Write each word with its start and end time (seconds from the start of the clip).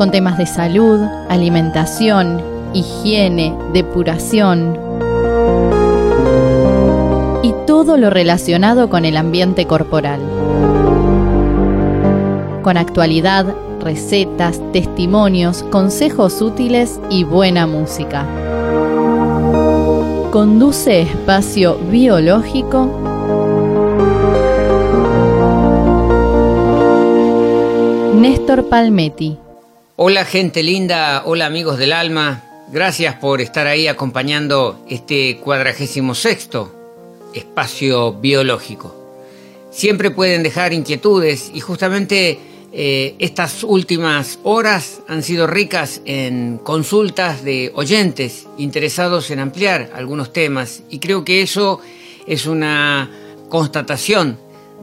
Con 0.00 0.10
temas 0.10 0.38
de 0.38 0.46
salud, 0.46 0.98
alimentación, 1.28 2.40
higiene, 2.72 3.54
depuración 3.74 4.78
y 7.42 7.52
todo 7.66 7.98
lo 7.98 8.08
relacionado 8.08 8.88
con 8.88 9.04
el 9.04 9.18
ambiente 9.18 9.66
corporal. 9.66 10.18
Con 12.62 12.78
actualidad, 12.78 13.54
recetas, 13.82 14.58
testimonios, 14.72 15.64
consejos 15.64 16.40
útiles 16.40 16.98
y 17.10 17.24
buena 17.24 17.66
música. 17.66 18.24
Conduce 20.30 21.02
Espacio 21.02 21.76
Biológico 21.90 22.88
Néstor 28.14 28.66
Palmetti. 28.70 29.49
Hola 30.02 30.24
gente 30.24 30.62
linda, 30.62 31.24
hola 31.26 31.44
amigos 31.44 31.76
del 31.76 31.92
alma, 31.92 32.42
gracias 32.72 33.16
por 33.16 33.42
estar 33.42 33.66
ahí 33.66 33.86
acompañando 33.86 34.82
este 34.88 35.36
cuadragésimo 35.36 36.14
sexto 36.14 36.72
espacio 37.34 38.14
biológico. 38.14 38.96
Siempre 39.70 40.10
pueden 40.10 40.42
dejar 40.42 40.72
inquietudes 40.72 41.50
y 41.52 41.60
justamente 41.60 42.38
eh, 42.72 43.14
estas 43.18 43.62
últimas 43.62 44.38
horas 44.42 45.02
han 45.06 45.22
sido 45.22 45.46
ricas 45.46 46.00
en 46.06 46.56
consultas 46.64 47.44
de 47.44 47.70
oyentes 47.74 48.46
interesados 48.56 49.30
en 49.30 49.38
ampliar 49.38 49.90
algunos 49.94 50.32
temas. 50.32 50.82
Y 50.88 50.98
creo 50.98 51.26
que 51.26 51.42
eso 51.42 51.78
es 52.26 52.46
una 52.46 53.10
constatación 53.50 54.38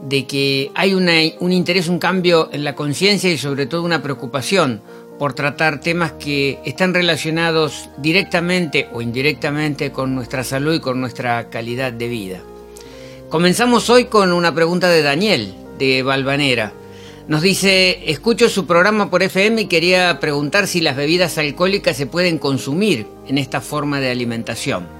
de 0.06 0.26
que 0.26 0.70
hay 0.74 0.94
un 0.94 1.52
interés, 1.52 1.88
un 1.88 1.98
cambio 1.98 2.50
en 2.52 2.62
la 2.62 2.74
conciencia 2.74 3.30
y 3.30 3.38
sobre 3.38 3.66
todo 3.66 3.82
una 3.82 4.02
preocupación 4.02 4.80
por 5.18 5.34
tratar 5.34 5.80
temas 5.80 6.12
que 6.12 6.58
están 6.64 6.94
relacionados 6.94 7.90
directamente 7.98 8.88
o 8.92 9.02
indirectamente 9.02 9.90
con 9.90 10.14
nuestra 10.14 10.44
salud 10.44 10.74
y 10.74 10.80
con 10.80 11.00
nuestra 11.00 11.50
calidad 11.50 11.92
de 11.92 12.08
vida. 12.08 12.40
Comenzamos 13.28 13.90
hoy 13.90 14.06
con 14.06 14.32
una 14.32 14.54
pregunta 14.54 14.88
de 14.88 15.02
Daniel, 15.02 15.54
de 15.78 16.02
Valvanera. 16.02 16.72
Nos 17.26 17.42
dice, 17.42 18.10
escucho 18.10 18.48
su 18.48 18.66
programa 18.66 19.10
por 19.10 19.22
FM 19.22 19.62
y 19.62 19.66
quería 19.66 20.18
preguntar 20.18 20.66
si 20.66 20.80
las 20.80 20.96
bebidas 20.96 21.36
alcohólicas 21.36 21.96
se 21.96 22.06
pueden 22.06 22.38
consumir 22.38 23.06
en 23.26 23.36
esta 23.36 23.60
forma 23.60 24.00
de 24.00 24.10
alimentación. 24.10 24.97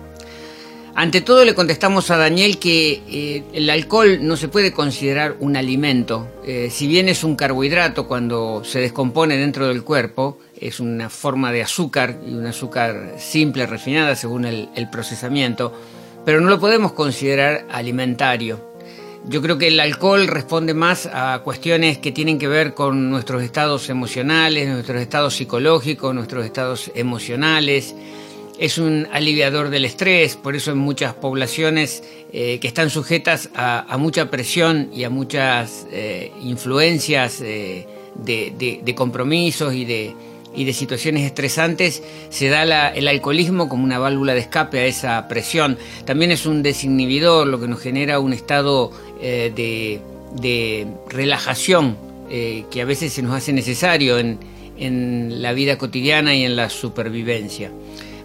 Ante 0.99 1.21
todo 1.21 1.45
le 1.45 1.55
contestamos 1.55 2.11
a 2.11 2.17
Daniel 2.17 2.59
que 2.59 3.03
eh, 3.09 3.45
el 3.53 3.71
alcohol 3.71 4.19
no 4.21 4.37
se 4.37 4.49
puede 4.49 4.73
considerar 4.73 5.37
un 5.39 5.57
alimento. 5.57 6.27
Eh, 6.45 6.71
si 6.73 6.89
bien 6.89 7.09
es 7.09 7.23
un 7.23 7.37
carbohidrato 7.37 8.09
cuando 8.09 8.65
se 8.65 8.81
descompone 8.81 9.37
dentro 9.37 9.69
del 9.69 9.85
cuerpo, 9.85 10.41
es 10.61 10.81
una 10.81 11.09
forma 11.09 11.53
de 11.53 11.63
azúcar 11.63 12.19
y 12.27 12.35
un 12.35 12.47
azúcar 12.47 13.15
simple, 13.17 13.65
refinada 13.67 14.17
según 14.17 14.45
el 14.45 14.91
procesamiento, 14.91 15.73
pero 16.25 16.41
no 16.41 16.51
lo 16.51 16.59
podemos 16.59 16.91
considerar 16.95 17.65
alimentario. 17.71 18.69
Yo 19.27 19.43
creo 19.43 19.59
que 19.59 19.69
el 19.69 19.78
alcohol 19.78 20.27
responde 20.27 20.75
más 20.75 21.06
a 21.12 21.43
cuestiones 21.45 21.99
que 21.99 22.12
tienen 22.12 22.39
que 22.39 22.49
ver 22.49 22.75
con 22.75 23.11
nuestros 23.11 23.43
estados 23.43 23.91
emocionales, 23.91 24.69
nuestros 24.69 25.01
estados 25.01 25.34
psicológicos, 25.34 26.15
nuestros 26.15 26.45
estados 26.45 26.91
emocionales. 26.95 27.95
Es 28.59 28.77
un 28.79 29.07
aliviador 29.13 29.71
del 29.71 29.85
estrés, 29.85 30.35
por 30.35 30.57
eso 30.57 30.73
en 30.73 30.79
muchas 30.79 31.15
poblaciones 31.15 32.03
eh, 32.33 32.59
que 32.61 32.67
están 32.67 32.91
sujetas 32.91 33.51
a, 33.55 33.97
mucha 33.99 34.33
presión 34.33 34.91
y 34.93 35.05
a 35.05 35.11
muchas 35.11 35.87
eh, 35.93 36.33
influencias 36.43 37.41
eh, 37.41 37.87
de 38.17 38.95
compromisos 38.97 39.75
y 39.75 39.85
de, 39.85 40.15
situaciones 40.73 41.23
estresantes, 41.23 42.03
se 42.31 42.49
da 42.49 42.89
el 42.89 43.07
alcoholismo 43.07 43.69
como 43.69 43.85
una 43.85 44.01
válvula 44.01 44.35
de 44.35 44.41
escape 44.41 44.81
a 44.81 44.87
esa 44.87 45.29
presión. 45.29 45.79
También 46.05 46.33
es 46.33 46.45
un 46.45 46.65
desinhibidor, 46.65 47.47
lo 47.47 47.61
que 47.61 47.69
nos 47.69 47.81
genera 47.81 48.19
un 48.19 48.33
estado 48.33 48.91
de, 49.21 50.01
relajación 51.09 51.97
que 52.29 52.83
a 52.83 52.85
veces 52.85 53.13
se 53.13 53.23
nos 53.23 53.37
hace 53.37 53.53
necesario 53.53 54.19
en 54.19 55.43
la 55.43 55.53
vida 55.53 55.79
cotidiana 55.79 56.35
y 56.35 56.45
en 56.45 56.57
la 56.57 56.69
supervivencia. 56.71 57.71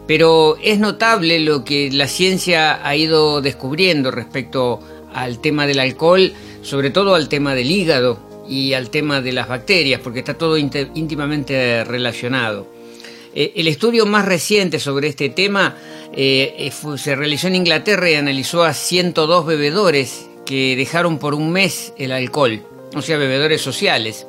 Pero 0.07 0.57
es 0.61 0.79
notable 0.79 1.39
lo 1.39 1.63
que 1.63 1.89
la 1.91 2.07
ciencia 2.07 2.85
ha 2.85 2.95
ido 2.95 3.41
descubriendo 3.41 4.11
respecto 4.11 4.79
al 5.13 5.39
tema 5.39 5.65
del 5.65 5.79
alcohol, 5.79 6.33
sobre 6.61 6.89
todo 6.89 7.15
al 7.15 7.29
tema 7.29 7.55
del 7.55 7.71
hígado, 7.71 8.19
y 8.47 8.73
al 8.73 8.89
tema 8.89 9.21
de 9.21 9.31
las 9.31 9.47
bacterias, 9.47 10.01
porque 10.01 10.19
está 10.19 10.35
todo 10.35 10.57
íntimamente 10.57 11.83
relacionado. 11.83 12.67
Eh, 13.35 13.53
el 13.55 13.67
estudio 13.67 14.05
más 14.05 14.25
reciente 14.25 14.79
sobre 14.79 15.07
este 15.07 15.29
tema 15.29 15.75
eh, 16.13 16.55
eh, 16.57 16.97
se 16.97 17.15
realizó 17.15 17.47
en 17.47 17.55
Inglaterra 17.55 18.09
y 18.09 18.15
analizó 18.15 18.63
a 18.63 18.73
102 18.73 19.45
bebedores 19.45 20.27
que 20.45 20.75
dejaron 20.75 21.17
por 21.17 21.33
un 21.33 21.51
mes 21.51 21.93
el 21.97 22.11
alcohol, 22.11 22.61
o 22.95 23.01
sea, 23.01 23.17
bebedores 23.17 23.61
sociales. 23.61 24.27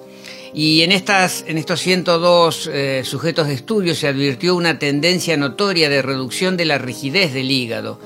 Y 0.55 0.83
en, 0.83 0.93
estas, 0.93 1.45
en 1.49 1.59
estos 1.59 1.81
102 1.81 2.71
sujetos 3.03 3.49
de 3.49 3.55
estudio 3.55 3.95
se 3.95 4.07
advirtió 4.07 4.55
una 4.55 4.79
tendencia 4.79 5.37
notoria 5.37 5.89
de 5.89 6.01
reducción 6.01 6.57
de 6.57 6.65
la 6.65 6.79
rigidez 6.79 7.35
del 7.35 7.51
hígado, 7.51 7.99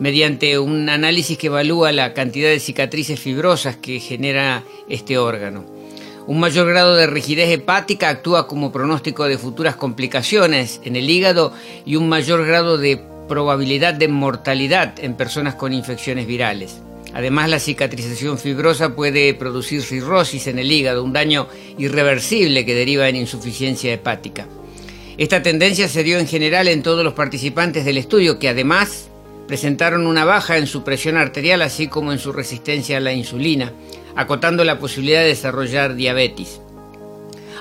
mediante 0.00 0.58
un 0.58 0.88
análisis 0.88 1.38
que 1.38 1.46
evalúa 1.46 1.92
la 1.92 2.12
cantidad 2.12 2.48
de 2.48 2.58
cicatrices 2.58 3.20
fibrosas 3.20 3.76
que 3.76 4.00
genera 4.00 4.64
este 4.88 5.16
órgano. 5.16 5.64
Un 6.26 6.40
mayor 6.40 6.68
grado 6.68 6.96
de 6.96 7.06
rigidez 7.06 7.50
hepática 7.50 8.08
actúa 8.08 8.46
como 8.46 8.72
pronóstico 8.72 9.24
de 9.24 9.38
futuras 9.38 9.76
complicaciones 9.76 10.80
en 10.84 10.96
el 10.96 11.10
hígado 11.10 11.52
y 11.84 11.96
un 11.96 12.08
mayor 12.08 12.46
grado 12.46 12.78
de 12.78 13.00
probabilidad 13.28 13.94
de 13.94 14.08
mortalidad 14.08 14.94
en 14.98 15.16
personas 15.16 15.54
con 15.54 15.72
infecciones 15.72 16.26
virales. 16.26 16.80
Además, 17.14 17.50
la 17.50 17.58
cicatrización 17.58 18.38
fibrosa 18.38 18.94
puede 18.94 19.34
producir 19.34 19.82
cirrosis 19.82 20.46
en 20.46 20.58
el 20.58 20.72
hígado, 20.72 21.04
un 21.04 21.12
daño 21.12 21.46
irreversible 21.76 22.64
que 22.64 22.74
deriva 22.74 23.08
en 23.08 23.16
insuficiencia 23.16 23.92
hepática. 23.92 24.48
Esta 25.18 25.42
tendencia 25.42 25.88
se 25.88 26.02
dio 26.02 26.18
en 26.18 26.26
general 26.26 26.68
en 26.68 26.82
todos 26.82 27.04
los 27.04 27.12
participantes 27.12 27.84
del 27.84 27.98
estudio, 27.98 28.38
que 28.38 28.48
además 28.48 29.10
presentaron 29.46 30.06
una 30.06 30.24
baja 30.24 30.56
en 30.56 30.66
su 30.66 30.84
presión 30.84 31.18
arterial 31.18 31.60
así 31.60 31.88
como 31.88 32.12
en 32.12 32.18
su 32.18 32.32
resistencia 32.32 32.96
a 32.96 33.00
la 33.00 33.12
insulina, 33.12 33.72
acotando 34.16 34.64
la 34.64 34.78
posibilidad 34.78 35.20
de 35.20 35.28
desarrollar 35.28 35.94
diabetes. 35.94 36.61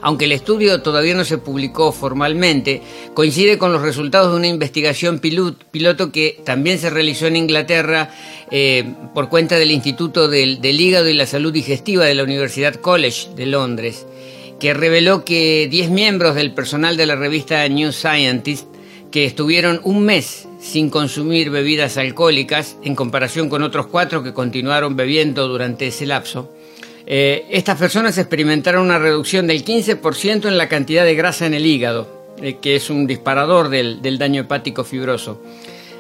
Aunque 0.02 0.26
el 0.26 0.32
estudio 0.32 0.82
todavía 0.82 1.14
no 1.14 1.26
se 1.26 1.38
publicó 1.38 1.92
formalmente, 1.92 2.82
coincide 3.14 3.58
con 3.58 3.72
los 3.72 3.82
resultados 3.82 4.32
de 4.32 4.38
una 4.38 4.48
investigación 4.48 5.20
piloto 5.20 6.12
que 6.12 6.42
también 6.44 6.80
se 6.80 6.90
realizó 6.90 7.28
en 7.28 7.36
Inglaterra 7.36 8.10
eh, 8.50 8.84
por 9.14 9.30
cuenta 9.30 9.58
del 9.58 9.72
Instituto 9.72 10.28
del, 10.28 10.60
del 10.60 10.82
Hígado 10.82 11.08
y 11.08 11.14
la 11.14 11.28
Salud 11.28 11.54
Digestiva 11.54 12.06
de 12.06 12.16
la 12.16 12.24
Universidad 12.24 12.76
College 12.76 13.30
de 13.36 13.46
Londres, 13.46 14.06
que 14.60 14.74
reveló 14.74 15.24
que 15.24 15.68
10 15.70 15.90
miembros 15.92 16.36
del 16.36 16.54
personal 16.54 16.98
de 16.98 17.06
la 17.06 17.16
revista 17.16 17.68
New 17.68 17.92
Scientist 17.92 18.68
que 19.12 19.26
estuvieron 19.26 19.82
un 19.84 20.04
mes 20.04 20.48
sin 20.60 20.90
consumir 20.90 21.50
bebidas 21.50 21.98
alcohólicas 21.98 22.78
en 22.84 22.96
comparación 22.96 23.50
con 23.50 23.62
otros 23.62 23.88
cuatro 23.88 24.24
que 24.24 24.34
continuaron 24.34 24.96
bebiendo 24.96 25.48
durante 25.48 25.88
ese 25.88 26.06
lapso. 26.06 26.50
Eh, 27.06 27.46
estas 27.50 27.78
personas 27.78 28.18
experimentaron 28.18 28.86
una 28.86 29.00
reducción 29.00 29.48
del 29.48 29.66
15% 29.66 30.48
en 30.48 30.58
la 30.58 30.70
cantidad 30.70 31.04
de 31.04 31.16
grasa 31.16 31.46
en 31.46 31.54
el 31.54 31.66
hígado, 31.66 32.08
eh, 32.42 32.58
que 32.62 32.76
es 32.76 32.90
un 32.90 33.08
disparador 33.08 33.70
del, 33.70 34.18
daño 34.18 34.42
hepático 34.42 34.84
fibroso. 34.84 35.42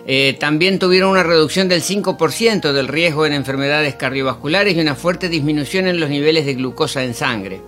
Eh, 0.07 0.35
también 0.39 0.79
tuvieron 0.79 1.11
una 1.11 1.23
reducción 1.23 1.67
del 1.67 1.83
5% 1.83 2.73
del 2.73 2.87
riesgo 2.87 3.25
en 3.25 3.33
enfermedades 3.33 3.95
cardiovasculares 3.95 4.75
y 4.75 4.81
una 4.81 4.95
fuerte 4.95 5.29
disminución 5.29 5.87
en 5.87 5.99
los 5.99 6.09
niveles 6.09 6.45
de 6.45 6.55
glucosa 6.55 7.03
en 7.03 7.13
sangre. 7.13 7.61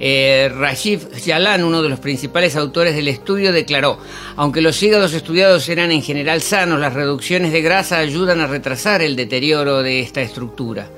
Eh, 0.00 0.50
Rajiv 0.54 1.08
Jalan, 1.24 1.64
uno 1.64 1.82
de 1.82 1.88
los 1.88 1.98
principales 1.98 2.54
autores 2.54 2.94
del 2.94 3.08
estudio, 3.08 3.52
declaró, 3.52 3.98
aunque 4.36 4.60
los 4.60 4.80
hígados 4.82 5.12
estudiados 5.12 5.68
eran 5.68 5.90
en 5.90 6.02
general 6.02 6.40
sanos, 6.40 6.78
las 6.78 6.94
reducciones 6.94 7.52
de 7.52 7.62
grasa 7.62 7.98
ayudan 7.98 8.40
a 8.40 8.46
retrasar 8.46 9.02
el 9.02 9.16
deterioro 9.16 9.82
de 9.82 10.00
esta 10.00 10.22
estructura. 10.22 10.88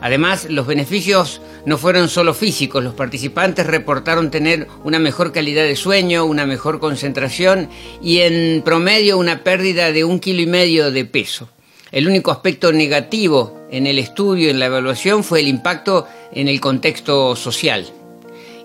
Además, 0.00 0.46
los 0.50 0.66
beneficios 0.66 1.40
no 1.64 1.78
fueron 1.78 2.08
solo 2.08 2.34
físicos, 2.34 2.84
los 2.84 2.94
participantes 2.94 3.66
reportaron 3.66 4.30
tener 4.30 4.68
una 4.84 4.98
mejor 4.98 5.32
calidad 5.32 5.64
de 5.64 5.76
sueño, 5.76 6.24
una 6.24 6.46
mejor 6.46 6.80
concentración 6.80 7.68
y 8.02 8.18
en 8.18 8.62
promedio 8.62 9.18
una 9.18 9.42
pérdida 9.42 9.92
de 9.92 10.04
un 10.04 10.20
kilo 10.20 10.42
y 10.42 10.46
medio 10.46 10.90
de 10.90 11.04
peso. 11.04 11.48
El 11.92 12.08
único 12.08 12.30
aspecto 12.30 12.72
negativo 12.72 13.66
en 13.70 13.86
el 13.86 13.98
estudio, 13.98 14.50
en 14.50 14.58
la 14.58 14.66
evaluación, 14.66 15.24
fue 15.24 15.40
el 15.40 15.48
impacto 15.48 16.06
en 16.32 16.48
el 16.48 16.60
contexto 16.60 17.34
social. 17.36 17.86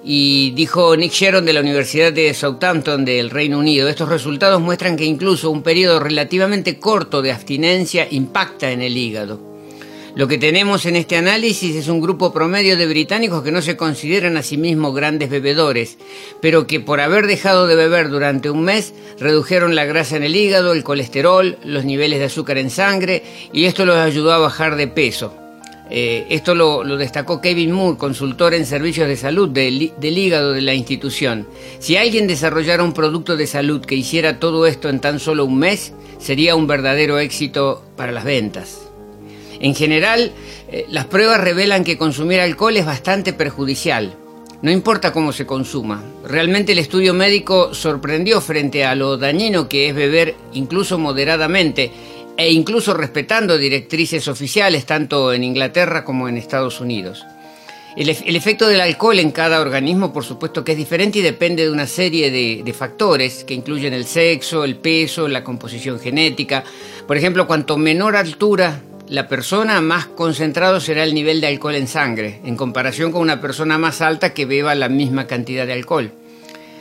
Y 0.04 0.52
dijo 0.52 0.96
Nick 0.98 1.14
Sharon 1.14 1.46
de 1.46 1.54
la 1.54 1.60
Universidad 1.60 2.12
de 2.12 2.34
Southampton 2.34 3.06
del 3.06 3.30
Reino 3.30 3.60
Unido, 3.60 3.88
estos 3.88 4.10
resultados 4.10 4.60
muestran 4.60 4.98
que 4.98 5.06
incluso 5.06 5.52
un 5.52 5.62
periodo 5.62 6.00
relativamente 6.00 6.80
corto 6.80 7.22
de 7.22 7.32
abstinencia 7.32 8.08
impacta 8.10 8.72
en 8.72 8.82
el 8.82 8.98
hígado. 8.98 9.51
Lo 10.14 10.28
que 10.28 10.38
tenemos 10.38 10.86
en 10.86 10.98
este 10.98 11.16
análisis 11.16 11.74
es 11.74 11.88
un 11.88 12.02
grupo 12.02 12.34
promedio 12.34 12.76
de 12.76 12.86
británicos 12.86 13.44
que 13.44 13.52
no 13.54 13.62
se 13.62 13.78
consideran 13.78 14.36
a 14.36 14.44
sí 14.44 14.58
mismos 14.58 14.94
grandes 14.94 15.30
bebedores, 15.30 15.98
pero 16.42 16.68
que 16.68 16.82
por 16.82 17.00
haber 17.00 17.28
dejado 17.28 17.66
de 17.66 17.76
beber 17.76 18.10
durante 18.10 18.50
un 18.50 18.62
mes 18.62 18.94
redujeron 19.20 19.74
la 19.74 19.86
grasa 19.86 20.18
en 20.18 20.24
el 20.24 20.36
hígado, 20.36 20.74
el 20.74 20.84
colesterol, 20.84 21.58
los 21.64 21.86
niveles 21.86 22.20
de 22.20 22.26
azúcar 22.26 22.58
en 22.58 22.70
sangre 22.70 23.24
y 23.54 23.66
esto 23.66 23.86
los 23.86 23.96
ayudó 23.96 24.34
a 24.34 24.40
bajar 24.40 24.76
de 24.76 24.90
peso. 24.90 25.34
Eh, 25.90 26.26
esto 26.30 26.56
lo, 26.56 26.84
destacó 26.98 27.40
Kevin 27.40 27.72
Moore, 27.72 27.98
consultor 27.98 28.54
en 28.54 28.66
servicios 28.66 29.08
de 29.08 29.16
salud 29.16 29.48
del, 29.48 29.94
del, 29.98 30.18
hígado 30.18 30.52
de 30.52 30.62
la 30.62 30.74
institución. 30.74 31.48
Si 31.80 31.96
alguien 31.96 32.28
desarrollara 32.28 32.84
un 32.84 32.94
producto 32.94 33.38
de 33.38 33.48
salud 33.48 33.86
que 33.86 33.96
hiciera 33.96 34.40
todo 34.40 34.66
esto 34.66 34.90
en 34.90 35.00
tan 35.00 35.20
solo 35.20 35.46
un 35.46 35.60
mes, 35.60 35.94
sería 36.18 36.56
un 36.56 36.68
verdadero 36.68 37.18
éxito 37.20 37.84
para 37.96 38.12
las 38.12 38.24
ventas. 38.24 38.91
En 39.62 39.76
general, 39.76 40.32
eh, 40.72 40.86
las 40.90 41.06
pruebas 41.06 41.40
revelan 41.40 41.84
que 41.84 41.98
consumir 41.98 42.40
alcohol 42.40 42.76
es 42.78 42.86
bastante 42.86 43.32
perjudicial. 43.32 44.16
No 44.64 44.72
importa 44.72 45.14
cómo 45.14 45.32
se 45.32 45.46
consuma. 45.46 46.04
Realmente 46.24 46.72
el 46.72 46.80
estudio 46.80 47.14
médico 47.14 47.74
sorprendió 47.74 48.42
frente 48.42 48.86
a 48.86 48.96
lo 48.96 49.18
dañino 49.18 49.70
que 49.70 49.90
es 49.90 49.96
beber 49.96 50.36
incluso 50.54 50.98
moderadamente 50.98 51.92
e 52.38 52.52
incluso 52.52 52.94
respetando 52.94 53.58
directrices 53.58 54.28
oficiales 54.28 54.86
tanto 54.86 55.34
en 55.34 55.44
Inglaterra 55.44 56.04
como 56.04 56.28
en 56.28 56.38
Estados 56.38 56.80
Unidos. 56.80 57.24
El, 57.96 58.36
efecto 58.38 58.68
del 58.68 58.80
alcohol 58.80 59.20
en 59.20 59.32
cada 59.32 59.60
organismo, 59.60 60.14
por 60.14 60.24
supuesto 60.24 60.64
que 60.64 60.72
es 60.72 60.78
diferente 60.78 61.20
y 61.20 61.22
depende 61.22 61.64
de 61.64 61.72
una 61.72 61.88
serie 61.88 62.32
de, 62.32 62.74
factores 62.74 63.44
que 63.44 63.54
incluyen 63.54 63.94
el 63.94 64.06
sexo, 64.06 64.64
el 64.64 64.78
peso, 64.78 65.28
la 65.28 65.44
composición 65.44 66.00
genética. 66.00 66.64
Por 67.06 67.18
ejemplo, 67.18 67.48
cuanto 67.48 67.78
menor 67.78 68.16
altura 68.16 68.82
la 69.12 69.28
persona, 69.28 69.82
más 69.82 70.06
concentrado 70.06 70.80
será 70.80 71.04
el 71.04 71.14
nivel 71.14 71.42
de 71.42 71.48
alcohol 71.48 71.76
en 71.76 71.90
sangre, 71.90 72.40
en 72.46 72.56
comparación 72.56 73.12
con 73.12 73.20
una 73.20 73.42
persona 73.42 73.78
más 73.78 74.00
alta 74.00 74.34
que 74.34 74.46
beba 74.46 74.74
la 74.74 74.88
misma 74.88 75.28
cantidad 75.28 75.68
de 75.68 75.74
alcohol. 75.74 76.14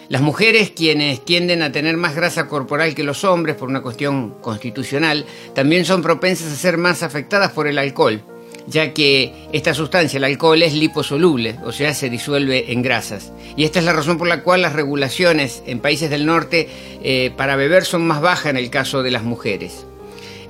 Las 0.09 0.23
mujeres, 0.23 0.71
quienes 0.71 1.25
tienden 1.25 1.61
a 1.61 1.73
tener 1.73 1.97
más 1.97 2.15
grasa 2.15 2.47
corporal 2.47 2.95
que 2.95 3.03
los 3.03 3.25
hombres 3.25 3.57
por 3.57 3.69
una 3.69 3.83
cuestión 3.83 4.37
constitucional, 4.41 5.27
también 5.57 5.85
son 5.85 6.03
propensas 6.03 6.53
a 6.53 6.57
ser 6.57 6.79
más 6.79 7.03
afectadas 7.03 7.51
por 7.51 7.67
el 7.67 7.79
alcohol, 7.79 8.23
ya 8.69 8.95
que 8.95 9.49
esta 9.53 9.75
sustancia, 9.75 10.19
el 10.19 10.25
alcohol, 10.25 10.63
es 10.63 10.73
liposoluble, 10.73 11.57
o 11.65 11.73
sea, 11.73 11.95
se 11.95 12.11
disuelve 12.11 12.71
en 12.71 12.83
grasas. 12.83 13.33
Y 13.57 13.65
esta 13.65 13.81
es 13.81 13.85
la 13.85 13.93
razón 13.93 14.19
por 14.19 14.29
la 14.29 14.45
cual 14.45 14.63
las 14.63 14.75
regulaciones 14.75 15.65
en 15.67 15.81
países 15.81 16.11
del 16.11 16.27
norte 16.27 16.69
eh, 17.03 17.33
para 17.37 17.57
beber 17.57 17.85
son 17.85 18.07
más 18.07 18.21
bajas 18.21 18.51
en 18.51 18.57
el 18.57 18.71
caso 18.71 19.03
de 19.03 19.11
las 19.11 19.25
mujeres. 19.25 19.85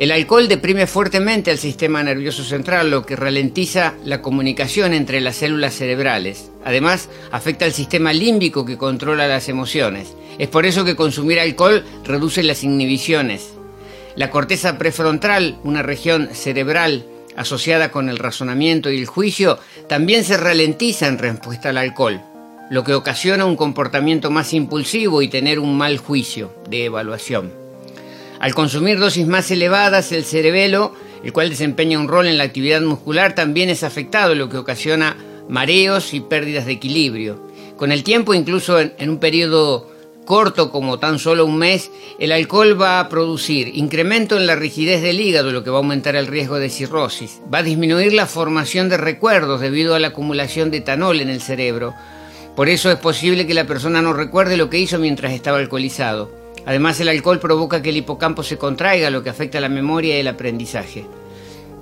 El 0.01 0.13
alcohol 0.13 0.49
deprime 0.49 0.87
fuertemente 0.87 1.51
al 1.51 1.59
sistema 1.59 2.03
nervioso 2.03 2.43
central, 2.43 2.91
lo 2.91 3.05
que 3.05 3.17
ralentiza 3.17 3.93
la 4.03 4.23
comunicación 4.23 4.95
entre 4.95 5.21
las 5.21 5.37
células 5.37 5.75
cerebrales. 5.75 6.51
Además, 6.65 7.11
afecta 7.31 7.67
al 7.67 7.75
sistema 7.75 8.15
límbico 8.15 8.65
que 8.65 8.79
controla 8.79 9.29
las 9.29 9.51
emociones. 9.51 10.15
Es 10.39 10.49
por 10.49 10.65
eso 10.65 10.87
que 10.87 10.97
consumir 10.97 11.39
alcohol 11.39 11.85
reduce 12.03 12.43
las 12.43 12.65
inhibiciones. 12.65 13.51
La 14.17 14.31
corteza 14.31 14.79
prefrontal, 14.79 15.59
una 15.65 15.83
región 15.83 16.31
cerebral 16.33 17.05
asociada 17.37 17.91
con 17.91 18.09
el 18.09 18.17
razonamiento 18.17 18.91
y 18.91 19.01
el 19.01 19.07
juicio, 19.07 19.59
también 19.87 20.25
se 20.25 20.39
ralentiza 20.39 21.09
en 21.09 21.19
respuesta 21.19 21.69
al 21.69 21.77
alcohol, 21.77 22.23
lo 22.71 22.85
que 22.85 22.95
ocasiona 22.95 23.45
un 23.45 23.57
comportamiento 23.57 24.31
más 24.31 24.55
impulsivo 24.55 25.21
y 25.21 25.29
tener 25.29 25.59
un 25.59 25.77
mal 25.77 25.99
juicio 25.99 26.55
de 26.71 26.87
evaluación. 26.87 27.70
Al 28.41 28.55
consumir 28.55 28.99
dosis 28.99 29.27
más 29.27 29.51
elevadas, 29.51 30.13
el 30.13 30.25
cerebelo, 30.25 30.95
el 31.23 31.31
cual 31.31 31.51
desempeña 31.51 31.99
un 31.99 32.09
rol 32.09 32.27
en 32.27 32.39
la 32.39 32.45
actividad 32.45 32.81
muscular, 32.81 33.35
también 33.35 33.69
es 33.69 33.83
afectado, 33.83 34.35
lo 34.35 34.49
que 34.49 34.57
ocasiona 34.57 35.15
mareos 35.51 36.15
y 36.15 36.21
pérdidas 36.21 36.65
de 36.65 36.73
equilibrio. 36.73 37.39
Con 37.77 37.93
el 37.93 38.03
tiempo, 38.03 38.33
incluso 38.33 38.81
en, 38.81 39.11
un 39.11 39.19
periodo 39.19 39.91
corto 40.25 40.71
como 40.71 40.99
tan 40.99 41.19
solo 41.19 41.45
un 41.45 41.59
mes, 41.59 41.91
el 42.19 42.33
alcohol 42.33 42.81
va 42.81 42.99
a 42.99 43.11
producir 43.11 43.73
incremento 43.75 44.39
en 44.39 44.47
la 44.47 44.57
rigidez 44.57 45.03
del 45.03 45.21
hígado, 45.21 45.53
lo 45.53 45.63
que 45.63 45.69
va 45.69 45.77
a 45.77 45.81
aumentar 45.81 46.17
el 46.17 46.27
riesgo 46.27 46.59
de 46.59 46.71
cirrosis. 46.71 47.43
Va 47.53 47.59
a 47.59 47.63
disminuir 47.63 48.15
la 48.15 48.27
formación 48.27 48.89
de 48.89 48.97
recuerdos 48.97 49.61
debido 49.61 49.95
a 49.95 49.99
la 49.99 50.09
acumulación 50.09 50.71
de 50.71 50.79
etanol 50.79 51.21
en 51.21 51.29
el 51.29 51.43
cerebro. 51.43 51.93
Por 52.57 52.71
eso 52.71 52.91
es 52.91 52.97
posible 52.97 53.47
que 53.47 53.53
la 53.53 53.67
persona 53.67 54.01
no 54.01 54.15
recuerde 54.15 54.57
lo 54.57 54.71
que 54.71 54.79
hizo 54.79 54.99
mientras 54.99 55.35
estaba 55.35 55.59
alcoholizado. 55.59 56.40
Además, 56.67 57.01
el 57.01 57.09
alcohol 57.09 57.41
provoca 57.41 57.83
que 57.83 57.91
el 57.91 57.97
hipocampo 57.97 58.43
se 58.43 58.59
contraiga, 58.59 59.11
lo 59.11 59.23
que 59.23 59.31
afecta 59.31 59.59
a 59.59 59.61
la 59.61 59.69
memoria 59.69 60.17
y 60.17 60.21
el 60.21 60.29
aprendizaje. 60.29 61.05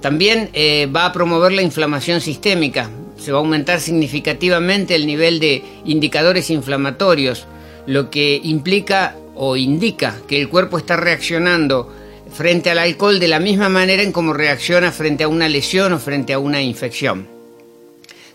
También 0.01 0.51
eh, 0.53 0.89
va 0.95 1.07
a 1.07 1.13
promover 1.13 1.53
la 1.53 1.63
inflamación 1.63 2.21
sistémica. 2.21 2.91
Se 3.19 3.33
va 3.33 3.39
a 3.39 3.41
aumentar 3.41 3.81
significativamente 3.81 4.95
el 4.95 5.07
nivel 5.07 5.41
de 5.41 5.65
indicadores 5.85 6.51
inflamatorios, 6.51 7.47
lo 7.87 8.11
que 8.11 8.41
implica 8.43 9.17
o 9.35 9.57
indica 9.57 10.17
que 10.29 10.41
el 10.41 10.49
cuerpo 10.49 10.79
está 10.79 10.97
reaccionando 10.97 11.93
frente 12.33 12.71
al 12.71 12.79
alcohol 12.79 13.19
de 13.19 13.29
la 13.29 13.41
misma 13.41 13.69
manera 13.69 14.03
en 14.03 14.13
como 14.13 14.33
reacciona 14.33 14.93
frente 14.93 15.25
a 15.25 15.29
una 15.29 15.49
lesión 15.49 15.93
o 15.93 15.99
frente 15.99 16.33
a 16.33 16.39
una 16.39 16.63
infección. 16.63 17.27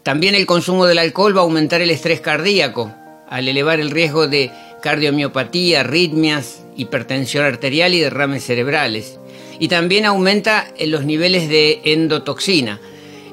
También 0.01 0.35
el 0.35 0.45
consumo 0.45 0.85
del 0.85 0.99
alcohol 0.99 1.35
va 1.35 1.41
a 1.41 1.43
aumentar 1.43 1.81
el 1.81 1.91
estrés 1.91 2.19
cardíaco, 2.19 2.91
al 3.29 3.47
elevar 3.47 3.79
el 3.79 3.91
riesgo 3.91 4.27
de 4.27 4.51
cardiomiopatía, 4.83 5.79
arritmias, 5.79 6.65
hipertensión 6.75 7.45
arterial 7.45 7.93
y 7.93 8.01
derrames 8.01 8.43
cerebrales. 8.43 9.17
Y 9.57 9.69
también 9.69 10.05
aumenta 10.05 10.67
en 10.77 10.91
los 10.91 11.05
niveles 11.05 11.47
de 11.47 11.79
endotoxina. 11.85 12.81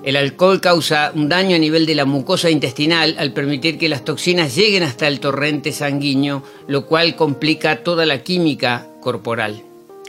El 0.04 0.14
alcohol 0.14 0.60
causa 0.60 1.10
un 1.12 1.28
daño 1.28 1.56
a 1.56 1.58
nivel 1.58 1.86
de 1.86 1.96
la 1.96 2.04
mucosa 2.04 2.50
intestinal 2.50 3.16
al 3.18 3.32
permitir 3.32 3.78
que 3.78 3.88
las 3.88 4.04
toxinas 4.04 4.54
lleguen 4.54 4.84
hasta 4.84 5.08
el 5.08 5.18
torrente 5.18 5.72
sanguíneo, 5.72 6.44
lo 6.68 6.86
cual 6.86 7.16
complica 7.16 7.82
toda 7.82 8.06
la 8.06 8.22
química 8.22 8.86
corporal. 9.00 9.60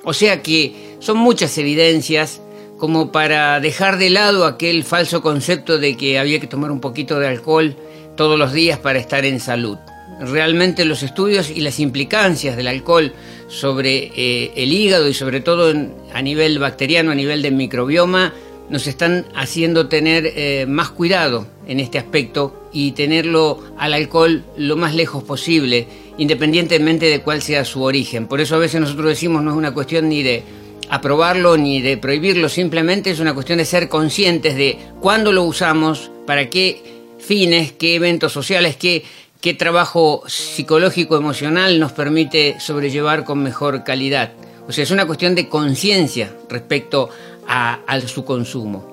O 0.04 0.14
sea 0.14 0.44
que 0.44 0.96
son 1.00 1.18
muchas 1.18 1.58
evidencias 1.58 2.40
como 2.78 3.12
para 3.12 3.60
dejar 3.60 3.98
de 3.98 4.12
lado 4.12 4.46
aquel 4.46 4.84
falso 4.84 5.24
concepto 5.24 5.80
de 5.80 5.98
que 5.98 6.20
había 6.20 6.40
que 6.40 6.48
tomar 6.48 6.70
un 6.70 6.82
poquito 6.82 7.20
de 7.20 7.28
alcohol 7.28 7.76
todos 8.16 8.38
los 8.38 8.54
días 8.54 8.78
para 8.78 9.00
estar 9.00 9.26
en 9.26 9.40
salud 9.40 9.80
realmente 10.22 10.86
los 10.86 11.04
estudios 11.04 11.50
y 11.50 11.62
las 11.62 11.80
implicancias 11.80 12.56
del 12.56 12.68
alcohol 12.68 13.14
sobre 13.48 14.12
eh, 14.16 14.52
el 14.56 14.72
hígado 14.72 15.08
y 15.08 15.14
sobre 15.14 15.42
todo 15.42 15.74
a 16.14 16.22
nivel 16.22 16.60
bacteriano, 16.60 17.12
a 17.12 17.16
nivel 17.16 17.42
del 17.42 17.56
microbioma, 17.56 18.34
nos 18.70 18.88
están 18.88 19.26
haciendo 19.36 19.90
tener 19.90 20.32
eh, 20.36 20.66
más 20.68 20.92
cuidado 20.92 21.48
en 21.68 21.80
este 21.80 21.98
aspecto 21.98 22.70
y 22.72 22.92
tenerlo 22.94 23.60
al 23.78 23.94
alcohol 23.94 24.44
lo 24.56 24.78
más 24.78 24.96
lejos 24.96 25.24
posible, 25.24 25.88
independientemente 26.18 27.08
de 27.08 27.22
cuál 27.22 27.42
sea 27.42 27.66
su 27.66 27.84
origen. 27.84 28.28
Por 28.28 28.40
eso 28.40 28.56
a 28.56 28.60
veces 28.60 28.80
nosotros 28.80 29.10
decimos 29.10 29.44
no 29.44 29.52
es 29.52 29.58
una 29.58 29.74
cuestión 29.74 30.08
ni 30.08 30.24
de 30.24 30.44
aprobarlo 30.90 31.58
ni 31.58 31.82
de 31.82 31.98
prohibirlo, 31.98 32.48
simplemente 32.48 33.12
es 33.12 33.20
una 33.20 33.34
cuestión 33.34 33.58
de 33.58 33.66
ser 33.66 33.90
conscientes 33.90 34.56
de 34.56 34.78
cuándo 35.02 35.32
lo 35.32 35.44
usamos, 35.44 36.12
para 36.26 36.50
qué 36.50 36.82
fines, 37.20 37.74
qué 37.74 37.96
eventos 37.96 38.32
sociales, 38.32 38.78
qué 38.78 39.04
qué 39.42 39.56
trabajo 39.56 40.24
psicológico 40.28 41.18
emocional 41.18 41.80
nos 41.80 41.92
permite 41.92 42.60
sobrellevar 42.60 43.24
con 43.24 43.42
mejor 43.42 43.84
calidad. 43.84 44.34
O 44.68 44.72
sea, 44.72 44.84
es 44.84 44.92
una 44.92 45.08
cuestión 45.08 45.34
de 45.34 45.50
conciencia 45.50 46.32
respecto 46.48 47.10
a, 47.48 47.80
su 48.06 48.24
consumo. 48.24 48.90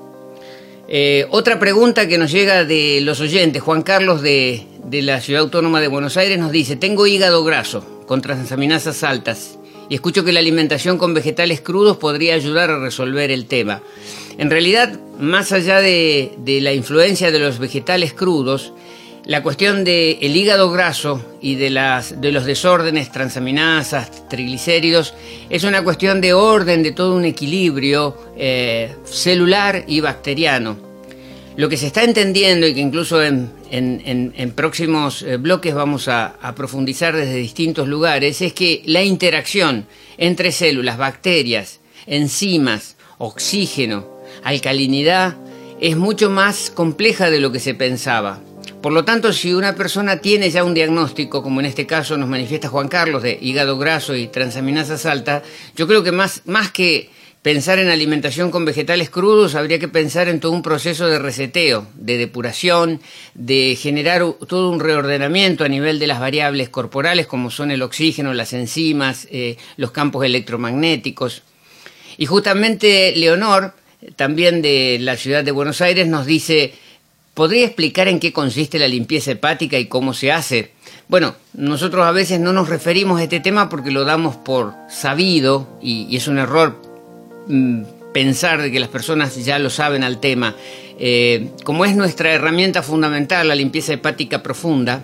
Eh, 0.88 1.26
otra 1.30 1.58
pregunta 1.58 2.08
que 2.08 2.16
nos 2.16 2.32
llega 2.32 2.64
de 2.64 3.00
los 3.02 3.20
oyentes, 3.20 3.62
Juan 3.62 3.82
Carlos 3.82 4.22
de, 4.22 4.66
de 4.84 5.02
la 5.02 5.20
Ciudad 5.20 5.42
Autónoma 5.42 5.82
de 5.82 5.88
Buenos 5.88 6.16
Aires 6.16 6.38
nos 6.38 6.50
dice, 6.50 6.76
tengo 6.76 7.06
hígado 7.06 7.44
graso 7.44 7.84
con 8.06 8.22
transaminasas 8.22 9.02
altas 9.04 9.58
y 9.90 9.94
escucho 9.94 10.24
que 10.24 10.32
la 10.32 10.40
alimentación 10.40 10.96
con 10.96 11.12
vegetales 11.12 11.60
crudos 11.60 11.98
podría 11.98 12.34
ayudar 12.34 12.70
a 12.70 12.78
resolver 12.78 13.30
el 13.30 13.44
tema. 13.46 13.82
En 14.38 14.50
realidad, 14.50 14.98
más 15.18 15.52
allá 15.52 15.80
de, 15.80 16.32
de 16.38 16.62
la 16.62 16.72
influencia 16.72 17.30
de 17.30 17.38
los 17.38 17.58
vegetales 17.58 18.14
crudos, 18.14 18.72
la 19.28 19.42
cuestión 19.42 19.84
del 19.84 20.34
hígado 20.34 20.70
graso 20.70 21.22
y 21.42 21.56
de, 21.56 21.68
las, 21.68 22.18
de 22.18 22.32
los 22.32 22.46
desórdenes, 22.46 23.12
transaminasas, 23.12 24.26
triglicéridos, 24.26 25.12
es 25.50 25.64
una 25.64 25.84
cuestión 25.84 26.22
de 26.22 26.32
orden, 26.32 26.82
de 26.82 26.92
todo 26.92 27.14
un 27.14 27.26
equilibrio 27.26 28.16
eh, 28.38 28.90
celular 29.04 29.84
y 29.86 30.00
bacteriano. 30.00 30.78
Lo 31.56 31.68
que 31.68 31.76
se 31.76 31.88
está 31.88 32.04
entendiendo 32.04 32.66
y 32.66 32.72
que 32.72 32.80
incluso 32.80 33.22
en, 33.22 33.52
próximos 34.56 35.20
eh, 35.20 35.36
bloques 35.36 35.74
vamos 35.74 36.08
a, 36.08 36.38
profundizar 36.56 37.14
desde 37.14 37.34
distintos 37.34 37.86
lugares 37.86 38.40
es 38.40 38.54
que 38.54 38.82
la 38.86 39.02
interacción 39.02 39.84
entre 40.16 40.52
células, 40.52 40.96
bacterias, 40.96 41.80
enzimas, 42.06 42.96
oxígeno, 43.18 44.08
alcalinidad 44.42 45.36
es 45.82 45.98
mucho 45.98 46.30
más 46.30 46.70
compleja 46.70 47.28
de 47.28 47.40
lo 47.40 47.52
que 47.52 47.60
se 47.60 47.74
pensaba. 47.74 48.40
Por 48.80 48.92
lo 48.92 49.04
tanto, 49.04 49.32
si 49.32 49.52
una 49.52 49.74
persona 49.74 50.18
tiene 50.18 50.50
ya 50.50 50.64
un 50.64 50.74
diagnóstico, 50.74 51.42
como 51.42 51.60
en 51.60 51.66
este 51.66 51.86
caso 51.86 52.16
nos 52.16 52.28
manifiesta 52.28 52.68
Juan 52.68 52.88
Carlos, 52.88 53.22
de 53.22 53.38
hígado 53.40 53.78
graso 53.78 54.14
y 54.14 54.28
transaminasas 54.28 55.06
alta, 55.06 55.42
yo 55.76 55.86
creo 55.86 56.02
que 56.02 56.12
más, 56.12 56.42
más 56.46 56.70
que 56.70 57.10
pensar 57.42 57.78
en 57.78 57.88
alimentación 57.88 58.50
con 58.50 58.64
vegetales 58.64 59.10
crudos, 59.10 59.54
habría 59.54 59.78
que 59.78 59.88
pensar 59.88 60.28
en 60.28 60.40
todo 60.40 60.52
un 60.52 60.62
proceso 60.62 61.06
de 61.06 61.18
reseteo, 61.18 61.86
de 61.94 62.18
depuración, 62.18 63.00
de 63.34 63.76
generar 63.80 64.22
todo 64.46 64.70
un 64.70 64.80
reordenamiento 64.80 65.64
a 65.64 65.68
nivel 65.68 65.98
de 65.98 66.08
las 66.08 66.20
variables 66.20 66.68
corporales 66.68 67.26
como 67.26 67.50
son 67.50 67.70
el 67.70 67.82
oxígeno, 67.82 68.34
las 68.34 68.52
enzimas, 68.52 69.28
eh, 69.30 69.56
los 69.76 69.92
campos 69.92 70.24
electromagnéticos. 70.24 71.42
Y 72.16 72.26
justamente 72.26 73.14
Leonor, 73.16 73.74
también 74.16 74.60
de 74.60 74.98
la 75.00 75.16
ciudad 75.16 75.44
de 75.44 75.52
Buenos 75.52 75.80
Aires, 75.80 76.08
nos 76.08 76.26
dice, 76.26 76.74
¿podría 77.38 77.64
explicar 77.64 78.08
en 78.08 78.18
qué 78.18 78.32
consiste 78.32 78.78
la 78.78 78.88
limpieza 78.88 79.30
hepática 79.30 79.78
y 79.78 79.86
cómo 79.86 80.12
se 80.12 80.32
hace? 80.32 80.72
Bueno, 81.06 81.36
nosotros 81.54 82.04
a 82.04 82.10
veces 82.10 82.40
no 82.40 82.52
nos 82.52 82.68
referimos 82.68 83.20
a 83.20 83.22
este 83.22 83.38
tema 83.38 83.68
porque 83.68 83.92
lo 83.92 84.04
damos 84.04 84.34
por 84.34 84.74
sabido 84.90 85.78
y 85.80 86.14
es 86.16 86.26
un 86.26 86.38
error 86.38 86.88
Mm, 87.48 87.84
pensar 88.12 88.60
de 88.60 88.70
que 88.70 88.80
las 88.80 88.88
personas 88.88 89.42
ya 89.44 89.58
lo 89.58 89.70
saben 89.70 90.04
al 90.04 90.20
tema. 90.20 90.54
Eh, 90.98 91.50
como 91.64 91.84
es 91.84 91.94
nuestra 91.94 92.32
herramienta 92.32 92.82
fundamental, 92.82 93.48
la 93.48 93.54
limpieza 93.54 93.92
hepática 93.92 94.42
profunda, 94.42 95.02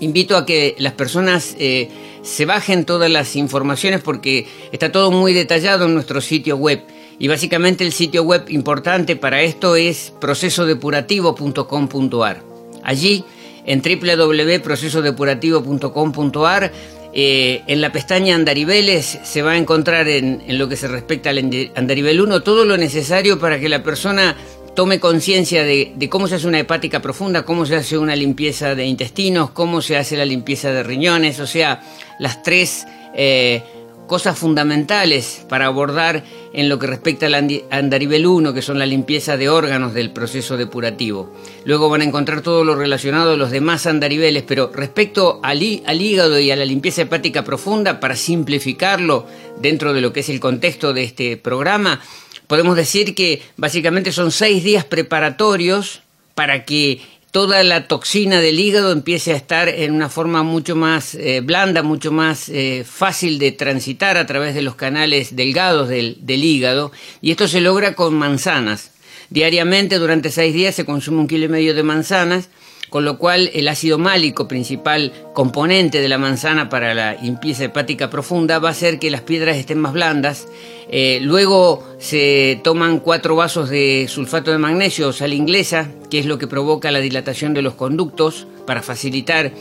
invito 0.00 0.36
a 0.36 0.44
que 0.44 0.74
las 0.78 0.92
personas 0.92 1.56
eh, 1.58 1.88
se 2.22 2.44
bajen 2.44 2.84
todas 2.84 3.10
las 3.10 3.34
informaciones 3.34 4.02
porque 4.02 4.46
está 4.72 4.92
todo 4.92 5.10
muy 5.10 5.32
detallado 5.32 5.86
en 5.86 5.94
nuestro 5.94 6.20
sitio 6.20 6.56
web. 6.56 6.80
Y 7.18 7.28
básicamente 7.28 7.84
el 7.84 7.92
sitio 7.92 8.22
web 8.22 8.44
importante 8.48 9.16
para 9.16 9.42
esto 9.42 9.76
es 9.76 10.14
procesodepurativo.com.ar. 10.20 12.42
Allí, 12.84 13.24
en 13.66 13.82
www.procesodepurativo.com.ar, 13.82 16.72
eh, 17.12 17.62
en 17.66 17.80
la 17.80 17.90
pestaña 17.90 18.34
Andariveles 18.34 19.18
se 19.24 19.42
va 19.42 19.52
a 19.52 19.56
encontrar 19.56 20.08
en, 20.08 20.42
lo 20.58 20.68
que 20.68 20.76
se 20.76 20.88
respecta 20.88 21.30
al 21.30 21.70
Andarivel 21.74 22.20
1 22.20 22.42
todo 22.42 22.64
lo 22.64 22.76
necesario 22.76 23.38
para 23.38 23.58
que 23.58 23.68
la 23.68 23.82
persona 23.82 24.36
tome 24.76 25.00
conciencia 25.00 25.64
de, 25.64 26.08
cómo 26.08 26.28
se 26.28 26.36
hace 26.36 26.46
una 26.46 26.60
hepática 26.60 27.02
profunda, 27.02 27.44
cómo 27.44 27.66
se 27.66 27.74
hace 27.74 27.98
una 27.98 28.14
limpieza 28.14 28.76
de 28.76 28.86
intestinos, 28.86 29.50
cómo 29.50 29.82
se 29.82 29.96
hace 29.96 30.16
la 30.16 30.24
limpieza 30.24 30.70
de 30.70 30.84
riñones, 30.84 31.40
o 31.40 31.48
sea, 31.48 31.80
las 32.20 32.44
tres 32.44 32.86
eh, 33.14 33.64
cosas 34.08 34.36
fundamentales 34.36 35.44
para 35.48 35.66
abordar 35.66 36.24
en 36.52 36.68
lo 36.68 36.80
que 36.80 36.88
respecta 36.88 37.26
al 37.26 37.62
andarivel 37.70 38.26
1, 38.26 38.52
que 38.52 38.62
son 38.62 38.80
la 38.80 38.86
limpieza 38.86 39.36
de 39.36 39.48
órganos 39.48 39.94
del 39.94 40.10
proceso 40.12 40.56
depurativo. 40.56 41.32
Luego 41.64 41.88
van 41.88 42.00
a 42.00 42.04
encontrar 42.04 42.40
todo 42.40 42.64
lo 42.64 42.74
relacionado 42.74 43.34
a 43.34 43.36
los 43.36 43.52
demás 43.52 43.86
andariveles, 43.86 44.42
pero 44.42 44.72
respecto 44.74 45.38
al, 45.44 45.60
al 45.86 46.02
hígado 46.02 46.40
y 46.40 46.50
a 46.50 46.56
la 46.56 46.64
limpieza 46.64 47.02
hepática 47.02 47.44
profunda, 47.44 48.00
para 48.00 48.16
simplificarlo 48.16 49.26
dentro 49.60 49.92
de 49.92 50.00
lo 50.00 50.12
que 50.12 50.20
es 50.20 50.28
el 50.28 50.40
contexto 50.40 50.92
de 50.92 51.04
este 51.04 51.36
programa, 51.36 52.00
podemos 52.48 52.74
decir 52.74 53.14
que 53.14 53.42
básicamente 53.56 54.10
son 54.10 54.32
seis 54.32 54.64
días 54.64 54.84
preparatorios 54.84 56.02
para 56.34 56.64
que 56.64 57.00
toda 57.30 57.62
la 57.62 57.88
toxina 57.88 58.40
del 58.40 58.58
hígado 58.58 58.92
empiece 58.92 59.32
a 59.32 59.36
estar 59.36 59.68
en 59.68 59.92
una 59.92 60.08
forma 60.08 60.42
mucho 60.42 60.76
más 60.76 61.14
eh, 61.14 61.40
blanda, 61.42 61.82
mucho 61.82 62.10
más 62.10 62.48
eh, 62.48 62.84
fácil 62.88 63.38
de 63.38 63.52
transitar 63.52 64.16
a 64.16 64.26
través 64.26 64.54
de 64.54 64.62
los 64.62 64.74
canales 64.74 65.36
delgados 65.36 65.88
del, 65.88 66.18
del, 66.20 66.44
hígado. 66.44 66.92
Y 67.20 67.30
esto 67.30 67.48
se 67.48 67.60
logra 67.60 67.94
con 67.94 68.14
manzanas. 68.14 68.92
Diariamente, 69.30 69.98
durante 69.98 70.30
seis 70.30 70.54
días, 70.54 70.74
se 70.74 70.86
consume 70.86 71.18
un 71.18 71.28
kilo 71.28 71.44
y 71.44 71.48
medio 71.48 71.74
de 71.74 71.82
manzanas 71.82 72.48
con 72.90 73.04
lo 73.04 73.18
cual 73.18 73.50
el 73.54 73.68
ácido 73.68 73.98
málico, 73.98 74.48
principal 74.48 75.12
componente 75.34 76.00
de 76.00 76.08
la 76.08 76.18
manzana 76.18 76.68
para 76.68 76.94
la 76.94 77.14
limpieza 77.14 77.64
hepática 77.64 78.10
profunda, 78.10 78.58
va 78.58 78.68
a 78.68 78.72
hacer 78.72 78.98
que 78.98 79.10
las 79.10 79.22
piedras 79.22 79.56
estén 79.56 79.78
más 79.78 79.92
blandas. 79.92 80.48
Eh, 80.90 81.18
luego 81.22 81.86
se 81.98 82.60
toman 82.64 83.00
cuatro 83.00 83.36
vasos 83.36 83.68
de 83.68 84.06
sulfato 84.08 84.50
de 84.50 84.58
magnesio 84.58 85.08
o 85.08 85.12
sal 85.12 85.32
inglesa, 85.32 85.90
que 86.10 86.18
es 86.18 86.26
lo 86.26 86.38
que 86.38 86.46
provoca 86.46 86.90
la 86.90 87.00
dilatación 87.00 87.52
de 87.52 87.62
los 87.62 87.74
conductos 87.74 88.46
para 88.66 88.82
facilitar 88.82 89.52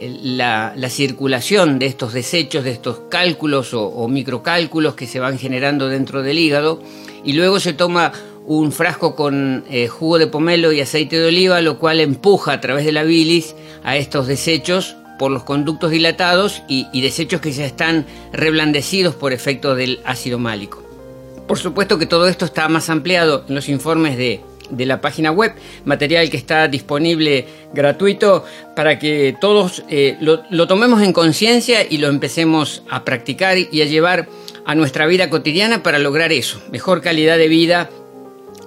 la, 0.00 0.88
circulación 0.88 1.78
de 1.78 1.86
estos 1.86 2.12
desechos, 2.12 2.64
de 2.64 2.70
estos 2.70 3.00
cálculos 3.08 3.74
o, 3.74 3.86
o 3.86 4.08
microcálculos 4.08 4.94
que 4.94 5.06
se 5.06 5.20
van 5.20 5.38
generando 5.38 5.88
dentro 5.88 6.22
del 6.22 6.38
hígado. 6.38 6.80
Y 7.24 7.34
luego 7.34 7.60
se 7.60 7.72
toma 7.72 8.12
un 8.46 8.72
frasco 8.72 9.14
con 9.14 9.64
eh, 9.70 9.88
jugo 9.88 10.18
de 10.18 10.26
pomelo 10.26 10.72
y 10.72 10.80
aceite 10.80 11.18
de 11.18 11.28
oliva, 11.28 11.60
lo 11.60 11.78
cual 11.78 12.00
empuja 12.00 12.52
a 12.52 12.60
través 12.60 12.84
de 12.84 12.92
la 12.92 13.02
bilis 13.02 13.54
a 13.84 13.96
estos 13.96 14.26
desechos 14.26 14.96
por 15.18 15.30
los 15.30 15.44
conductos 15.44 15.90
dilatados 15.90 16.62
y, 16.66 17.00
desechos 17.00 17.40
que 17.40 17.52
ya 17.52 17.64
están 17.64 18.06
reblandecidos 18.32 19.14
por 19.14 19.32
efecto 19.32 19.76
del 19.76 20.00
ácido 20.04 20.38
málico. 20.38 20.82
Por 21.46 21.58
supuesto 21.58 21.98
que 21.98 22.06
todo 22.06 22.26
esto 22.26 22.44
está 22.44 22.68
más 22.68 22.90
ampliado 22.90 23.44
en 23.48 23.54
los 23.54 23.68
informes 23.68 24.16
de, 24.16 24.40
la 24.70 25.00
página 25.00 25.30
web, 25.30 25.52
material 25.84 26.30
que 26.30 26.38
está 26.38 26.66
disponible 26.66 27.46
gratuito 27.74 28.44
para 28.74 28.98
que 28.98 29.36
todos 29.40 29.84
eh, 29.90 30.16
lo 30.20 30.66
tomemos 30.66 31.02
en 31.02 31.12
conciencia 31.12 31.86
y 31.88 31.98
lo 31.98 32.08
empecemos 32.08 32.82
a 32.88 33.04
practicar 33.04 33.58
y 33.58 33.82
a 33.82 33.84
llevar 33.84 34.28
a 34.64 34.74
nuestra 34.74 35.06
vida 35.06 35.28
cotidiana 35.28 35.82
para 35.82 35.98
lograr 35.98 36.32
eso, 36.32 36.60
mejor 36.70 37.02
calidad 37.02 37.36
de 37.36 37.48
vida 37.48 37.90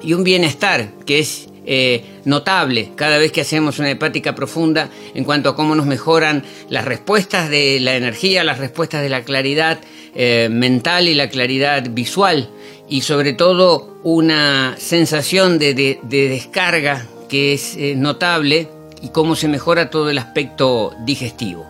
y 0.05 0.13
un 0.13 0.23
bienestar 0.23 0.91
que 1.05 1.19
es 1.19 1.49
eh, 1.65 2.03
notable 2.25 2.91
cada 2.95 3.17
vez 3.17 3.31
que 3.31 3.41
hacemos 3.41 3.79
una 3.79 3.89
hepática 3.89 4.35
profunda 4.35 4.89
en 5.15 5.23
cuanto 5.23 5.49
a 5.49 5.55
cómo 5.55 5.73
nos 5.73 5.87
mejoran 5.87 6.43
las 6.69 6.85
respuestas 6.85 7.49
de 7.49 7.79
la 7.79 7.95
energía, 7.95 8.43
las 8.43 8.59
respuestas 8.59 9.01
de 9.01 9.09
la 9.09 9.23
claridad 9.23 9.79
eh, 10.13 10.47
mental 10.51 11.07
y 11.07 11.15
la 11.15 11.27
claridad 11.27 11.83
visual 11.89 12.49
y 12.87 13.01
sobre 13.01 13.33
todo 13.33 13.97
una 14.03 14.75
sensación 14.77 15.57
de, 15.57 15.99
descarga 16.03 17.07
que 17.27 17.53
es 17.53 17.75
eh, 17.75 17.95
notable 17.97 18.69
y 19.01 19.09
cómo 19.09 19.35
se 19.35 19.47
mejora 19.47 19.89
todo 19.89 20.11
el 20.11 20.19
aspecto 20.19 20.93
digestivo. 21.03 21.65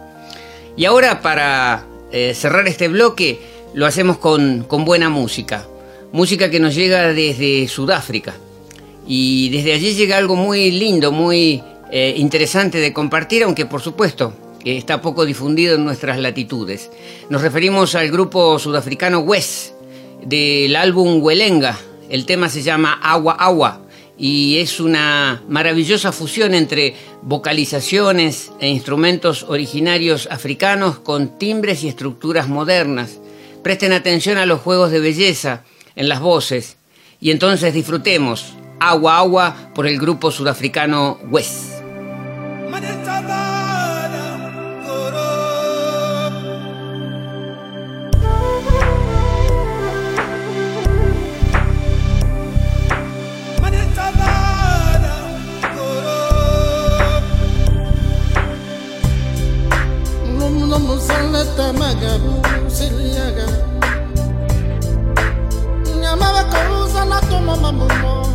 Y 0.75 0.83
ahora 0.83 1.21
para 1.21 1.85
cerrar 2.33 2.65
este 2.67 2.87
bloque 2.87 3.39
lo 3.73 3.85
hacemos 3.85 4.17
con, 4.17 4.63
con 4.63 4.85
buena 4.85 5.09
música 5.09 5.65
música 6.11 6.49
que 6.49 6.59
nos 6.59 6.75
llega 6.75 7.13
desde 7.13 7.67
Sudáfrica. 7.67 8.35
Y 9.07 9.49
desde 9.49 9.73
allí 9.73 9.93
llega 9.93 10.17
algo 10.17 10.35
muy 10.35 10.71
lindo, 10.71 11.11
muy 11.11 11.61
eh, 11.91 12.13
interesante 12.17 12.79
de 12.79 12.93
compartir, 12.93 13.43
aunque 13.43 13.65
por 13.65 13.81
supuesto 13.81 14.33
está 14.63 15.01
poco 15.01 15.25
difundido 15.25 15.75
en 15.75 15.85
nuestras 15.85 16.19
latitudes. 16.19 16.89
Nos 17.29 17.41
referimos 17.41 17.93
al 17.95 18.09
grupo 18.09 18.57
sudafricano 18.57 19.19
West 19.19 19.73
del 20.25 20.75
álbum 20.75 21.21
Huelenga. 21.21 21.77
El 22.09 22.25
tema 22.25 22.49
se 22.49 22.63
llama 22.63 22.99
Agua 23.01 23.33
Agua 23.33 23.81
y 24.17 24.57
es 24.57 24.79
una 24.79 25.43
maravillosa 25.47 26.11
fusión 26.11 26.53
entre 26.55 26.95
vocalizaciones 27.21 28.51
e 28.59 28.69
instrumentos 28.69 29.43
originarios 29.43 30.27
africanos 30.31 30.99
con 30.99 31.37
timbres 31.37 31.83
y 31.83 31.87
estructuras 31.87 32.47
modernas. 32.47 33.19
Presten 33.61 33.93
atención 33.93 34.37
a 34.37 34.45
los 34.45 34.61
juegos 34.61 34.91
de 34.91 34.99
belleza 34.99 35.63
en 35.95 36.09
las 36.09 36.19
voces 36.19 36.77
y 37.19 37.31
entonces 37.31 37.73
disfrutemos 37.73 38.53
Agua 38.79 39.17
Agua 39.17 39.55
por 39.73 39.87
el 39.87 39.97
grupo 39.99 40.31
sudafricano 40.31 41.17
West. 41.29 41.75
Oh, 67.07 67.21
toma 67.29 67.55
mamumo 67.55 68.25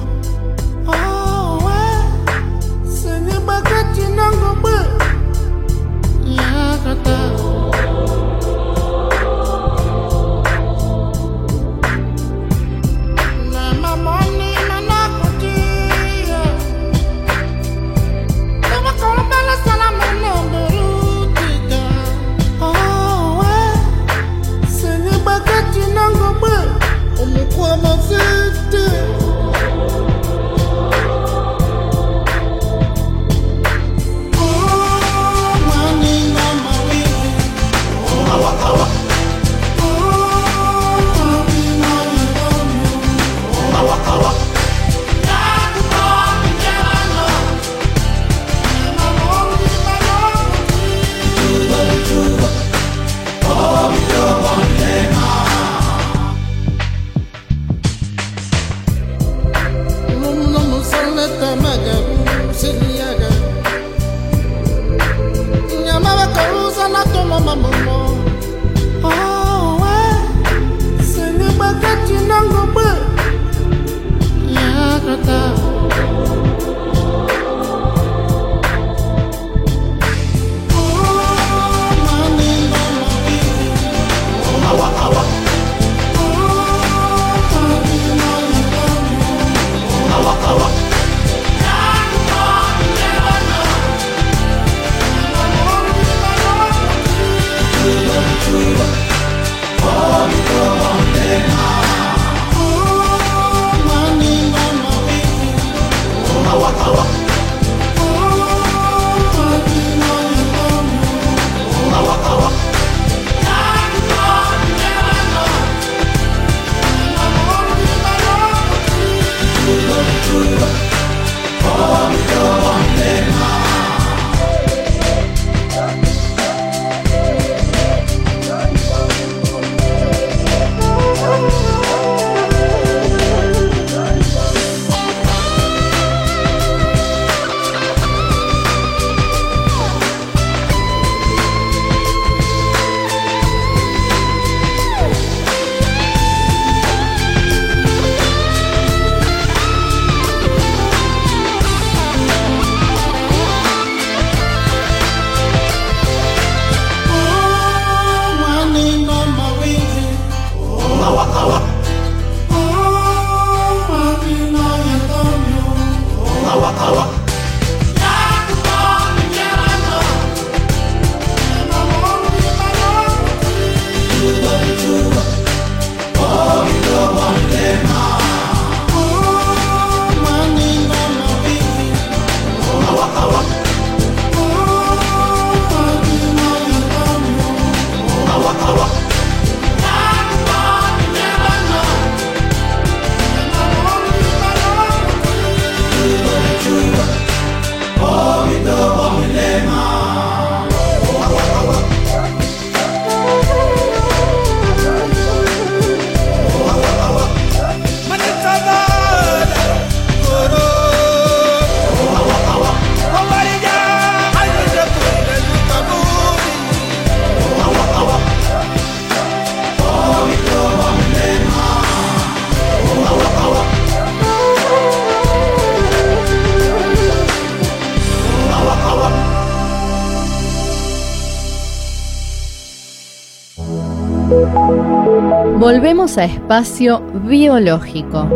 A 236.17 236.25
espacio 236.25 237.03
biológico. 237.25 238.27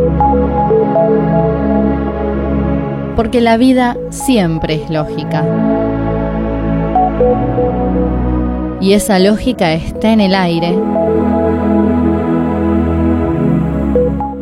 Porque 3.17 3.41
la 3.41 3.57
vida 3.57 3.97
siempre 4.11 4.75
es 4.75 4.91
lógica. 4.91 5.45
Y 8.81 8.93
esa 8.93 9.19
lógica 9.19 9.73
está 9.73 10.13
en 10.13 10.21
el 10.21 10.37
aire. 10.37 10.79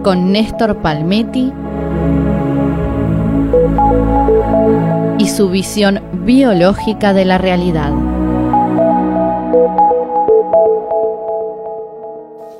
Con 0.02 0.30
Néstor 0.30 0.76
Palmetti 0.76 1.52
y 5.18 5.28
su 5.28 5.48
visión 5.48 6.00
biológica 6.24 7.14
de 7.14 7.24
la 7.24 7.38
realidad. 7.38 7.92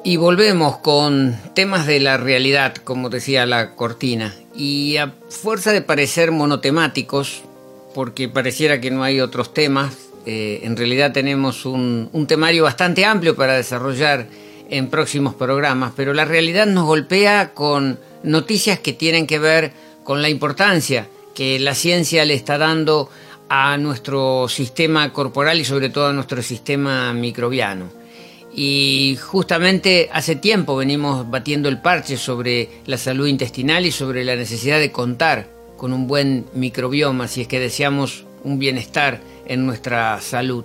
Y 0.05 0.17
volvemos 0.17 0.79
con 0.79 1.38
temas 1.55 1.87
de 1.87 2.01
la 2.01 2.17
realidad, 2.17 2.75
como 2.75 3.09
decía 3.09 3.47
la 3.47 3.77
cortina. 3.77 4.35
Y 4.55 4.97
a 4.97 5.15
fuerza 5.29 5.71
de 5.71 5.81
parecer 5.81 6.33
monotemáticos, 6.33 7.43
porque 7.95 8.29
pareciera 8.29 8.81
que 8.81 8.91
no 8.91 9.05
hay 9.05 9.21
otros 9.21 9.55
temas, 9.55 9.95
eh, 10.27 10.61
en 10.65 10.77
realidad 10.77 11.12
tenemos 11.12 11.67
un, 11.67 12.11
un 12.12 12.27
temario 12.27 12.65
bastante 12.65 13.05
amplio 13.05 13.37
para 13.37 13.55
desarrollar 13.55 14.27
en 14.71 14.88
próximos 14.88 15.35
programas, 15.35 15.93
pero 15.95 16.15
la 16.15 16.25
realidad 16.25 16.67
nos 16.67 16.85
golpea 16.85 17.55
con 17.55 18.01
noticias 18.25 18.81
que 18.81 18.93
tienen 18.93 19.29
que 19.29 19.38
ver 19.38 19.73
con 20.03 20.21
la 20.21 20.29
importancia 20.29 21.07
que 21.35 21.59
la 21.61 21.75
ciencia 21.75 22.25
le 22.25 22.35
está 22.35 22.59
dando 22.59 23.09
a 23.49 23.77
nuestro 23.77 24.49
sistema 24.49 25.12
corporal 25.12 25.61
y 25.61 25.65
sobre 25.65 25.91
todo 25.91 26.09
a 26.09 26.12
nuestro 26.12 26.43
sistema 26.43 27.12
microbiano. 27.12 28.02
Y 28.55 29.17
justamente 29.21 30.11
hace 30.12 30.37
tiempo 30.37 30.77
venimos 30.77 31.31
batiendo 31.31 31.69
el 31.69 31.81
parche 31.81 32.19
sobre 32.19 32.69
la 32.87 32.99
salud 32.99 33.27
intestinal 33.27 33.87
y 33.87 33.93
sobre 33.93 34.25
la 34.25 34.37
necesidad 34.37 34.79
de 34.79 34.93
contar 34.93 35.49
con 35.79 35.93
un 35.93 36.07
buen 36.07 36.45
microbioma 36.55 37.29
si 37.29 37.43
es 37.43 37.49
que 37.49 37.59
deseamos 37.59 38.25
un 38.45 38.59
bienestar 38.59 39.21
en 39.47 39.65
nuestra 39.65 40.21
salud. 40.21 40.65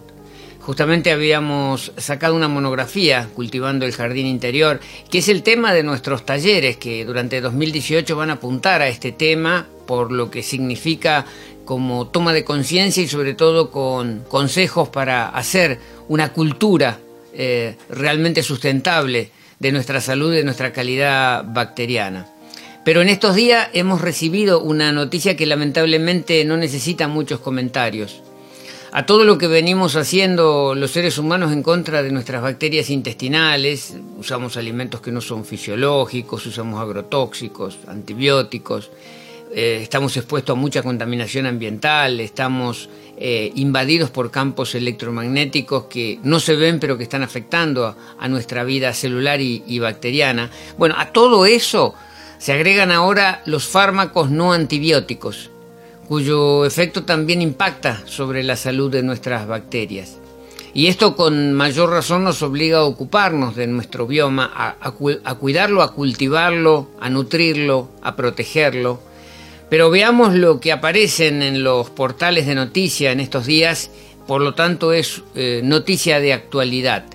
Justamente 0.60 1.14
habíamos 1.14 1.94
sacado 1.96 2.36
una 2.36 2.50
monografía 2.50 3.30
cultivando 3.34 3.86
el 3.86 3.94
jardín 3.94 4.28
interior, 4.28 4.82
que 5.10 5.20
es 5.20 5.30
el 5.30 5.42
tema 5.42 5.74
de 5.74 5.84
nuestros 5.84 6.26
talleres, 6.26 6.76
que 6.76 7.06
durante 7.06 7.40
2018 7.40 8.18
van 8.18 8.32
a 8.32 8.34
apuntar 8.34 8.82
a 8.82 8.90
este 8.90 9.14
tema 9.14 9.66
por 9.86 10.12
lo 10.12 10.30
que 10.30 10.44
significa 10.44 11.26
como 11.64 12.08
toma 12.08 12.34
de 12.34 12.44
conciencia 12.44 13.02
y 13.02 13.08
sobre 13.08 13.34
todo 13.34 13.72
con 13.72 14.26
consejos 14.28 14.90
para 14.90 15.30
hacer 15.30 15.80
una 16.10 16.34
cultura 16.34 17.00
eh, 17.40 17.76
realmente 17.90 18.42
sustentable 18.42 19.30
de 19.60 19.72
nuestra 19.72 20.02
salud, 20.02 20.34
de 20.34 20.44
nuestra 20.44 20.74
calidad 20.74 21.46
bacteriana. 21.46 22.28
Pero 22.84 23.04
en 23.04 23.10
estos 23.10 23.36
días 23.36 23.70
hemos 23.74 24.02
recibido 24.02 24.60
una 24.60 24.92
noticia 24.92 25.38
que 25.38 25.46
lamentablemente 25.46 26.44
no 26.46 26.58
necesita 26.58 27.08
muchos 27.08 27.40
comentarios. 27.40 28.24
A 28.92 29.06
todo 29.06 29.24
lo 29.24 29.38
que 29.38 29.46
venimos 29.48 29.96
haciendo 29.96 30.74
los 30.74 30.90
seres 30.90 31.20
humanos 31.20 31.52
en 31.52 31.62
contra 31.62 32.02
de 32.02 32.12
nuestras 32.12 32.42
bacterias 32.42 32.90
intestinales, 32.90 33.96
usamos 34.18 34.58
alimentos 34.58 35.02
que 35.02 35.12
no 35.12 35.22
son 35.22 35.46
fisiológicos, 35.46 36.44
usamos 36.48 36.82
agrotóxicos, 36.82 37.78
antibióticos, 37.88 38.90
eh, 39.58 39.80
estamos 39.82 40.16
expuestos 40.16 40.56
a 40.56 40.60
mucha 40.60 40.84
contaminación 40.84 41.48
ambiental, 41.48 42.20
estamos 42.20 42.90
eh, 43.18 43.52
invadidos 43.56 44.12
por 44.12 44.30
campos 44.30 44.76
electromagnéticos 44.76 45.86
que 45.86 46.20
no 46.22 46.40
se 46.40 46.56
ven 46.56 46.80
pero 46.80 46.96
que 46.96 47.02
están 47.02 47.24
afectando 47.24 47.96
a, 48.20 48.28
nuestra 48.28 48.64
vida 48.64 48.94
celular 48.94 49.42
y, 49.42 49.64
y, 49.66 49.80
bacteriana. 49.80 50.52
Bueno, 50.78 50.94
a 50.96 51.08
todo 51.08 51.48
eso 51.48 51.96
se 52.38 52.54
agregan 52.54 52.92
ahora 52.92 53.42
los 53.48 53.66
fármacos 53.66 54.30
no 54.30 54.54
antibióticos, 54.54 55.50
cuyo 56.08 56.64
efecto 56.64 57.04
también 57.04 57.42
impacta 57.42 58.04
sobre 58.06 58.44
la 58.44 58.58
salud 58.58 58.92
de 58.92 59.02
nuestras 59.02 59.48
bacterias. 59.48 60.18
Y 60.76 60.86
esto 60.86 61.16
con 61.16 61.54
mayor 61.54 61.90
razón 61.90 62.24
nos 62.24 62.44
obliga 62.44 62.78
a 62.78 62.84
ocuparnos 62.84 63.56
de 63.56 63.66
nuestro 63.66 64.06
bioma, 64.06 64.78
a, 64.80 64.92
cuidarlo, 64.92 65.82
a 65.82 65.96
cultivarlo, 65.96 66.90
a 67.00 67.10
nutrirlo, 67.10 67.90
a 68.04 68.16
protegerlo. 68.16 69.08
Pero 69.70 69.90
veamos 69.90 70.34
lo 70.34 70.60
que 70.60 70.72
aparecen 70.72 71.42
en 71.42 71.64
los 71.64 71.90
portales 71.90 72.48
de 72.48 72.56
noticia 72.56 73.12
en 73.12 73.20
estos 73.20 73.46
días, 73.46 73.92
por 74.26 74.42
lo 74.42 74.54
tanto 74.54 74.94
es 74.94 75.24
eh, 75.36 75.62
noticia 75.64 76.20
de 76.20 76.34
actualidad. 76.34 77.06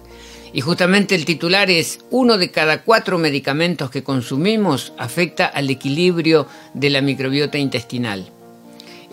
Y 0.52 0.60
justamente 0.60 1.14
el 1.14 1.24
titular 1.24 1.70
es, 1.70 2.00
uno 2.10 2.36
de 2.36 2.50
cada 2.50 2.82
cuatro 2.82 3.16
medicamentos 3.16 3.90
que 3.90 4.02
consumimos 4.02 4.92
afecta 4.98 5.46
al 5.46 5.70
equilibrio 5.70 6.46
de 6.74 6.90
la 6.90 7.00
microbiota 7.00 7.56
intestinal. 7.56 8.30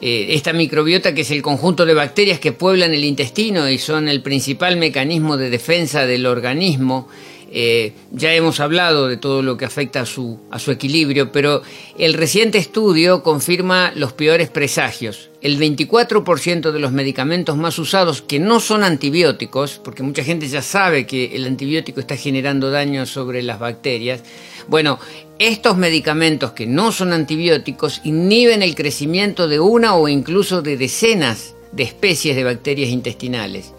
Eh, 0.01 0.27
esta 0.31 0.53
microbiota 0.53 1.13
que 1.13 1.21
es 1.21 1.31
el 1.31 1.41
conjunto 1.41 1.85
de 1.85 1.93
bacterias 1.93 2.39
que 2.39 2.53
pueblan 2.53 2.93
el 2.93 3.03
intestino 3.03 3.69
y 3.69 3.77
son 3.77 4.07
el 4.07 4.21
principal 4.21 4.77
mecanismo 4.77 5.37
de 5.37 5.49
defensa 5.49 6.05
del 6.05 6.25
organismo, 6.25 7.07
eh, 7.51 7.93
ya 8.11 8.33
hemos 8.33 8.59
hablado 8.59 9.07
de 9.07 9.17
todo 9.17 9.41
lo 9.41 9.57
que 9.57 9.65
afecta 9.65 10.01
a 10.01 10.05
su, 10.05 10.39
a 10.51 10.59
su 10.59 10.71
equilibrio, 10.71 11.31
pero 11.31 11.61
el 11.97 12.13
reciente 12.13 12.57
estudio 12.57 13.23
confirma 13.23 13.91
los 13.95 14.13
peores 14.13 14.49
presagios. 14.49 15.29
El 15.41 15.57
24% 15.59 16.71
de 16.71 16.79
los 16.79 16.91
medicamentos 16.91 17.57
más 17.57 17.79
usados 17.79 18.21
que 18.21 18.39
no 18.39 18.59
son 18.59 18.83
antibióticos, 18.83 19.79
porque 19.83 20.03
mucha 20.03 20.23
gente 20.23 20.47
ya 20.47 20.61
sabe 20.61 21.07
que 21.07 21.35
el 21.35 21.45
antibiótico 21.45 21.99
está 21.99 22.15
generando 22.17 22.71
daño 22.71 23.05
sobre 23.05 23.41
las 23.41 23.59
bacterias, 23.59 24.21
bueno, 24.67 24.99
estos 25.39 25.77
medicamentos 25.77 26.51
que 26.51 26.67
no 26.67 26.91
son 26.91 27.11
antibióticos 27.11 28.01
inhiben 28.03 28.61
el 28.61 28.75
crecimiento 28.75 29.47
de 29.47 29.59
una 29.59 29.95
o 29.95 30.07
incluso 30.07 30.61
de 30.61 30.77
decenas 30.77 31.55
de 31.71 31.83
especies 31.83 32.35
de 32.35 32.43
bacterias 32.43 32.89
intestinales. 32.89 33.73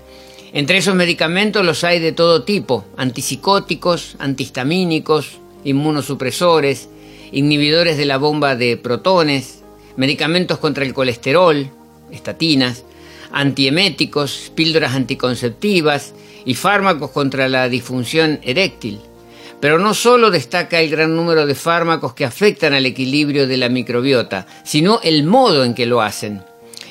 Entre 0.53 0.79
esos 0.79 0.97
medicamentos 0.97 1.65
los 1.65 1.85
hay 1.85 2.01
de 2.01 2.11
todo 2.11 2.43
tipo, 2.43 2.85
antipsicóticos, 2.97 4.17
antihistamínicos, 4.19 5.39
inmunosupresores, 5.63 6.89
inhibidores 7.31 7.97
de 7.97 8.05
la 8.05 8.19
bomba 8.19 8.57
de 8.57 8.77
protones, 8.77 9.63
medicamentos 9.97 10.59
contra 10.59 10.85
el 10.85 10.93
colesterol, 10.93 11.71
estatinas, 12.11 12.85
antieméticos, 13.31 14.51
píldoras 14.57 14.95
anticonceptivas 14.95 16.15
y 16.45 16.55
fármacos 16.55 17.11
contra 17.11 17.49
la 17.49 17.69
disfunción 17.69 18.41
eréctil. 18.43 18.99
Pero 19.61 19.79
no 19.79 19.95
solo 19.95 20.33
destaca 20.33 20.81
el 20.81 20.91
gran 20.91 21.15
número 21.15 21.47
de 21.47 21.55
fármacos 21.55 22.15
que 22.15 22.25
afectan 22.25 22.73
al 22.73 22.87
equilibrio 22.87 23.47
de 23.47 23.57
la 23.57 23.69
microbiota, 23.69 24.47
sino 24.65 25.01
el 25.05 25.23
modo 25.23 25.65
en 25.65 25.75
que 25.75 25.87
lo 25.87 26.01
hacen. 26.01 26.43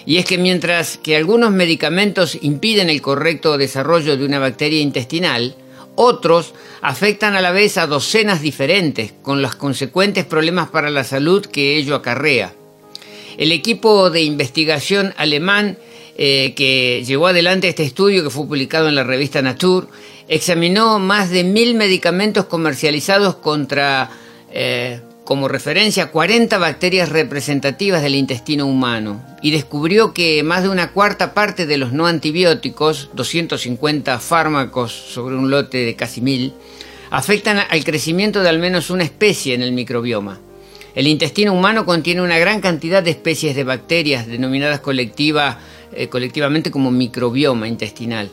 Y 0.06 0.18
es 0.18 0.26
que 0.26 0.38
mientras 0.38 0.98
que 0.98 1.16
algunos 1.16 1.52
medicamentos 1.52 2.38
impiden 2.42 2.90
el 2.90 3.02
correcto 3.02 3.58
desarrollo 3.58 4.18
de 4.18 4.26
una 4.26 4.40
bacteria 4.40 4.80
intestinal, 4.82 5.56
otros 5.96 6.54
afectan 6.82 7.36
a 7.36 7.42
la 7.42 7.52
vez 7.52 7.78
a 7.78 7.88
docenas 7.88 8.42
diferentes, 8.42 9.14
con 9.22 9.42
los 9.42 9.56
consecuentes 9.56 10.26
problemas 10.26 10.70
para 10.70 10.90
la 10.90 11.04
salud 11.04 11.46
que 11.46 11.76
ello 11.76 11.96
acarrea. 11.96 12.54
El 13.38 13.52
equipo 13.52 14.10
de 14.10 14.24
investigación 14.24 15.14
alemán 15.18 15.78
eh, 16.18 16.54
que 16.56 17.04
llevó 17.06 17.28
adelante 17.28 17.70
este 17.70 17.84
estudio 17.84 18.24
que 18.24 18.30
fue 18.30 18.46
publicado 18.46 18.90
en 18.90 18.96
la 18.96 19.06
revista 19.06 19.42
Nature 19.42 19.88
examinó 20.28 21.00
más 21.00 21.30
de 21.32 21.44
mil 21.44 21.76
medicamentos 21.76 22.46
comercializados 22.46 23.36
contra 23.36 24.10
eh, 24.52 25.00
como 25.30 25.48
referencia 25.48 26.10
40 26.10 26.58
bacterias 26.58 27.10
representativas 27.10 28.02
del 28.02 28.16
intestino 28.16 28.66
humano 28.66 29.24
y 29.44 29.52
descubrió 29.52 30.12
que 30.12 30.42
más 30.42 30.64
de 30.64 30.70
una 30.70 30.92
cuarta 30.92 31.36
parte 31.36 31.68
de 31.68 31.78
los 31.78 31.94
no 31.94 32.08
antibióticos, 32.08 33.12
250 33.14 34.18
fármacos 34.18 34.92
sobre 34.92 35.36
un 35.36 35.52
lote 35.52 35.86
de 35.86 35.96
casi 35.96 36.22
mil, 36.22 36.56
afectan 37.12 37.60
al 37.60 37.84
crecimiento 37.84 38.42
de 38.42 38.50
al 38.50 38.58
menos 38.58 38.90
una 38.90 39.04
especie 39.04 39.54
en 39.54 39.62
el 39.62 39.72
microbioma. 39.72 40.40
El 40.96 41.06
intestino 41.06 41.54
humano 41.54 41.86
contiene 41.86 42.24
una 42.24 42.40
gran 42.40 42.60
cantidad 42.60 43.04
de 43.04 43.12
especies 43.12 43.56
de 43.56 43.64
bacterias 43.64 44.26
denominadas 44.26 44.80
colectiva, 44.80 45.60
eh, 45.94 46.08
colectivamente 46.08 46.72
como 46.72 46.90
microbioma 46.90 47.68
intestinal. 47.68 48.32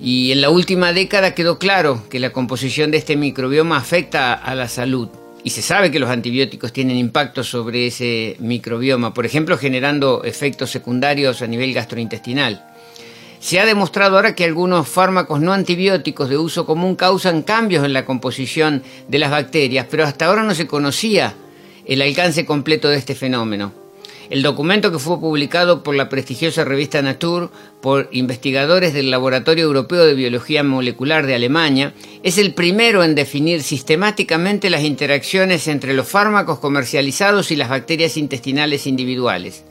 Y 0.00 0.30
en 0.30 0.40
la 0.40 0.50
última 0.50 0.92
década 0.92 1.34
quedó 1.34 1.58
claro 1.58 2.04
que 2.08 2.20
la 2.20 2.30
composición 2.30 2.92
de 2.92 2.98
este 2.98 3.16
microbioma 3.16 3.76
afecta 3.76 4.34
a 4.34 4.54
la 4.54 4.68
salud 4.68 5.08
y 5.44 5.50
se 5.50 5.62
sabe 5.62 5.90
que 5.90 5.98
los 5.98 6.10
antibióticos 6.10 6.72
tienen 6.72 6.96
impacto 6.96 7.44
sobre 7.44 7.86
ese 7.86 8.36
microbioma, 8.40 9.14
por 9.14 9.24
ejemplo, 9.24 9.56
generando 9.56 10.24
efectos 10.24 10.70
secundarios 10.70 11.42
a 11.42 11.46
nivel 11.46 11.72
gastrointestinal. 11.72 12.64
Se 13.40 13.60
ha 13.60 13.66
demostrado 13.66 14.16
ahora 14.16 14.34
que 14.34 14.44
algunos 14.44 14.88
fármacos 14.88 15.40
no 15.40 15.52
antibióticos 15.52 16.28
de 16.28 16.38
uso 16.38 16.66
común 16.66 16.96
causan 16.96 17.42
cambios 17.42 17.84
en 17.84 17.92
la 17.92 18.04
composición 18.04 18.82
de 19.06 19.18
las 19.18 19.30
bacterias, 19.30 19.86
pero 19.88 20.04
hasta 20.04 20.26
ahora 20.26 20.42
no 20.42 20.54
se 20.54 20.66
conocía 20.66 21.34
el 21.86 22.02
alcance 22.02 22.44
completo 22.44 22.88
de 22.88 22.96
este 22.96 23.14
fenómeno. 23.14 23.87
El 24.30 24.42
documento 24.42 24.92
que 24.92 24.98
fue 24.98 25.18
publicado 25.18 25.82
por 25.82 25.94
la 25.94 26.10
prestigiosa 26.10 26.62
revista 26.62 27.00
Nature 27.00 27.48
por 27.80 28.10
investigadores 28.12 28.92
del 28.92 29.10
Laboratorio 29.10 29.64
Europeo 29.64 30.04
de 30.04 30.12
Biología 30.12 30.62
Molecular 30.62 31.24
de 31.24 31.34
Alemania 31.34 31.94
es 32.22 32.36
el 32.36 32.52
primero 32.52 33.02
en 33.02 33.14
definir 33.14 33.62
sistemáticamente 33.62 34.68
las 34.68 34.84
interacciones 34.84 35.66
entre 35.66 35.94
los 35.94 36.08
fármacos 36.08 36.58
comercializados 36.58 37.50
y 37.50 37.56
las 37.56 37.70
bacterias 37.70 38.18
intestinales 38.18 38.86
individuales. 38.86 39.64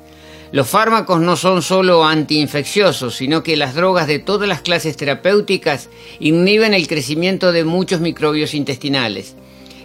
Los 0.51 0.67
fármacos 0.67 1.21
no 1.21 1.35
son 1.35 1.61
solo 1.61 2.03
antiinfecciosos, 2.03 3.13
sino 3.13 3.43
que 3.43 3.57
las 3.57 3.75
drogas 3.75 4.07
de 4.07 4.17
todas 4.17 4.49
las 4.49 4.61
clases 4.61 4.97
terapéuticas 4.97 5.89
inhiben 6.19 6.73
el 6.73 6.87
crecimiento 6.87 7.51
de 7.51 7.63
muchos 7.63 8.01
microbios 8.01 8.55
intestinales. 8.55 9.35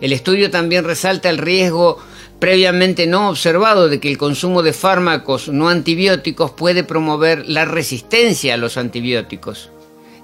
El 0.01 0.15
estudio 0.15 0.51
también 0.51 0.85
resalta 0.85 1.29
el 1.29 1.39
riesgo 1.39 1.99
previamente 2.43 3.07
no 3.07 3.29
observado 3.29 3.89
de 3.89 4.01
que 4.01 4.09
el 4.09 4.19
consumo 4.19 4.65
de 4.65 4.73
fármacos 4.73 5.49
no 5.49 5.69
antibióticos 5.69 6.51
puede 6.51 6.83
promover 6.83 7.49
la 7.49 7.67
resistencia 7.67 8.55
a 8.55 8.57
los 8.57 8.77
antibióticos, 8.77 9.71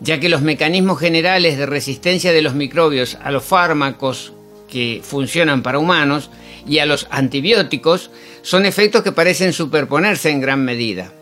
ya 0.00 0.18
que 0.18 0.28
los 0.28 0.42
mecanismos 0.42 0.98
generales 0.98 1.56
de 1.56 1.66
resistencia 1.66 2.32
de 2.32 2.42
los 2.42 2.54
microbios 2.54 3.16
a 3.22 3.30
los 3.30 3.44
fármacos 3.44 4.32
que 4.68 5.00
funcionan 5.04 5.62
para 5.62 5.78
humanos 5.78 6.28
y 6.66 6.80
a 6.80 6.86
los 6.86 7.06
antibióticos 7.12 8.10
son 8.42 8.66
efectos 8.66 9.04
que 9.04 9.12
parecen 9.12 9.52
superponerse 9.52 10.30
en 10.30 10.40
gran 10.40 10.64
medida. 10.64 11.12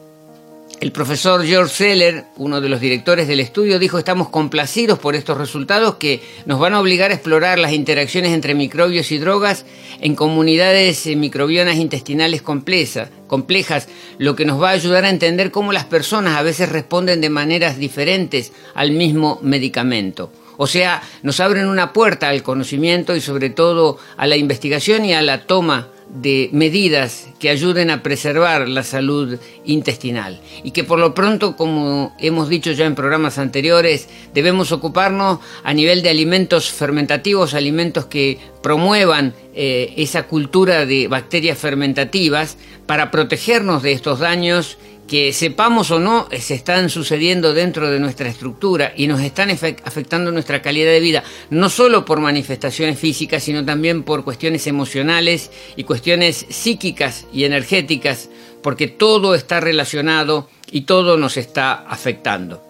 El 0.78 0.92
profesor 0.92 1.42
George 1.46 1.74
Seller, 1.74 2.24
uno 2.36 2.60
de 2.60 2.68
los 2.68 2.80
directores 2.80 3.26
del 3.26 3.40
estudio, 3.40 3.78
dijo 3.78 3.98
estamos 3.98 4.28
complacidos 4.28 4.98
por 4.98 5.14
estos 5.14 5.38
resultados 5.38 5.94
que 5.94 6.20
nos 6.44 6.60
van 6.60 6.74
a 6.74 6.80
obligar 6.80 7.10
a 7.10 7.14
explorar 7.14 7.58
las 7.58 7.72
interacciones 7.72 8.32
entre 8.32 8.54
microbios 8.54 9.10
y 9.10 9.16
drogas 9.16 9.64
en 10.02 10.14
comunidades 10.14 11.06
eh, 11.06 11.16
microbianas 11.16 11.76
intestinales 11.76 12.42
complejas, 12.42 13.88
lo 14.18 14.36
que 14.36 14.44
nos 14.44 14.62
va 14.62 14.68
a 14.68 14.72
ayudar 14.72 15.06
a 15.06 15.10
entender 15.10 15.50
cómo 15.50 15.72
las 15.72 15.86
personas 15.86 16.36
a 16.36 16.42
veces 16.42 16.68
responden 16.68 17.22
de 17.22 17.30
maneras 17.30 17.78
diferentes 17.78 18.52
al 18.74 18.90
mismo 18.90 19.38
medicamento. 19.42 20.30
O 20.58 20.66
sea, 20.66 21.02
nos 21.22 21.40
abren 21.40 21.68
una 21.68 21.94
puerta 21.94 22.28
al 22.28 22.42
conocimiento 22.42 23.16
y 23.16 23.22
sobre 23.22 23.48
todo 23.48 23.98
a 24.18 24.26
la 24.26 24.36
investigación 24.36 25.06
y 25.06 25.14
a 25.14 25.22
la 25.22 25.46
toma 25.46 25.88
de 26.08 26.48
medidas 26.52 27.28
que 27.38 27.50
ayuden 27.50 27.90
a 27.90 28.02
preservar 28.02 28.68
la 28.68 28.82
salud 28.82 29.38
intestinal. 29.64 30.40
Y 30.62 30.70
que 30.70 30.84
por 30.84 30.98
lo 30.98 31.14
pronto, 31.14 31.56
como 31.56 32.14
hemos 32.18 32.48
dicho 32.48 32.72
ya 32.72 32.86
en 32.86 32.94
programas 32.94 33.38
anteriores, 33.38 34.08
debemos 34.32 34.72
ocuparnos 34.72 35.40
a 35.64 35.74
nivel 35.74 36.02
de 36.02 36.10
alimentos 36.10 36.70
fermentativos, 36.70 37.54
alimentos 37.54 38.06
que 38.06 38.38
promuevan 38.62 39.34
eh, 39.54 39.94
esa 39.96 40.24
cultura 40.24 40.86
de 40.86 41.08
bacterias 41.08 41.58
fermentativas 41.58 42.56
para 42.86 43.10
protegernos 43.10 43.82
de 43.82 43.92
estos 43.92 44.20
daños 44.20 44.78
que 45.06 45.32
sepamos 45.32 45.90
o 45.90 46.00
no, 46.00 46.28
se 46.38 46.54
están 46.54 46.90
sucediendo 46.90 47.54
dentro 47.54 47.90
de 47.90 48.00
nuestra 48.00 48.28
estructura 48.28 48.92
y 48.96 49.06
nos 49.06 49.20
están 49.20 49.50
afectando 49.50 50.32
nuestra 50.32 50.62
calidad 50.62 50.90
de 50.90 51.00
vida, 51.00 51.22
no 51.50 51.70
solo 51.70 52.04
por 52.04 52.20
manifestaciones 52.20 52.98
físicas, 52.98 53.44
sino 53.44 53.64
también 53.64 54.02
por 54.02 54.24
cuestiones 54.24 54.66
emocionales 54.66 55.50
y 55.76 55.84
cuestiones 55.84 56.46
psíquicas 56.48 57.26
y 57.32 57.44
energéticas, 57.44 58.30
porque 58.62 58.88
todo 58.88 59.34
está 59.34 59.60
relacionado 59.60 60.48
y 60.70 60.82
todo 60.82 61.16
nos 61.16 61.36
está 61.36 61.72
afectando. 61.72 62.62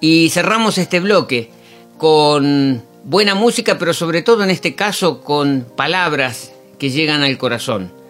Y 0.00 0.28
cerramos 0.28 0.76
este 0.76 1.00
bloque 1.00 1.50
con 1.96 2.82
buena 3.04 3.34
música, 3.34 3.78
pero 3.78 3.94
sobre 3.94 4.20
todo 4.20 4.44
en 4.44 4.50
este 4.50 4.74
caso 4.74 5.22
con 5.22 5.66
palabras 5.74 6.52
que 6.78 6.90
llegan 6.90 7.22
al 7.22 7.38
corazón. 7.38 8.03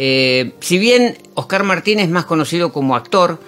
Eh, 0.00 0.52
si 0.60 0.78
bien 0.78 1.18
Oscar 1.34 1.64
Martínez 1.64 2.04
es 2.04 2.10
más 2.10 2.24
conocido 2.24 2.72
como 2.72 2.94
actor, 2.94 3.40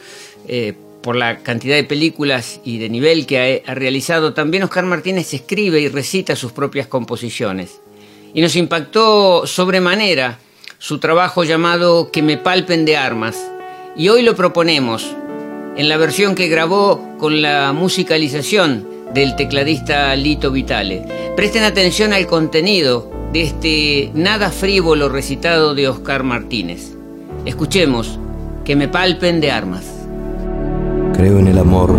eh, 0.48 0.74
por 1.00 1.14
la 1.14 1.38
cantidad 1.38 1.76
de 1.76 1.84
películas 1.84 2.60
y 2.64 2.78
de 2.78 2.88
nivel 2.88 3.24
que 3.24 3.62
ha, 3.64 3.74
realizado, 3.74 4.34
también 4.34 4.64
Oscar 4.64 4.84
Martínez 4.84 5.32
escribe 5.32 5.80
y 5.80 5.88
recita 5.88 6.34
sus 6.34 6.50
propias 6.52 6.88
composiciones. 6.88 7.80
Y 8.34 8.42
nos 8.42 8.56
impactó 8.56 9.46
sobremanera 9.46 10.40
su 10.78 10.98
trabajo 10.98 11.44
llamado 11.44 12.10
Que 12.10 12.20
me 12.20 12.36
palpen 12.36 12.84
de 12.84 12.96
armas. 12.96 13.50
Y 13.96 14.08
hoy 14.08 14.22
lo 14.22 14.34
proponemos 14.34 15.14
en 15.76 15.88
la 15.88 15.96
versión 15.96 16.34
que 16.34 16.48
grabó 16.48 17.16
con 17.18 17.42
la 17.42 17.72
musicalización 17.72 18.88
del 19.14 19.36
tecladista 19.36 20.14
Lito 20.16 20.50
Vitale. 20.50 21.04
Presten 21.36 21.62
atención 21.62 22.12
al 22.12 22.26
contenido 22.26 23.19
de 23.32 23.42
este 23.42 24.10
nada 24.14 24.50
frívolo 24.50 25.08
recitado 25.08 25.74
de 25.74 25.88
Oscar 25.88 26.24
Martínez. 26.24 26.96
Escuchemos 27.44 28.18
Que 28.64 28.76
me 28.76 28.88
palpen 28.88 29.40
de 29.40 29.50
armas. 29.50 29.84
Creo 31.14 31.38
en 31.38 31.48
el 31.48 31.58
amor 31.58 31.94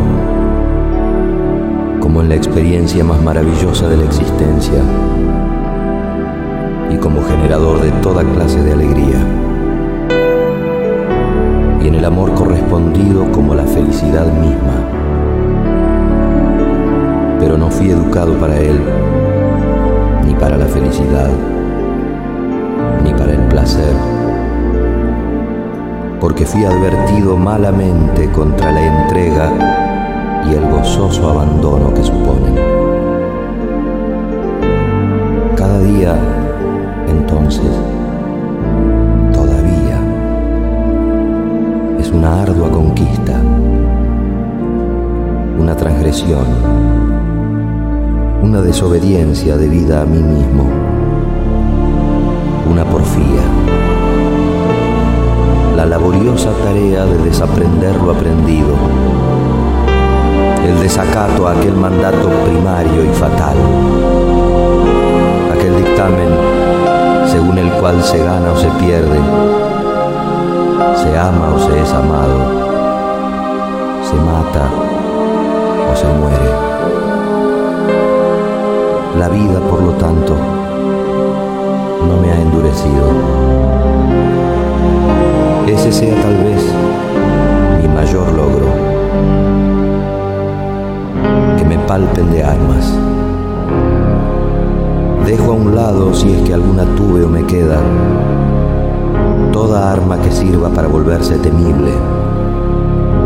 como 2.00 2.22
en 2.22 2.30
la 2.30 2.36
experiencia 2.36 3.04
más 3.04 3.22
maravillosa 3.22 3.88
de 3.88 3.98
la 3.98 4.06
existencia 4.06 4.82
y 6.92 6.98
como 6.98 7.24
generador 7.24 7.82
de 7.82 7.92
toda 8.02 8.24
clase 8.34 8.62
de 8.62 8.74
alegría. 8.74 9.26
Y 11.84 11.88
en 11.88 11.96
el 11.96 12.06
amor 12.06 12.34
correspondido 12.36 13.32
como 13.32 13.56
la 13.56 13.66
felicidad 13.66 14.28
misma. 14.34 14.88
Pero 17.40 17.58
no 17.58 17.72
fui 17.72 17.90
educado 17.90 18.38
para 18.38 18.60
él, 18.60 18.80
ni 20.26 20.34
para 20.36 20.58
la 20.58 20.66
felicidad, 20.66 21.30
ni 23.04 23.14
para 23.14 23.34
el 23.34 23.42
placer, 23.48 23.94
porque 26.20 26.46
fui 26.46 26.64
advertido 26.64 27.38
malamente 27.38 28.30
contra 28.32 28.72
la 28.72 29.04
entrega 29.04 29.52
y 30.50 30.54
el 30.54 30.70
gozoso 30.70 31.30
abandono 31.30 31.94
que 31.94 32.04
suponen. 32.04 32.56
Cada 35.56 35.80
día, 35.80 36.16
entonces, 37.08 37.72
todavía, 39.34 40.00
es 42.00 42.12
una 42.12 42.42
ardua 42.42 42.70
conquista, 42.70 43.40
una 45.60 45.76
transgresión, 45.76 46.46
una 48.42 48.62
desobediencia 48.62 49.56
debida 49.56 50.02
a 50.02 50.06
mí 50.06 50.18
mismo, 50.18 50.66
una 52.70 52.84
porfía, 52.86 53.44
la 55.76 55.86
laboriosa 55.86 56.52
tarea 56.64 57.06
de 57.06 57.18
desaprender 57.20 57.96
lo 57.98 58.12
aprendido. 58.12 58.76
El 60.66 60.80
desacato 60.80 61.48
a 61.48 61.52
aquel 61.52 61.76
mandato 61.76 62.30
primario 62.46 63.06
y 63.06 63.10
fatal, 63.10 63.58
aquel 65.54 65.78
dictamen 65.78 66.30
según 67.32 67.58
el 67.58 67.72
cual 67.74 68.04
se 68.04 68.18
gana 68.18 68.52
o 68.52 68.58
se 68.58 68.70
pierde, 68.72 69.20
se 71.02 71.18
ama 71.18 71.54
o 71.56 71.60
se 71.60 71.80
es 71.80 71.94
amado, 71.94 72.40
se 74.04 74.16
mata 74.16 74.70
o 75.92 75.96
se 75.96 76.08
muere. 76.08 76.71
La 79.22 79.30
vida, 79.30 79.60
por 79.70 79.82
lo 79.84 79.92
tanto, 79.92 80.36
no 82.08 82.18
me 82.22 82.32
ha 82.32 82.42
endurecido. 82.42 83.06
Ese 85.68 85.92
sea 85.92 86.16
tal 86.22 86.38
vez 86.38 86.62
mi 87.82 87.88
mayor 87.88 88.34
logro 88.34 88.92
palpen 91.92 92.32
de 92.32 92.42
armas. 92.42 92.98
Dejo 95.26 95.52
a 95.52 95.56
un 95.56 95.76
lado, 95.76 96.14
si 96.14 96.32
es 96.32 96.42
que 96.44 96.54
alguna 96.54 96.86
tuve 96.96 97.26
o 97.26 97.28
me 97.28 97.44
queda, 97.44 97.82
toda 99.52 99.92
arma 99.92 100.18
que 100.22 100.32
sirva 100.32 100.70
para 100.70 100.88
volverse 100.88 101.38
temible, 101.40 101.92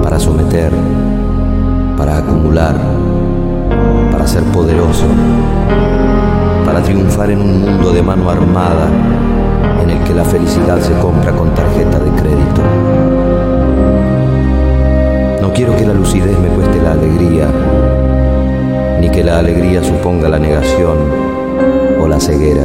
para 0.01 0.17
someter, 0.17 0.71
para 1.95 2.17
acumular, 2.17 2.75
para 4.11 4.27
ser 4.27 4.43
poderoso, 4.43 5.05
para 6.65 6.81
triunfar 6.81 7.31
en 7.31 7.41
un 7.41 7.61
mundo 7.61 7.91
de 7.91 8.01
mano 8.01 8.29
armada 8.29 8.87
en 9.81 9.89
el 9.89 10.03
que 10.03 10.13
la 10.13 10.23
felicidad 10.25 10.79
se 10.79 10.93
compra 10.99 11.31
con 11.31 11.53
tarjeta 11.53 11.99
de 11.99 12.11
crédito. 12.11 12.61
No 15.41 15.53
quiero 15.53 15.75
que 15.75 15.85
la 15.85 15.93
lucidez 15.93 16.37
me 16.39 16.49
cueste 16.49 16.81
la 16.81 16.93
alegría 16.93 17.47
ni 18.99 19.09
que 19.09 19.23
la 19.23 19.39
alegría 19.39 19.83
suponga 19.83 20.29
la 20.29 20.39
negación 20.39 20.97
o 22.01 22.07
la 22.07 22.19
ceguera. 22.19 22.63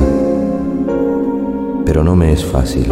Pero 1.84 2.04
no 2.04 2.16
me 2.16 2.32
es 2.32 2.44
fácil. 2.44 2.90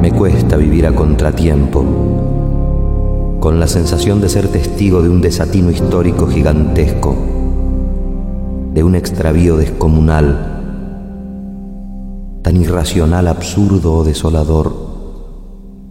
Me 0.00 0.12
cuesta 0.12 0.56
vivir 0.56 0.86
a 0.86 0.92
contratiempo, 0.92 1.84
con 3.40 3.60
la 3.60 3.66
sensación 3.66 4.20
de 4.20 4.28
ser 4.28 4.48
testigo 4.48 5.02
de 5.02 5.08
un 5.08 5.20
desatino 5.20 5.70
histórico 5.70 6.26
gigantesco, 6.26 7.14
de 8.72 8.82
un 8.82 8.94
extravío 8.94 9.56
descomunal, 9.56 10.52
tan 12.42 12.56
irracional, 12.56 13.28
absurdo 13.28 13.94
o 13.94 14.04
desolador 14.04 14.72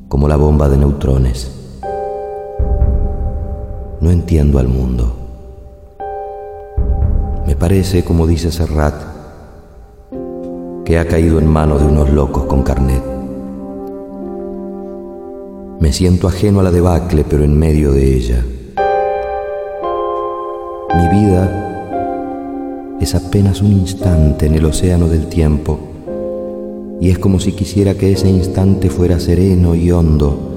como 0.08 0.28
la 0.28 0.38
bomba 0.38 0.70
de 0.70 0.78
neutrones. 0.78 1.52
No 4.02 4.12
entiendo 4.12 4.60
al 4.60 4.68
mundo. 4.68 5.16
Me 7.46 7.56
parece, 7.56 8.04
como 8.04 8.28
dice 8.28 8.52
Serrat, 8.52 8.96
que 10.84 11.00
ha 11.00 11.08
caído 11.08 11.40
en 11.40 11.48
manos 11.48 11.82
de 11.82 11.88
unos 11.88 12.10
locos 12.10 12.46
con 12.46 12.64
carnet. 12.64 13.15
Me 15.86 15.94
siento 15.94 16.28
ajeno 16.28 16.62
a 16.62 16.64
la 16.64 16.72
debacle, 16.72 17.24
pero 17.30 17.44
en 17.44 17.60
medio 17.60 17.92
de 17.92 18.16
ella. 18.16 18.44
Mi 20.96 21.08
vida 21.10 22.98
es 23.00 23.14
apenas 23.14 23.62
un 23.62 23.72
instante 23.72 24.48
en 24.48 24.56
el 24.56 24.66
océano 24.66 25.08
del 25.08 25.28
tiempo, 25.28 25.78
y 27.00 27.12
es 27.12 27.20
como 27.20 27.40
si 27.40 27.52
quisiera 27.52 27.94
que 27.94 28.14
ese 28.14 28.28
instante 28.28 28.90
fuera 28.90 29.20
sereno 29.20 29.76
y 29.76 29.92
hondo 29.92 30.56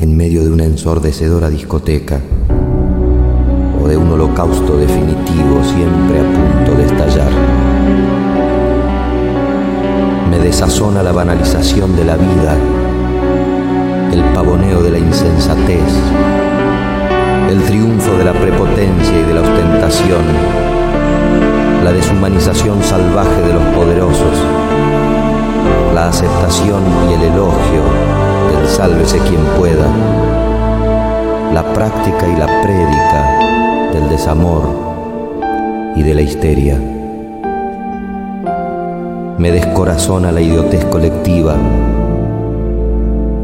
en 0.00 0.16
medio 0.16 0.42
de 0.42 0.50
una 0.50 0.64
ensordecedora 0.64 1.48
discoteca 1.48 2.20
o 3.80 3.86
de 3.86 3.96
un 3.96 4.10
holocausto 4.10 4.76
definitivo 4.76 5.62
siempre 5.62 6.18
a 6.18 6.24
punto 6.24 6.76
de 6.76 6.84
estallar. 6.84 7.30
Me 10.28 10.40
desazona 10.40 11.00
la 11.00 11.12
banalización 11.12 11.94
de 11.94 12.04
la 12.04 12.16
vida, 12.16 12.56
el 14.12 14.24
pavoneo 14.34 14.82
de 14.82 14.90
la 14.90 14.98
insensatez, 14.98 15.92
el 17.50 17.62
triunfo 17.62 18.16
de 18.16 18.24
la 18.24 18.32
prepotencia 18.32 19.18
y 19.18 19.22
de 19.22 19.34
la 19.34 19.40
ostentación, 19.40 20.22
la 21.84 21.92
deshumanización 21.92 22.82
salvaje 22.82 23.40
de 23.42 23.54
los 23.54 23.62
poderosos, 23.74 24.38
la 25.94 26.08
aceptación 26.08 26.82
y 27.08 27.14
el 27.14 27.22
elogio 27.22 28.20
sálvese 28.70 29.18
quien 29.18 29.42
pueda, 29.58 29.86
la 31.52 31.72
práctica 31.72 32.28
y 32.28 32.36
la 32.36 32.46
prédica 32.62 33.90
del 33.92 34.08
desamor 34.08 34.62
y 35.96 36.02
de 36.02 36.14
la 36.14 36.22
histeria. 36.22 36.78
Me 39.38 39.50
descorazona 39.50 40.30
la 40.30 40.40
idiotez 40.40 40.84
colectiva, 40.84 41.56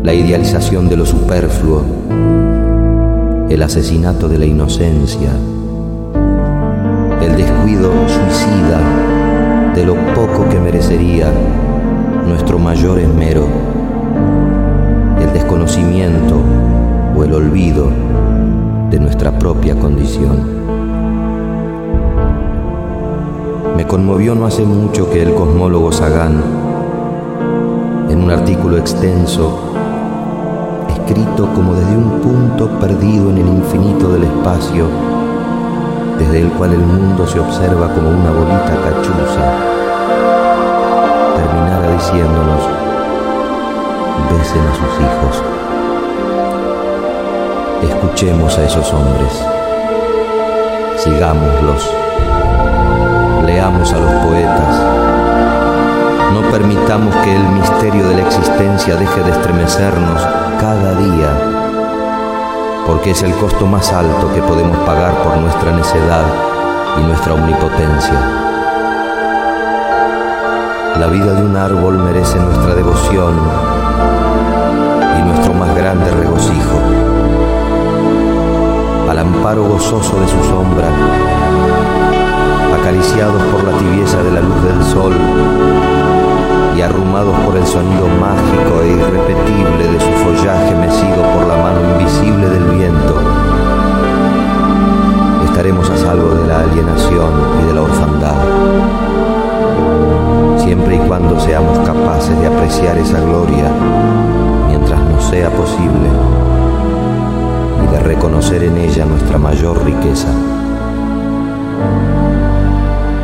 la 0.06 0.14
idealización 0.14 0.88
de 0.88 0.96
lo 0.96 1.04
superfluo, 1.04 1.82
el 3.50 3.62
asesinato 3.62 4.28
de 4.28 4.38
la 4.38 4.46
inocencia, 4.46 5.32
el 7.20 7.36
descuido 7.36 7.90
suicida 8.08 9.74
de 9.74 9.84
lo 9.84 9.96
poco 10.14 10.48
que 10.48 10.58
merecería 10.60 11.30
nuestro 12.24 12.58
mayor 12.58 13.00
esmero 13.00 13.46
desconocimiento 15.36 16.40
o 17.16 17.24
el 17.24 17.32
olvido 17.34 17.90
de 18.90 18.98
nuestra 18.98 19.38
propia 19.38 19.74
condición. 19.74 20.38
Me 23.76 23.86
conmovió 23.86 24.34
no 24.34 24.46
hace 24.46 24.64
mucho 24.64 25.10
que 25.10 25.22
el 25.22 25.34
cosmólogo 25.34 25.92
Sagan, 25.92 26.42
en 28.08 28.22
un 28.22 28.30
artículo 28.30 28.78
extenso, 28.78 29.65
escrito 31.06 31.48
como 31.54 31.74
desde 31.74 31.96
un 31.96 32.20
punto 32.20 32.68
perdido 32.80 33.30
en 33.30 33.38
el 33.38 33.46
infinito 33.46 34.08
del 34.08 34.24
espacio, 34.24 34.88
desde 36.18 36.40
el 36.42 36.48
cual 36.50 36.72
el 36.72 36.80
mundo 36.80 37.24
se 37.28 37.38
observa 37.38 37.86
como 37.94 38.08
una 38.10 38.30
bolita 38.32 38.74
cachuza, 38.82 39.52
terminara 41.36 41.92
diciéndonos, 41.92 42.62
besen 44.30 44.62
a 44.66 44.74
sus 44.74 44.92
hijos. 45.00 45.44
Escuchemos 47.88 48.58
a 48.58 48.64
esos 48.64 48.92
hombres, 48.92 49.44
sigámoslos, 50.96 51.88
leamos 53.44 53.92
a 53.92 53.98
los 53.98 54.12
poetas, 54.24 54.82
no 56.34 56.50
permitamos 56.50 57.14
que 57.16 57.36
el 57.36 57.48
misterio 57.50 58.08
de 58.08 58.14
la 58.16 58.22
existencia 58.22 58.96
deje 58.96 59.22
de 59.22 59.30
estremecernos 59.30 60.45
cada 60.60 60.94
día 60.94 61.56
porque 62.86 63.10
es 63.10 63.22
el 63.22 63.34
costo 63.34 63.66
más 63.66 63.92
alto 63.92 64.32
que 64.32 64.40
podemos 64.40 64.76
pagar 64.78 65.12
por 65.22 65.36
nuestra 65.38 65.72
necedad 65.72 66.24
y 66.98 67.02
nuestra 67.02 67.34
omnipotencia. 67.34 68.20
La 70.98 71.08
vida 71.08 71.34
de 71.34 71.42
un 71.42 71.56
árbol 71.56 71.98
merece 71.98 72.38
nuestra 72.38 72.74
devoción 72.74 73.34
y 75.18 75.22
nuestro 75.22 75.52
más 75.52 75.74
grande 75.74 76.10
regocijo. 76.12 76.78
Al 79.10 79.18
amparo 79.18 79.64
gozoso 79.64 80.20
de 80.20 80.28
su 80.28 80.42
sombra, 80.44 80.88
acariciados 82.80 83.42
por 83.52 83.64
la 83.64 83.76
tibieza 83.78 84.22
de 84.22 84.30
la 84.30 84.40
luz 84.40 84.62
del 84.62 84.84
sol 84.84 85.12
y 86.76 86.82
arrumados 86.82 87.34
por 87.40 87.56
el 87.56 87.66
sonido 87.66 88.06
mágico 88.20 88.82
e 88.82 88.88
irrepetible 88.88 89.88
de 89.88 89.98
su 89.98 90.10
follaje 90.24 90.74
mecido 90.74 91.22
por 91.34 91.46
la 91.46 91.56
mano 91.56 91.80
invisible 91.92 92.48
del 92.50 92.64
viento, 92.64 93.14
estaremos 95.46 95.88
a 95.88 95.96
salvo 95.96 96.34
de 96.34 96.46
la 96.46 96.60
alienación 96.60 97.30
y 97.62 97.66
de 97.66 97.74
la 97.74 97.82
orfandad, 97.82 98.34
siempre 100.58 100.96
y 100.96 100.98
cuando 100.98 101.40
seamos 101.40 101.78
capaces 101.78 102.38
de 102.40 102.46
apreciar 102.46 102.98
esa 102.98 103.20
gloria 103.20 103.70
mientras 104.68 105.00
nos 105.00 105.24
sea 105.24 105.48
posible 105.48 106.10
y 107.84 107.92
de 107.92 108.00
reconocer 108.00 108.62
en 108.64 108.76
ella 108.76 109.06
nuestra 109.06 109.38
mayor 109.38 109.82
riqueza. 109.82 110.28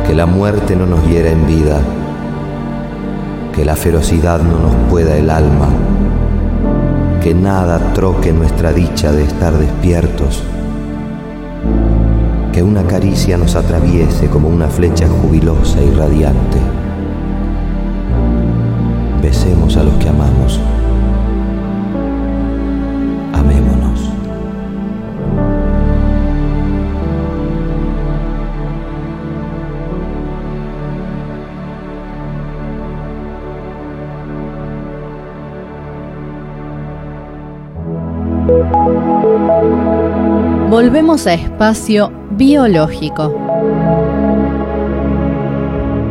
Que 0.07 0.15
la 0.15 0.25
muerte 0.25 0.75
no 0.75 0.85
nos 0.85 1.05
hiera 1.07 1.29
en 1.29 1.45
vida, 1.45 1.79
que 3.53 3.63
la 3.63 3.75
ferocidad 3.75 4.41
no 4.41 4.59
nos 4.59 4.75
pueda 4.89 5.15
el 5.15 5.29
alma, 5.29 5.69
que 7.21 7.35
nada 7.35 7.93
troque 7.93 8.33
nuestra 8.33 8.73
dicha 8.73 9.11
de 9.11 9.23
estar 9.23 9.53
despiertos, 9.53 10.43
que 12.51 12.63
una 12.63 12.83
caricia 12.83 13.37
nos 13.37 13.55
atraviese 13.55 14.27
como 14.27 14.49
una 14.49 14.67
flecha 14.67 15.07
jubilosa 15.07 15.81
y 15.81 15.91
radiante. 15.91 16.57
Besemos 19.21 19.77
a 19.77 19.83
los 19.83 19.93
que 19.95 20.09
amamos. 20.09 20.59
Volvemos 40.69 41.27
a 41.27 41.33
espacio 41.33 42.11
biológico. 42.31 43.33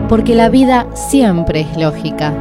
Porque 0.08 0.34
la 0.34 0.48
vida 0.48 0.86
siempre 0.94 1.62
es 1.62 1.76
lógica. 1.76 2.32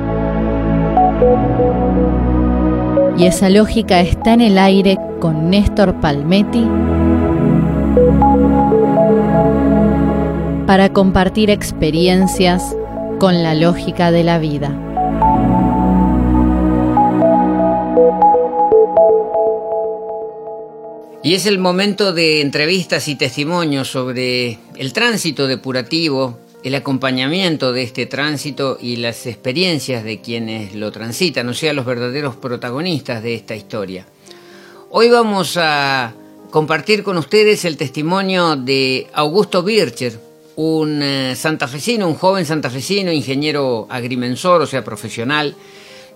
Y 3.17 3.25
esa 3.25 3.49
lógica 3.49 4.01
está 4.01 4.33
en 4.33 4.41
el 4.41 4.57
aire 4.57 4.97
con 5.19 5.49
Néstor 5.49 5.95
Palmetti 6.01 6.67
para 10.65 10.93
compartir 10.93 11.49
experiencias 11.49 12.75
con 13.19 13.43
la 13.43 13.55
lógica 13.55 14.09
de 14.11 14.23
la 14.23 14.39
vida. 14.39 14.71
Y 21.23 21.35
es 21.35 21.45
el 21.45 21.59
momento 21.59 22.13
de 22.13 22.41
entrevistas 22.41 23.07
y 23.07 23.13
testimonios 23.13 23.91
sobre 23.91 24.57
el 24.75 24.91
tránsito 24.91 25.45
depurativo, 25.45 26.39
el 26.63 26.73
acompañamiento 26.73 27.73
de 27.73 27.83
este 27.83 28.07
tránsito 28.07 28.79
y 28.81 28.95
las 28.95 29.27
experiencias 29.27 30.03
de 30.03 30.19
quienes 30.19 30.73
lo 30.73 30.91
transitan, 30.91 31.47
o 31.47 31.53
sea, 31.53 31.73
los 31.73 31.85
verdaderos 31.85 32.37
protagonistas 32.37 33.21
de 33.21 33.35
esta 33.35 33.55
historia. 33.55 34.07
Hoy 34.89 35.09
vamos 35.09 35.57
a 35.57 36.11
compartir 36.49 37.03
con 37.03 37.19
ustedes 37.19 37.65
el 37.65 37.77
testimonio 37.77 38.55
de 38.55 39.05
Augusto 39.13 39.61
Bircher, 39.61 40.19
un 40.55 41.03
eh, 41.03 41.35
santafesino, 41.35 42.07
un 42.07 42.15
joven 42.15 42.47
santafesino, 42.47 43.11
ingeniero 43.11 43.85
agrimensor, 43.91 44.63
o 44.63 44.65
sea, 44.65 44.83
profesional, 44.83 45.55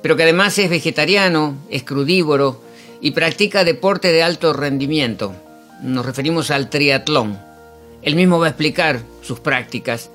pero 0.01 0.15
que 0.15 0.23
además 0.23 0.57
es 0.57 0.67
vegetariano, 0.67 1.57
es 1.69 1.83
crudívoro, 1.83 2.64
y 3.01 3.11
practica 3.11 3.63
deporte 3.63 4.11
de 4.11 4.23
alto 4.23 4.53
rendimiento. 4.53 5.35
Nos 5.81 6.05
referimos 6.05 6.51
al 6.51 6.69
triatlón. 6.69 7.39
Él 8.01 8.15
mismo 8.15 8.39
va 8.39 8.47
a 8.47 8.49
explicar 8.49 9.01
sus 9.21 9.39
prácticas. 9.39 10.09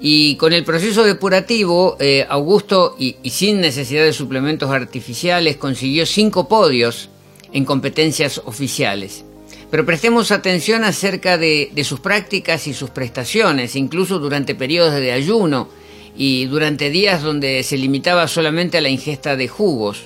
Y 0.00 0.36
con 0.36 0.52
el 0.52 0.64
proceso 0.64 1.04
depurativo, 1.04 1.96
eh, 2.00 2.26
Augusto, 2.28 2.96
y, 2.98 3.16
sin 3.30 3.60
necesidad 3.60 4.04
de 4.04 4.12
suplementos 4.12 4.70
artificiales, 4.70 5.56
consiguió 5.56 6.06
cinco 6.06 6.48
podios 6.48 7.08
en 7.52 7.64
competencias 7.64 8.40
oficiales. 8.44 9.24
Pero 9.70 9.86
prestemos 9.86 10.32
atención 10.32 10.84
acerca 10.84 11.38
de, 11.38 11.70
de 11.72 11.84
sus 11.84 12.00
prácticas 12.00 12.66
y 12.66 12.74
sus 12.74 12.90
prestaciones, 12.90 13.76
incluso 13.76 14.18
durante 14.18 14.54
periodos 14.54 14.94
de 14.94 15.12
ayuno 15.12 15.68
y 16.16 16.46
durante 16.46 16.90
días 16.90 17.22
donde 17.22 17.62
se 17.62 17.78
limitaba 17.78 18.26
solamente 18.28 18.78
a 18.78 18.80
la 18.82 18.88
ingesta 18.88 19.36
de 19.36 19.48
jugos, 19.48 20.02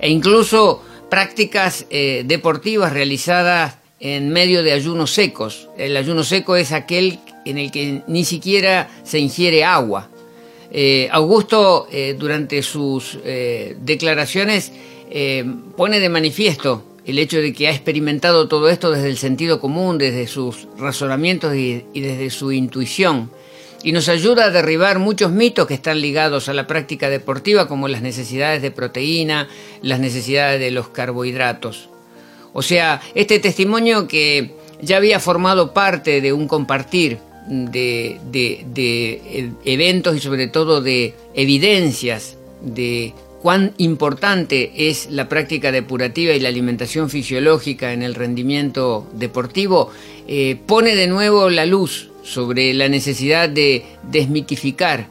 e 0.00 0.08
incluso 0.08 0.82
prácticas 1.10 1.86
eh, 1.90 2.22
deportivas 2.24 2.92
realizadas 2.92 3.76
en 3.98 4.30
medio 4.30 4.62
de 4.62 4.72
ayunos 4.72 5.12
secos. 5.12 5.68
El 5.76 5.96
ayuno 5.96 6.24
seco 6.24 6.56
es 6.56 6.72
aquel 6.72 7.18
en 7.44 7.58
el 7.58 7.70
que 7.70 8.02
ni 8.06 8.24
siquiera 8.24 8.88
se 9.04 9.18
ingiere 9.18 9.64
agua. 9.64 10.08
Eh, 10.72 11.08
Augusto, 11.10 11.88
eh, 11.90 12.16
durante 12.18 12.62
sus 12.62 13.18
eh, 13.24 13.76
declaraciones, 13.80 14.72
pone 15.76 15.98
de 15.98 16.08
manifiesto 16.08 16.84
el 17.04 17.18
hecho 17.18 17.38
de 17.38 17.52
que 17.52 17.66
ha 17.66 17.72
experimentado 17.72 18.46
todo 18.46 18.68
esto 18.68 18.92
desde 18.92 19.08
el 19.08 19.18
sentido 19.18 19.58
común, 19.58 19.98
desde 19.98 20.28
sus 20.28 20.68
razonamientos 20.78 21.56
y 21.56 21.82
desde 22.00 22.30
su 22.30 22.52
intuición 22.52 23.28
y 23.82 23.92
nos 23.92 24.08
ayuda 24.08 24.46
a 24.46 24.50
derribar 24.50 24.98
muchos 24.98 25.32
mitos 25.32 25.66
que 25.66 25.74
están 25.74 26.00
ligados 26.00 26.48
a 26.48 26.54
la 26.54 26.66
práctica 26.66 27.08
deportiva, 27.08 27.68
como 27.68 27.88
las 27.88 28.02
necesidades 28.02 28.62
de 28.62 28.70
proteína, 28.70 29.48
las 29.82 30.00
necesidades 30.00 30.60
de 30.60 30.70
los 30.70 30.88
carbohidratos. 30.88 31.88
O 32.52 32.62
sea, 32.62 33.00
este 33.14 33.38
testimonio 33.38 34.06
que 34.08 34.54
ya 34.82 34.96
había 34.96 35.20
formado 35.20 35.72
parte 35.72 36.20
de 36.20 36.32
un 36.32 36.48
compartir 36.48 37.18
de, 37.48 38.20
de, 38.30 39.52
eventos 39.64 40.16
y 40.16 40.20
sobre 40.20 40.46
todo 40.48 40.80
de 40.80 41.14
evidencias 41.34 42.36
de 42.60 43.14
cuán 43.42 43.72
importante 43.78 44.72
es 44.76 45.10
la 45.10 45.28
práctica 45.28 45.72
depurativa 45.72 46.34
y 46.34 46.40
la 46.40 46.48
alimentación 46.48 47.08
fisiológica 47.08 47.92
en 47.92 48.02
el 48.02 48.14
rendimiento 48.14 49.06
deportivo, 49.14 49.90
eh, 50.28 50.58
pone 50.66 50.94
de 50.94 51.06
nuevo 51.06 51.48
la 51.48 51.64
luz 51.64 52.09
sobre 52.30 52.72
la 52.74 52.88
necesidad 52.88 53.48
de 53.48 53.84
desmitificar 54.02 55.08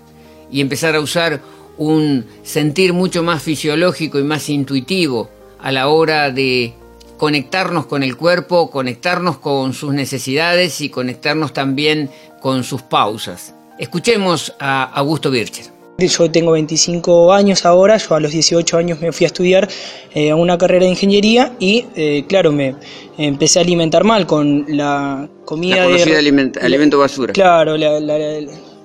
y 0.52 0.62
empezar 0.62 0.96
a 0.96 1.02
usar 1.02 1.42
un 1.78 2.26
sentir 2.44 2.94
mucho 2.94 3.24
más 3.24 3.42
fisiológico 3.44 4.20
y 4.20 4.24
más 4.24 4.50
intuitivo 4.50 5.30
a 5.60 5.72
la 5.72 5.88
hora 5.88 6.32
de 6.32 6.74
conectarnos 7.18 7.86
con 7.86 8.04
el 8.04 8.16
cuerpo, 8.16 8.72
conectarnos 8.72 9.38
con 9.38 9.74
sus 9.74 9.94
necesidades 9.94 10.82
y 10.82 10.90
conectarnos 10.90 11.54
también 11.54 12.10
con 12.42 12.64
sus 12.64 12.82
pausas. 12.82 13.54
Escuchemos 13.78 14.54
a 14.60 14.84
Augusto 14.84 15.30
Bircher. 15.30 15.79
Yo 16.08 16.32
tengo 16.32 16.52
25 16.52 17.34
años 17.34 17.66
ahora, 17.66 17.98
yo 17.98 18.16
a 18.16 18.20
los 18.20 18.32
18 18.32 18.78
años 18.78 19.02
me 19.02 19.12
fui 19.12 19.26
a 19.26 19.28
estudiar 19.28 19.68
eh, 20.14 20.34
una 20.34 20.58
carrera 20.58 20.86
de 20.86 20.92
ingeniería 20.92 21.54
y 21.60 21.86
eh, 21.96 22.26
claro, 22.28 22.52
me 22.52 22.76
empecé 23.18 23.60
a 23.60 23.62
alimentar 23.62 24.04
mal 24.04 24.26
con 24.26 24.66
la 24.68 25.28
comida 25.46 25.88
la 25.88 25.98
de... 25.98 26.16
Alimento, 26.16 26.60
alimento 26.62 26.98
basura. 26.98 27.34
Claro, 27.34 27.78
la, 27.78 28.00
la, 28.00 28.18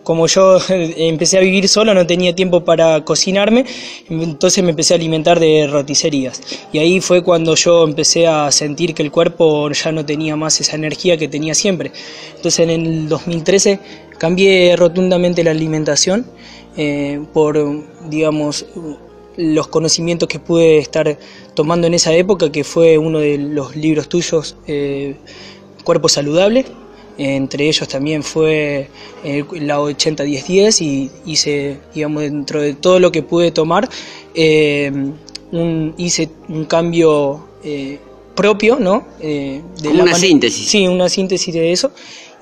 como 0.05 0.27
yo 0.27 0.59
empecé 0.69 1.39
a 1.39 1.41
vivir 1.41 1.69
solo, 1.69 1.93
no 1.95 2.07
tenía 2.07 2.35
tiempo 2.35 2.65
para 2.65 3.05
cocinarme, 3.05 3.65
entonces 4.09 4.63
me 4.63 4.71
empecé 4.71 4.95
a 4.95 4.97
alimentar 4.97 5.41
de 5.41 5.67
roticerías. 5.67 6.41
Y 6.73 6.79
ahí 6.79 7.01
fue 7.01 7.25
cuando 7.25 7.57
yo 7.57 7.83
empecé 7.85 8.29
a 8.29 8.53
sentir 8.53 8.95
que 8.95 9.03
el 9.03 9.11
cuerpo 9.11 9.69
ya 9.73 9.91
no 9.91 10.07
tenía 10.07 10.37
más 10.37 10.61
esa 10.61 10.77
energía 10.77 11.17
que 11.17 11.27
tenía 11.27 11.55
siempre. 11.55 11.91
Entonces 12.37 12.61
en 12.61 12.71
el 12.71 13.09
2013 13.09 13.81
cambié 14.19 14.77
rotundamente 14.77 15.43
la 15.43 15.51
alimentación 15.51 16.27
eh, 16.77 17.21
por, 17.33 17.83
digamos, 18.09 18.67
los 19.37 19.69
conocimientos 19.69 20.29
que 20.29 20.39
pude 20.39 20.79
estar 20.79 21.19
tomando 21.55 21.87
en 21.87 21.95
esa 21.95 22.15
época, 22.15 22.53
que 22.53 22.65
fue 22.65 22.99
uno 22.99 23.19
de 23.19 23.39
los 23.39 23.77
libros 23.77 24.09
tuyos, 24.09 24.57
eh, 24.67 25.17
Cuerpo 25.85 26.09
Saludable. 26.09 26.65
Entre 27.17 27.69
ellos 27.69 27.87
también 27.87 28.25
fue 28.25 28.89
eh, 29.23 29.45
la 29.53 29.79
80-10-10 29.79 30.81
y 30.83 31.11
hice, 31.25 31.79
digamos, 31.95 32.23
dentro 32.23 32.61
de 32.61 32.75
todo 32.75 32.99
lo 32.99 33.13
que 33.13 33.23
pude 33.23 33.53
tomar, 33.53 33.89
eh, 34.35 34.91
un, 35.53 35.95
hice 35.97 36.29
un 36.49 36.65
cambio 36.65 37.45
propio, 38.35 38.79
¿no? 38.79 39.07
Eh, 39.21 39.63
de 39.81 39.89
una 39.89 40.15
síntesis. 40.15 40.69
Sí, 40.69 40.87
una 40.87 41.09
síntesis 41.09 41.55
de 41.55 41.73
eso. 41.73 41.93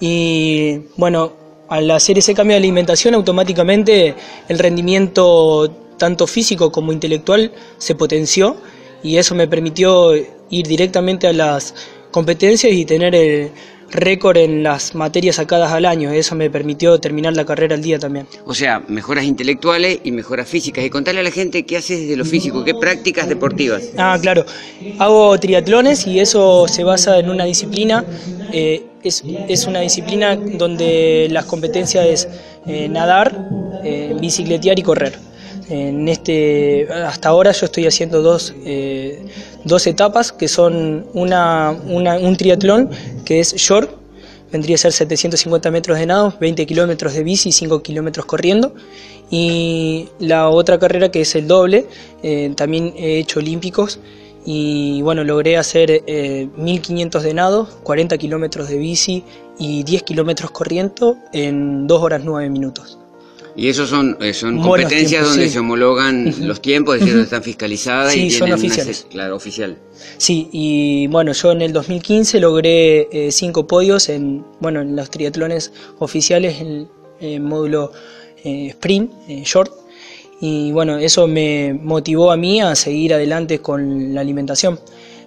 Y 0.01 0.81
bueno, 0.97 1.33
al 1.73 1.91
hacer 1.91 2.19
ese 2.19 2.35
cambio 2.35 2.55
de 2.55 2.59
alimentación, 2.59 3.15
automáticamente 3.15 4.15
el 4.49 4.59
rendimiento 4.59 5.75
tanto 5.97 6.27
físico 6.27 6.71
como 6.71 6.93
intelectual 6.93 7.51
se 7.79 7.95
potenció 7.95 8.57
y 9.03 9.17
eso 9.17 9.35
me 9.35 9.49
permitió 9.49 10.15
ir 10.15 10.67
directamente 10.67 11.29
a 11.29 11.33
las 11.33 11.75
competencias 12.11 12.75
y 12.75 12.85
tener 12.85 13.15
el 13.15 13.53
récord 13.93 14.37
en 14.37 14.63
las 14.63 14.95
materias 14.95 15.37
sacadas 15.37 15.73
al 15.73 15.85
año. 15.85 16.11
Eso 16.11 16.35
me 16.35 16.51
permitió 16.51 16.99
terminar 16.99 17.35
la 17.35 17.45
carrera 17.45 17.75
al 17.75 17.83
día 17.83 17.99
también. 17.99 18.27
O 18.45 18.55
sea, 18.55 18.83
mejoras 18.89 19.25
intelectuales 19.25 20.01
y 20.03 20.11
mejoras 20.13 20.49
físicas. 20.49 20.85
Y 20.85 20.91
contarle 20.91 21.21
a 21.21 21.25
la 21.25 21.31
gente 21.31 21.65
qué 21.65 21.77
haces 21.77 22.01
desde 22.01 22.17
lo 22.17 22.25
físico, 22.25 22.65
qué 22.65 22.75
prácticas 22.75 23.29
deportivas. 23.29 23.91
Ah, 23.97 24.19
claro. 24.21 24.45
Hago 24.99 25.39
triatlones 25.39 26.07
y 26.07 26.21
eso 26.21 26.67
se 26.69 26.85
basa 26.85 27.19
en 27.19 27.31
una 27.31 27.45
disciplina. 27.45 28.05
Eh, 28.53 28.87
es, 29.03 29.67
una 29.67 29.81
disciplina 29.81 30.37
donde 30.37 31.29
las 31.31 31.45
competencias 31.47 32.07
es 32.07 32.29
eh, 32.67 32.89
nadar, 32.89 33.49
eh, 33.85 34.15
bicicletear 34.21 34.79
y 34.79 34.83
correr. 34.83 35.32
En 35.69 36.09
este, 36.09 36.89
hasta 36.93 37.29
ahora 37.29 37.53
yo 37.53 37.67
estoy 37.67 37.87
haciendo 37.87 38.23
dos, 38.23 38.55
eh, 38.65 39.25
dos 39.65 39.87
etapas 39.87 40.33
que 40.33 40.49
son 40.49 41.07
una, 41.15 41.71
un 41.71 42.37
triatlón 42.37 42.91
que 43.25 43.41
es 43.41 43.55
short, 43.55 43.91
vendría 44.51 44.75
a 44.75 44.79
ser 44.79 44.93
750 44.93 45.71
metros 45.71 45.99
de 45.99 46.07
nado, 46.07 46.35
20 46.41 46.67
kilómetros 46.67 47.15
de 47.15 47.23
bici 47.23 47.49
y 47.51 47.53
5 47.53 47.83
kilómetros 47.83 48.27
corriendo. 48.27 48.75
Y 49.31 50.11
la 50.19 50.51
otra 50.51 50.79
carrera 50.79 51.11
que 51.11 51.23
es 51.23 51.35
el 51.35 51.49
doble, 51.49 51.87
eh, 52.23 52.53
también 52.55 52.93
he 52.97 53.19
hecho 53.19 53.41
olímpicos 53.41 53.99
y 54.45 55.01
bueno, 55.03 55.25
logré 55.25 55.57
hacer 55.57 56.03
1500 56.57 57.23
eh, 57.23 57.29
de 57.29 57.35
nado, 57.35 57.69
40 57.85 58.19
kilómetros 58.19 58.69
de 58.69 58.77
bici 58.77 59.25
y 59.59 59.85
10 59.85 60.03
kilómetros 60.03 60.51
corriendo 60.51 61.17
en 61.33 61.87
2 61.87 62.03
horas 62.03 62.23
9 62.25 62.51
minutos. 62.51 62.99
Y 63.55 63.69
esos 63.69 63.91
son, 63.91 64.17
eh, 64.21 64.33
son 64.33 64.61
competencias 64.61 65.29
donde 65.29 65.49
se 65.49 65.59
homologan 65.59 66.35
los 66.47 66.63
tiempos, 66.63 66.95
es 66.95 67.01
decir, 67.01 67.15
donde 67.15 67.25
están 67.25 67.43
fiscalizadas 67.43 68.17
y 68.17 68.31
son 68.31 68.53
oficiales. 68.53 69.07
claro, 69.11 69.37
oficial. 69.37 69.77
Sí, 70.17 70.49
y 70.53 71.07
bueno, 71.09 71.33
yo 71.33 71.53
en 71.53 71.63
el 71.63 71.73
2015 71.73 72.41
logré 72.41 73.09
eh, 73.13 73.31
cinco 73.31 73.67
podios 73.67 74.09
en, 74.09 74.45
bueno, 74.61 74.81
en 74.81 74.97
los 74.97 75.11
triatlones 75.11 75.73
oficiales, 75.99 76.61
en 76.61 76.89
el 77.21 77.41
módulo 77.41 77.93
eh, 78.43 78.69
sprint, 78.69 79.13
short, 79.45 79.73
y 80.41 80.73
bueno, 80.73 80.97
eso 80.97 81.27
me 81.27 81.73
motivó 81.75 82.33
a 82.33 82.37
mí 82.37 82.61
a 82.61 82.75
seguir 82.75 83.15
adelante 83.15 83.61
con 83.61 84.15
la 84.15 84.23
alimentación. 84.23 84.81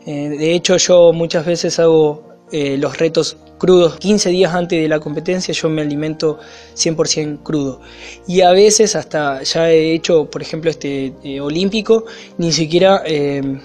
de 0.05 0.53
hecho, 0.53 0.77
yo 0.77 1.13
muchas 1.13 1.45
veces 1.45 1.79
hago 1.79 2.34
eh, 2.51 2.77
los 2.77 2.97
retos 2.97 3.37
crudos. 3.57 3.97
15 3.97 4.29
días 4.29 4.53
antes 4.53 4.81
de 4.81 4.87
la 4.87 4.99
competencia 4.99 5.53
yo 5.53 5.69
me 5.69 5.81
alimento 5.81 6.39
100% 6.75 7.43
crudo. 7.43 7.81
Y 8.27 8.41
a 8.41 8.51
veces 8.51 8.95
hasta 8.95 9.43
ya 9.43 9.71
he 9.71 9.93
hecho, 9.93 10.29
por 10.29 10.41
ejemplo, 10.41 10.69
este 10.69 11.13
eh, 11.23 11.41
olímpico, 11.41 12.05
ni 12.37 12.51
siquiera, 12.51 13.03
eh, 13.05 13.59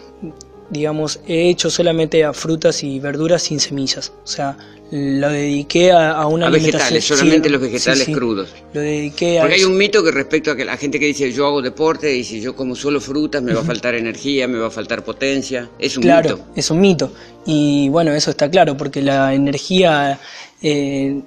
digamos, 0.71 1.21
he 1.27 1.49
hecho 1.49 1.71
solamente 1.71 2.25
a 2.25 2.33
frutas 2.33 2.83
y 2.83 2.99
verduras 3.01 3.43
sin 3.43 3.61
semillas. 3.61 4.13
O 4.25 4.27
sea, 4.27 4.57
lo 4.91 5.29
dediqué 5.31 5.93
a, 5.93 6.27
una 6.27 6.49
a 6.49 6.51
vegetales, 6.51 7.05
solamente 7.05 7.49
los 7.49 7.61
vegetales 7.61 8.09
crudos. 8.09 8.49
Lo 8.73 8.81
dediqué 8.81 9.39
Porque 9.41 9.57
hay 9.57 9.65
un 9.65 9.77
mito 9.77 10.03
que 10.03 10.11
respecto 10.11 10.51
a 10.51 10.57
que 10.57 10.65
la 10.65 10.77
gente 10.77 10.99
que 10.99 11.07
dice 11.07 11.31
yo 11.33 11.47
hago 11.47 11.63
deporte 11.63 12.15
y 12.17 12.25
si 12.25 12.41
yo 12.41 12.57
como 12.57 12.75
solo 12.75 13.01
frutas 13.01 13.41
me 13.43 13.53
va 13.53 13.61
a 13.61 13.65
faltar 13.65 13.95
energía, 13.95 14.49
me 14.49 14.59
va 14.59 14.67
a 14.67 14.71
faltar 14.71 15.05
potencia. 15.05 15.69
Es 15.79 15.97
un 15.97 16.03
claro, 16.03 16.37
mito. 16.37 16.47
es 16.57 16.71
un 16.71 16.81
mito. 16.81 17.13
Y 17.47 17.89
bueno, 17.89 18.13
eso 18.13 18.31
está 18.31 18.51
claro, 18.51 18.77
porque 18.77 19.01
la 19.01 19.33
energía 19.33 20.19
eh, 20.63 21.21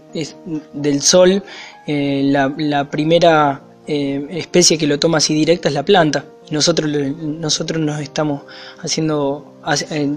del 0.73 1.01
sol, 1.01 1.41
eh, 1.87 2.21
la, 2.25 2.89
primera 2.89 3.61
eh, 3.87 4.27
especie 4.31 4.77
que 4.77 4.87
lo 4.87 4.99
toma 4.99 5.17
así 5.19 5.33
directa 5.33 5.69
es 5.69 5.73
la 5.73 5.83
planta. 5.83 6.25
Nosotros, 6.54 6.89
nosotros 7.18 7.82
nos 7.82 7.99
estamos 7.99 8.43
haciendo, 8.80 9.54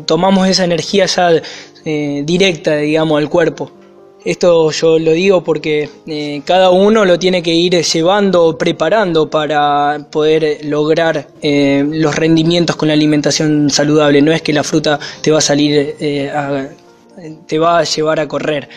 tomamos 0.05 0.47
esa 0.47 0.65
energía 0.65 1.07
ya 1.07 1.31
eh, 1.85 2.23
directa, 2.27 2.77
digamos, 2.77 3.19
al 3.19 3.31
cuerpo. 3.31 3.71
Esto 4.23 4.71
yo 4.71 4.99
lo 4.99 5.13
digo 5.13 5.43
porque 5.43 5.89
eh, 6.07 6.43
cada 6.45 6.71
uno 6.71 7.05
lo 7.07 7.19
tiene 7.19 7.43
que 7.43 7.55
ir 7.55 7.81
llevando, 7.83 8.59
preparando 8.59 9.31
para 9.31 10.07
poder 10.11 10.59
lograr 10.65 11.29
eh, 11.41 11.83
los 11.89 12.15
rendimientos 12.15 12.77
con 12.77 12.89
la 12.89 12.95
alimentación 12.95 13.71
saludable. 13.71 14.21
No 14.21 14.33
es 14.33 14.43
que 14.43 14.53
la 14.53 14.63
fruta 14.63 15.01
te 15.23 15.31
va 15.31 15.39
a 15.39 15.41
salir, 15.41 15.95
te 17.47 17.59
va 17.59 17.79
a 17.79 17.85
llevar 17.85 18.21
a 18.21 18.29
correr. 18.29 18.69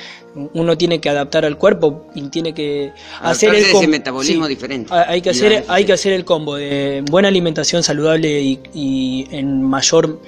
Uno 0.54 0.78
tiene 0.78 1.02
que 1.02 1.10
adaptar 1.10 1.46
al 1.46 1.58
cuerpo 1.58 2.06
y 2.14 2.22
tiene 2.30 2.54
que 2.54 2.92
hacer 3.22 3.50
el 3.50 3.64
ese 3.64 3.88
metabolismo 3.88 4.48
diferente. 4.48 4.94
Hay 4.94 5.22
que 5.22 5.32
hacer, 5.32 5.66
hay 5.68 5.86
que 5.86 5.94
hacer 5.94 6.14
el 6.14 6.24
combo 6.26 6.56
de 6.56 7.04
buena 7.10 7.28
alimentación 7.28 7.84
saludable 7.84 8.42
y, 8.42 8.60
y 8.74 9.28
en 9.32 9.62
mayor 9.62 10.20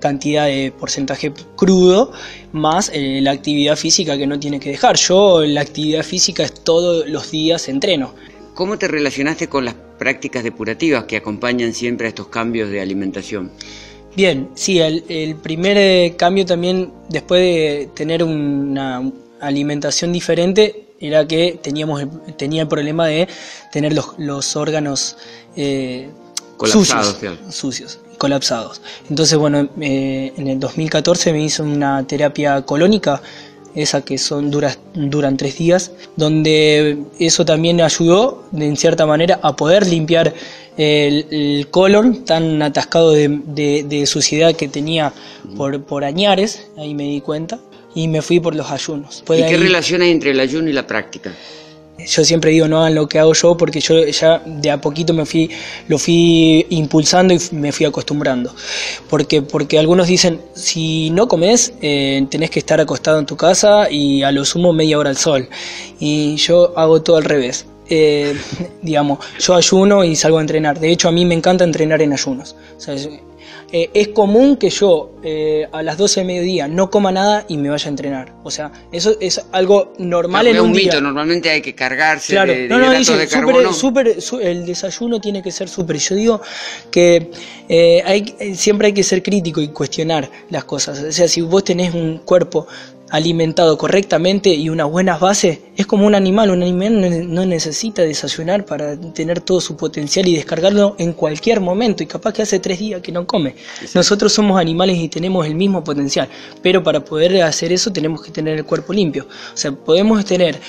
cantidad 0.00 0.46
de 0.46 0.72
porcentaje 0.76 1.32
crudo 1.54 2.12
más 2.52 2.90
eh, 2.92 3.20
la 3.22 3.30
actividad 3.30 3.76
física 3.76 4.18
que 4.18 4.26
no 4.26 4.40
tiene 4.40 4.58
que 4.58 4.70
dejar. 4.70 4.96
Yo 4.96 5.42
la 5.42 5.60
actividad 5.60 6.02
física 6.02 6.42
es 6.42 6.52
todos 6.52 7.08
los 7.08 7.30
días 7.30 7.68
entreno. 7.68 8.14
¿Cómo 8.54 8.78
te 8.78 8.88
relacionaste 8.88 9.48
con 9.48 9.64
las 9.64 9.74
prácticas 9.98 10.42
depurativas 10.42 11.04
que 11.04 11.16
acompañan 11.16 11.72
siempre 11.72 12.06
a 12.06 12.08
estos 12.08 12.26
cambios 12.26 12.70
de 12.70 12.80
alimentación? 12.80 13.52
Bien, 14.16 14.48
sí, 14.54 14.80
el, 14.80 15.36
primer 15.36 15.76
eh, 15.78 16.14
cambio 16.16 16.44
también 16.44 16.92
después 17.08 17.40
de 17.40 17.90
tener 17.94 18.24
una 18.24 19.08
alimentación 19.40 20.12
diferente 20.12 20.86
era 21.00 21.26
que 21.26 21.58
teníamos 21.62 22.02
tenía 22.36 22.62
el 22.62 22.68
problema 22.68 23.06
de 23.06 23.28
tener 23.72 23.94
los, 23.94 24.56
órganos 24.56 25.16
eh, 25.56 26.10
sucios, 26.64 27.16
sucios 27.48 27.98
colapsados. 28.20 28.82
Entonces, 29.08 29.38
bueno, 29.38 29.68
eh, 29.80 30.32
en 30.36 30.46
el 30.46 30.60
2014 30.60 31.32
me 31.32 31.42
hizo 31.42 31.64
una 31.64 32.06
terapia 32.06 32.62
colónica, 32.62 33.22
esa 33.74 34.02
que 34.02 34.18
son 34.18 34.50
duras, 34.50 34.78
duran 34.94 35.38
tres 35.38 35.56
días, 35.56 35.92
donde 36.16 36.98
eso 37.18 37.46
también 37.46 37.80
ayudó, 37.80 38.44
en 38.52 38.76
cierta 38.76 39.06
manera, 39.06 39.40
a 39.42 39.56
poder 39.56 39.86
limpiar 39.86 40.34
el, 40.76 41.66
colon 41.70 42.24
tan 42.24 42.60
atascado 42.62 43.12
de, 43.12 44.04
suciedad 44.06 44.54
que 44.54 44.68
tenía 44.68 45.14
por, 45.56 45.82
por 45.82 46.04
añares, 46.04 46.68
ahí 46.76 46.94
me 46.94 47.04
di 47.04 47.22
cuenta, 47.22 47.58
y 47.94 48.08
me 48.08 48.22
fui 48.22 48.40
por 48.40 48.54
los 48.54 48.70
ayunos. 48.70 49.22
¿Y 49.28 49.42
qué 49.46 49.56
relación 49.56 50.02
hay 50.02 50.10
entre 50.10 50.30
el 50.30 50.40
ayuno 50.40 50.68
y 50.68 50.72
la 50.72 50.86
práctica? 50.86 51.32
yo 52.06 52.24
siempre 52.24 52.50
digo 52.50 52.68
no 52.68 52.80
hagan 52.80 52.94
lo 52.94 53.08
que 53.08 53.18
hago 53.18 53.32
yo 53.32 53.56
porque 53.56 53.80
yo 53.80 54.04
ya 54.06 54.42
de 54.44 54.70
a 54.70 54.80
poquito 54.80 55.12
me 55.12 55.26
fui 55.26 55.50
lo 55.88 55.98
fui 55.98 56.66
impulsando 56.70 57.34
y 57.34 57.40
me 57.52 57.72
fui 57.72 57.86
acostumbrando. 57.86 58.54
Porque 59.08 59.42
porque 59.42 59.78
algunos 59.78 60.06
dicen 60.06 60.40
si 60.54 61.10
no 61.10 61.28
comes 61.28 61.72
eh, 61.82 62.26
tenés 62.30 62.50
que 62.50 62.58
estar 62.58 62.80
acostado 62.80 63.18
en 63.18 63.26
tu 63.26 63.36
casa 63.36 63.90
y 63.90 64.22
a 64.22 64.32
lo 64.32 64.44
sumo 64.44 64.72
media 64.72 64.98
hora 64.98 65.10
al 65.10 65.16
sol. 65.16 65.48
Y 65.98 66.36
yo 66.36 66.72
hago 66.76 67.02
todo 67.02 67.16
al 67.16 67.24
revés. 67.24 67.66
Eh, 67.92 68.36
digamos 68.82 69.18
yo 69.40 69.54
ayuno 69.54 70.04
y 70.04 70.16
salgo 70.16 70.38
a 70.38 70.40
entrenar. 70.40 70.78
De 70.78 70.90
hecho 70.90 71.08
a 71.08 71.12
mí 71.12 71.24
me 71.24 71.34
encanta 71.34 71.64
entrenar 71.64 72.02
en 72.02 72.12
ayunos. 72.12 72.56
O 72.76 72.80
sea, 72.80 72.94
eh, 73.72 73.90
es 73.94 74.08
común 74.08 74.56
que 74.56 74.68
yo 74.70 75.12
eh, 75.22 75.68
a 75.70 75.82
las 75.82 75.96
12 75.96 76.20
de 76.20 76.26
mediodía 76.26 76.66
no 76.66 76.90
coma 76.90 77.12
nada 77.12 77.44
y 77.48 77.56
me 77.56 77.70
vaya 77.70 77.86
a 77.86 77.88
entrenar. 77.88 78.34
O 78.42 78.50
sea, 78.50 78.72
eso 78.90 79.16
es 79.20 79.40
algo 79.52 79.92
normal 79.98 80.48
en 80.48 80.60
un, 80.60 80.72
mito, 80.72 81.00
normalmente 81.00 81.50
hay 81.50 81.62
que 81.62 81.74
cargarse 81.74 82.34
de, 82.34 82.68
no, 82.68 82.78
no, 82.78 82.90
dice, 82.92 83.28
super, 83.72 84.16
el 84.42 84.66
desayuno 84.66 85.20
tiene 85.20 85.42
que 85.42 85.52
ser 85.52 85.68
súper. 85.68 85.98
Yo 85.98 86.14
digo 86.16 86.40
que 86.90 87.30
eh, 87.68 88.02
hay, 88.04 88.54
siempre 88.56 88.88
hay 88.88 88.92
que 88.92 89.04
ser 89.04 89.22
crítico 89.22 89.60
y 89.60 89.68
cuestionar 89.68 90.28
las 90.48 90.64
cosas. 90.64 91.00
O 91.00 91.12
sea, 91.12 91.28
si 91.28 91.40
vos 91.40 91.62
tenés 91.62 91.94
un 91.94 92.18
cuerpo 92.18 92.66
alimentado 93.10 93.76
correctamente 93.76 94.50
y 94.50 94.68
unas 94.68 94.88
buenas 94.88 95.20
bases, 95.20 95.58
es 95.76 95.86
como 95.86 96.06
un 96.06 96.14
animal. 96.14 96.50
Un 96.50 96.62
animal 96.62 97.32
no 97.32 97.44
necesita 97.44 98.02
desayunar 98.02 98.64
para 98.64 98.96
tener 98.96 99.40
todo 99.40 99.60
su 99.60 99.76
potencial 99.76 100.28
y 100.28 100.36
descargarlo 100.36 100.94
en 100.98 101.12
cualquier 101.12 101.60
momento. 101.60 102.02
Y 102.02 102.06
capaz 102.06 102.32
que 102.32 102.42
hace 102.42 102.60
tres 102.60 102.78
días 102.78 103.00
que 103.02 103.12
no 103.12 103.26
come. 103.26 103.56
Nosotros 103.94 104.32
somos 104.32 104.60
animales 104.60 104.96
y 104.96 105.08
tenemos 105.08 105.46
el 105.46 105.54
mismo 105.54 105.82
potencial. 105.82 106.28
Pero 106.62 106.82
para 106.82 107.04
poder 107.04 107.42
hacer 107.42 107.72
eso 107.72 107.92
tenemos 107.92 108.22
que 108.22 108.30
tener 108.30 108.56
el 108.58 108.64
cuerpo 108.64 108.92
limpio. 108.92 109.26
O 109.52 109.56
sea, 109.56 109.72
podemos 109.72 110.24
tener 110.24 110.60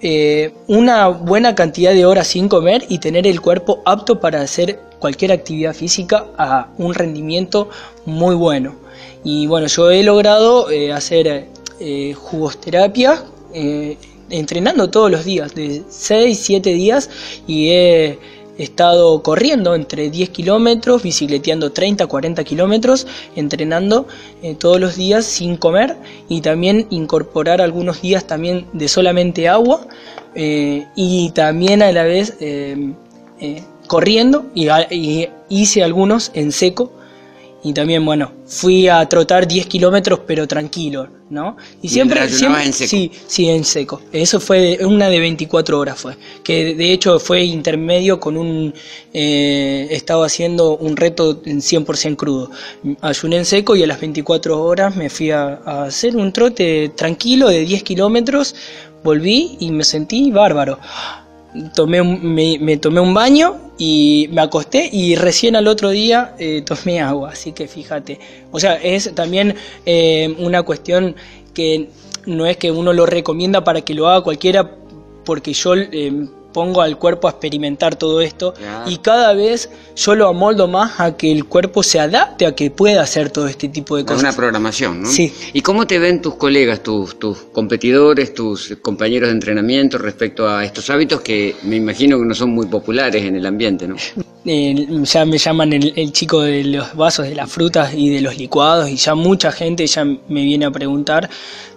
eh, 0.00 0.52
una 0.68 1.08
buena 1.08 1.54
cantidad 1.54 1.92
de 1.92 2.04
horas 2.06 2.28
sin 2.28 2.48
comer 2.48 2.84
y 2.88 2.98
tener 2.98 3.26
el 3.26 3.40
cuerpo 3.40 3.82
apto 3.84 4.20
para 4.20 4.42
hacer 4.42 4.78
cualquier 4.98 5.32
actividad 5.32 5.74
física 5.74 6.26
a 6.38 6.68
un 6.78 6.94
rendimiento 6.94 7.70
muy 8.04 8.34
bueno. 8.34 8.85
Y 9.28 9.48
bueno, 9.48 9.66
yo 9.66 9.90
he 9.90 10.04
logrado 10.04 10.70
eh, 10.70 10.92
hacer 10.92 11.48
eh, 11.80 12.14
jugosterapia 12.14 13.24
eh, 13.52 13.98
entrenando 14.30 14.88
todos 14.88 15.10
los 15.10 15.24
días, 15.24 15.52
de 15.52 15.82
6, 15.88 16.38
7 16.40 16.72
días, 16.72 17.10
y 17.44 17.70
he 17.70 18.20
estado 18.56 19.20
corriendo 19.24 19.74
entre 19.74 20.10
10 20.10 20.30
kilómetros, 20.30 21.02
bicicleteando 21.02 21.72
30, 21.72 22.06
40 22.06 22.44
kilómetros, 22.44 23.08
entrenando 23.34 24.06
eh, 24.44 24.54
todos 24.54 24.78
los 24.78 24.94
días 24.94 25.24
sin 25.24 25.56
comer 25.56 25.96
y 26.28 26.40
también 26.40 26.86
incorporar 26.90 27.60
algunos 27.60 28.02
días 28.02 28.28
también 28.28 28.64
de 28.74 28.86
solamente 28.86 29.48
agua 29.48 29.88
y 30.36 31.30
también 31.30 31.82
a 31.82 31.90
la 31.90 32.04
vez 32.04 32.34
corriendo 33.86 34.44
y 34.54 35.28
hice 35.48 35.82
algunos 35.82 36.30
en 36.34 36.52
seco 36.52 36.92
y 37.62 37.72
también, 37.72 38.04
bueno, 38.04 38.32
fui 38.46 38.86
a 38.86 39.04
trotar 39.08 39.48
10 39.48 39.66
kilómetros, 39.66 40.20
pero 40.26 40.46
tranquilo, 40.46 41.08
¿no? 41.30 41.56
Y 41.82 41.88
siempre, 41.88 42.28
siempre 42.28 42.64
en 42.64 42.72
seco. 42.72 42.90
Sí, 42.90 43.10
sí, 43.26 43.48
en 43.48 43.64
seco. 43.64 44.02
Eso 44.12 44.38
fue 44.38 44.78
una 44.82 45.08
de 45.08 45.18
24 45.18 45.78
horas, 45.78 45.98
fue. 45.98 46.16
Que 46.44 46.74
de 46.74 46.92
hecho 46.92 47.18
fue 47.18 47.42
intermedio 47.42 48.20
con 48.20 48.36
un. 48.36 48.72
Eh, 49.12 49.88
estaba 49.90 50.26
haciendo 50.26 50.76
un 50.76 50.96
reto 50.96 51.42
en 51.44 51.60
100% 51.60 52.16
crudo. 52.16 52.50
Ayuné 53.00 53.38
en 53.38 53.44
seco 53.44 53.74
y 53.74 53.82
a 53.82 53.86
las 53.86 54.00
24 54.00 54.62
horas 54.62 54.94
me 54.94 55.10
fui 55.10 55.32
a, 55.32 55.60
a 55.64 55.84
hacer 55.84 56.16
un 56.16 56.32
trote 56.32 56.90
tranquilo 56.90 57.48
de 57.48 57.60
10 57.60 57.82
kilómetros. 57.82 58.54
Volví 59.02 59.56
y 59.60 59.72
me 59.72 59.82
sentí 59.82 60.30
bárbaro 60.30 60.78
tomé 61.74 62.02
me, 62.02 62.76
tomé 62.76 63.00
un 63.00 63.14
baño 63.14 63.56
y 63.78 64.28
me 64.32 64.42
acosté 64.42 64.88
y 64.92 65.16
recién 65.16 65.56
al 65.56 65.68
otro 65.68 65.90
día 65.90 66.34
eh, 66.38 66.62
tomé 66.62 67.00
agua, 67.00 67.30
así 67.30 67.52
que 67.52 67.68
fíjate. 67.68 68.18
O 68.50 68.60
sea, 68.60 68.74
es 68.74 69.14
también 69.14 69.54
eh, 69.84 70.34
una 70.38 70.62
cuestión 70.62 71.16
que 71.54 71.88
no 72.26 72.46
es 72.46 72.56
que 72.56 72.70
uno 72.70 72.92
lo 72.92 73.06
recomienda 73.06 73.64
para 73.64 73.80
que 73.82 73.94
lo 73.94 74.08
haga 74.08 74.22
cualquiera, 74.22 74.70
porque 75.24 75.52
yo 75.52 75.74
eh, 75.74 76.26
pongo 76.56 76.80
al 76.80 76.96
cuerpo 76.96 77.28
a 77.28 77.32
experimentar 77.32 77.96
todo 77.96 78.22
esto 78.22 78.54
y 78.86 78.96
cada 78.96 79.34
vez 79.34 79.68
yo 79.94 80.14
lo 80.14 80.26
amoldo 80.26 80.66
más 80.66 80.98
a 81.00 81.14
que 81.14 81.30
el 81.30 81.44
cuerpo 81.44 81.82
se 81.82 82.00
adapte 82.00 82.46
a 82.46 82.54
que 82.54 82.70
pueda 82.70 83.02
hacer 83.02 83.28
todo 83.28 83.46
este 83.46 83.68
tipo 83.68 83.94
de 83.98 84.06
cosas. 84.06 84.22
una 84.22 84.32
programación, 84.32 85.02
¿no? 85.02 85.10
Sí. 85.10 85.34
¿Y 85.52 85.60
cómo 85.60 85.86
te 85.86 85.98
ven 85.98 86.22
tus 86.22 86.36
colegas, 86.36 86.82
tus, 86.82 87.18
tus 87.18 87.36
competidores, 87.52 88.32
tus 88.32 88.74
compañeros 88.80 89.28
de 89.28 89.34
entrenamiento 89.34 89.98
respecto 89.98 90.48
a 90.48 90.64
estos 90.64 90.88
hábitos 90.88 91.20
que 91.20 91.56
me 91.64 91.76
imagino 91.76 92.18
que 92.18 92.24
no 92.24 92.34
son 92.34 92.48
muy 92.52 92.64
populares 92.68 93.22
en 93.22 93.36
el 93.36 93.44
ambiente, 93.44 93.86
¿no? 93.86 93.96
Ya 94.46 95.24
me 95.24 95.38
llaman 95.38 95.72
el, 95.72 96.12
chico 96.12 96.42
de 96.42 96.64
los 96.64 96.94
vasos 96.94 97.28
de 97.28 97.34
las 97.34 97.50
frutas 97.50 97.92
y 97.94 98.10
de 98.10 98.20
los 98.20 98.38
licuados 98.38 98.88
y 98.88 98.96
ya 98.96 99.14
mucha 99.14 99.50
gente 99.50 99.86
ya 99.86 100.04
me 100.04 100.42
viene 100.42 100.66
a 100.66 100.70
preguntar 100.70 101.28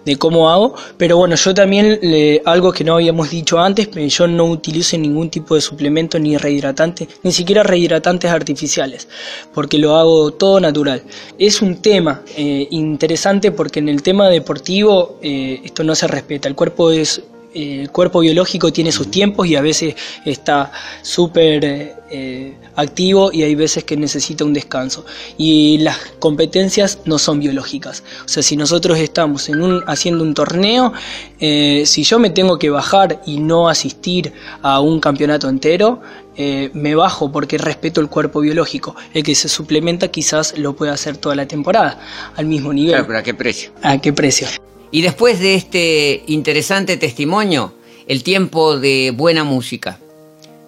de 0.06 0.16
cómo 0.18 0.50
hago, 0.50 0.76
pero 0.98 1.18
bueno, 1.18 1.36
yo 1.36 1.54
también, 1.54 2.00
algo 2.46 2.72
que 2.72 2.84
no 2.84 2.96
habíamos 2.96 3.30
dicho 3.30 3.60
antes, 3.60 3.90
yo 3.92 4.28
no 4.28 4.46
utilizo 4.46 4.98
ningún 4.98 5.30
tipo 5.30 5.56
de 5.56 5.62
suplemento 5.62 6.18
ni 6.20 6.38
rehidratante, 6.38 7.08
ni 7.24 7.32
siquiera 7.32 7.64
rehidratantes 7.64 8.32
artificiales, 8.32 9.08
porque 9.54 9.78
lo 9.78 9.96
hago 9.98 10.32
todo 10.32 10.60
natural. 10.60 11.04
Es 11.38 11.62
un 11.62 11.82
tema 11.82 12.24
eh, 12.38 12.68
interesante 12.72 13.52
porque 13.52 13.80
en 13.80 13.90
el 13.90 14.02
tema 14.02 14.30
deportivo 14.30 15.20
eh, 15.22 15.62
esto 15.64 15.84
no 15.84 15.96
se 15.96 16.08
respeta, 16.08 16.48
el 16.48 16.56
cuerpo 16.56 16.92
es 16.92 17.22
el 17.54 17.90
cuerpo 17.92 18.20
biológico 18.20 18.72
tiene 18.72 18.92
sus 18.92 19.10
tiempos 19.10 19.48
y 19.48 19.56
a 19.56 19.62
veces 19.62 19.96
está 20.26 20.72
súper 21.02 22.00
eh, 22.12 22.58
activo 22.76 23.32
y 23.32 23.44
hay 23.44 23.56
veces 23.56 23.84
que 23.84 23.98
necesita 23.98 24.44
un 24.44 24.54
descanso. 24.54 25.06
Y 25.38 25.80
las 25.80 25.98
competencias 26.20 27.00
no 27.06 27.18
son 27.18 27.40
biológicas. 27.40 28.04
O 28.26 28.28
sea, 28.28 28.44
si 28.44 28.56
nosotros 28.56 28.98
estamos 29.00 29.50
en 29.50 29.62
un, 29.62 29.84
haciendo 29.88 30.24
un 30.24 30.34
torneo, 30.34 30.94
eh, 31.40 31.84
si 31.86 32.04
yo 32.04 32.20
me 32.20 32.30
tengo 32.30 32.60
que 32.60 32.70
bajar 32.70 33.22
y 33.26 33.40
no 33.40 33.70
asistir 33.70 34.34
a 34.62 34.80
un 34.80 35.00
campeonato 35.00 35.50
entero, 35.50 36.02
eh, 36.36 36.70
me 36.74 36.96
bajo 36.96 37.32
porque 37.32 37.58
respeto 37.58 38.00
el 38.00 38.08
cuerpo 38.08 38.42
biológico. 38.42 38.96
El 39.14 39.24
que 39.24 39.36
se 39.36 39.50
suplementa 39.50 40.08
quizás 40.08 40.58
lo 40.58 40.76
pueda 40.76 40.94
hacer 40.94 41.18
toda 41.18 41.36
la 41.36 41.48
temporada 41.48 42.00
al 42.36 42.46
mismo 42.46 42.72
nivel. 42.74 42.92
Claro, 42.92 43.08
pero 43.08 43.20
¿a 43.20 43.24
qué 43.24 43.34
precio? 43.34 43.72
¿A 43.82 44.00
qué 44.00 44.14
precio? 44.14 44.48
Y 44.92 45.02
después 45.02 45.40
de 45.40 45.56
este 45.56 46.24
interesante 46.28 46.98
testimonio, 46.98 47.74
el 48.08 48.24
tiempo 48.24 48.80
de 48.80 49.14
buena 49.16 49.44
música, 49.44 50.00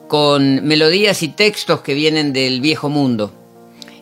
con 0.08 0.64
melodías 0.68 1.24
y 1.24 1.30
textos 1.30 1.82
que 1.82 1.96
vienen 1.96 2.34
del 2.34 2.62
viejo 2.62 2.88
mundo, 2.88 3.32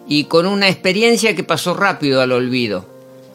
y 0.09 0.25
con 0.25 0.45
una 0.45 0.67
experiencia 0.67 1.35
que 1.35 1.43
pasó 1.43 1.73
rápido 1.73 2.21
al 2.21 2.33
olvido. 2.33 2.85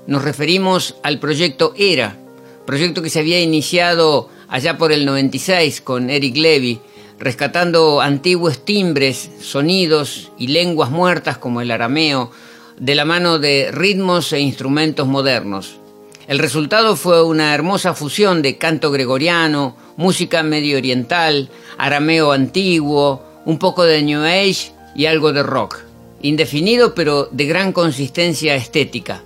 Nos 0.07 0.24
referimos 0.24 0.97
al 1.03 1.20
proyecto 1.20 1.72
ERA, 1.78 2.18
proyecto 2.66 3.01
que 3.01 3.09
se 3.09 3.20
había 3.20 3.41
iniciado 3.41 4.28
allá 4.49 4.76
por 4.76 4.93
el 4.93 5.07
96 5.07 5.80
con 5.80 6.11
Eric 6.11 6.37
Levy, 6.37 6.80
rescatando 7.18 8.03
antiguos 8.03 8.64
timbres, 8.64 9.30
sonidos 9.41 10.32
y 10.37 10.49
lenguas 10.49 10.91
muertas 10.91 11.39
como 11.39 11.62
el 11.62 11.70
arameo, 11.70 12.30
de 12.78 12.95
la 12.95 13.07
mano 13.07 13.39
de 13.39 13.70
ritmos 13.72 14.32
e 14.35 14.41
instrumentos 14.41 15.07
modernos. 15.07 15.78
El 16.27 16.39
resultado 16.39 16.97
fue 16.97 17.22
una 17.22 17.55
hermosa 17.55 17.93
fusión 17.93 18.41
de 18.41 18.57
canto 18.57 18.91
gregoriano, 18.91 19.77
música 19.97 20.43
medio 20.43 20.79
oriental, 20.79 21.51
arameo 21.77 22.33
antiguo, 22.33 23.22
un 23.45 23.59
poco 23.59 23.85
de 23.85 24.03
New 24.03 24.22
Age 24.22 24.72
y 24.97 25.05
algo 25.05 25.35
de 25.35 25.43
rock. 25.43 25.81
Indefinido 26.22 26.95
pero 26.95 27.29
de 27.31 27.45
gran 27.45 27.72
consistencia 27.72 28.55
estética. 28.55 29.22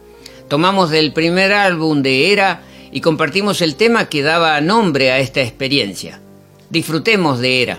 Tomamos 0.48 0.90
del 0.90 1.12
primer 1.12 1.52
álbum 1.52 2.02
de 2.02 2.32
Era 2.32 2.62
y 2.90 3.00
compartimos 3.00 3.62
el 3.62 3.76
tema 3.76 4.08
que 4.08 4.22
daba 4.22 4.60
nombre 4.60 5.12
a 5.12 5.20
esta 5.20 5.40
experiencia. 5.40 6.20
Disfrutemos 6.68 7.38
de 7.38 7.62
Era. 7.62 7.78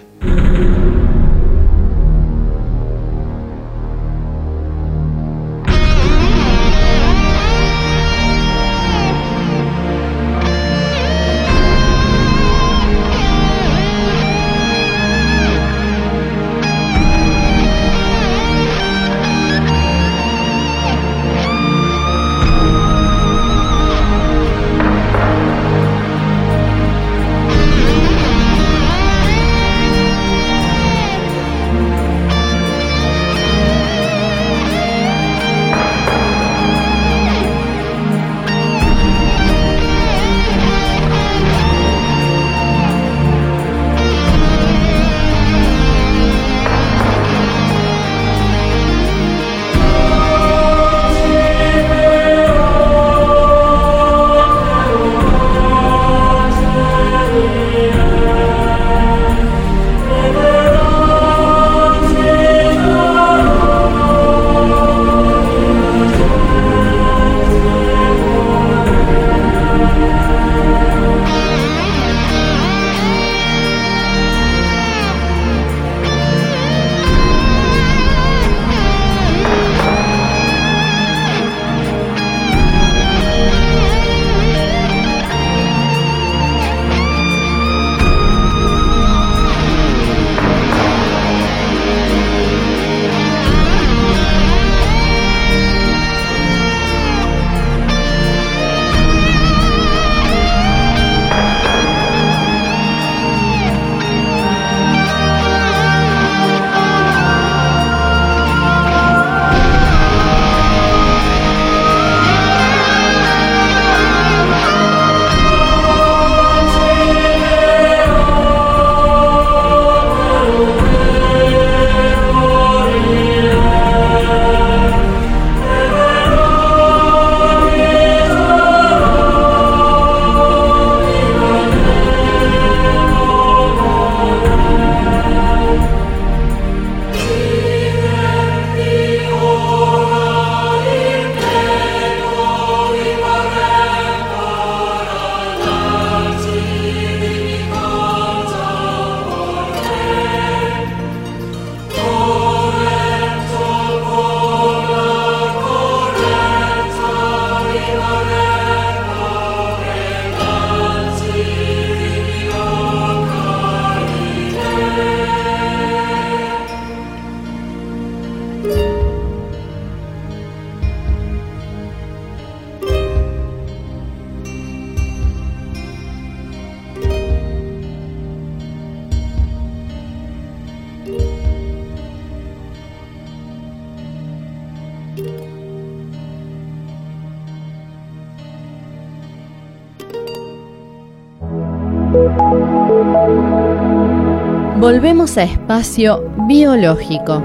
A 195.37 195.43
espacio 195.43 196.23
biológico. 196.47 197.41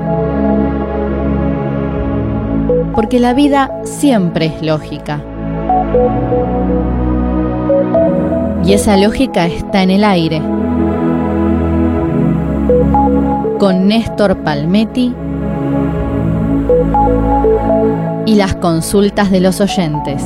Porque 2.95 3.21
la 3.21 3.35
vida 3.35 3.71
siempre 3.85 4.47
es 4.47 4.63
lógica. 4.63 5.21
Y 8.65 8.73
esa 8.73 8.97
lógica 8.97 9.47
está 9.47 9.83
en 9.83 9.91
el 9.91 10.03
aire. 10.03 10.41
Con 13.59 13.87
Néstor 13.87 14.39
Palmetti 14.39 15.15
y 18.25 18.35
las 18.35 18.55
consultas 18.57 19.31
de 19.31 19.41
los 19.41 19.61
oyentes. 19.61 20.25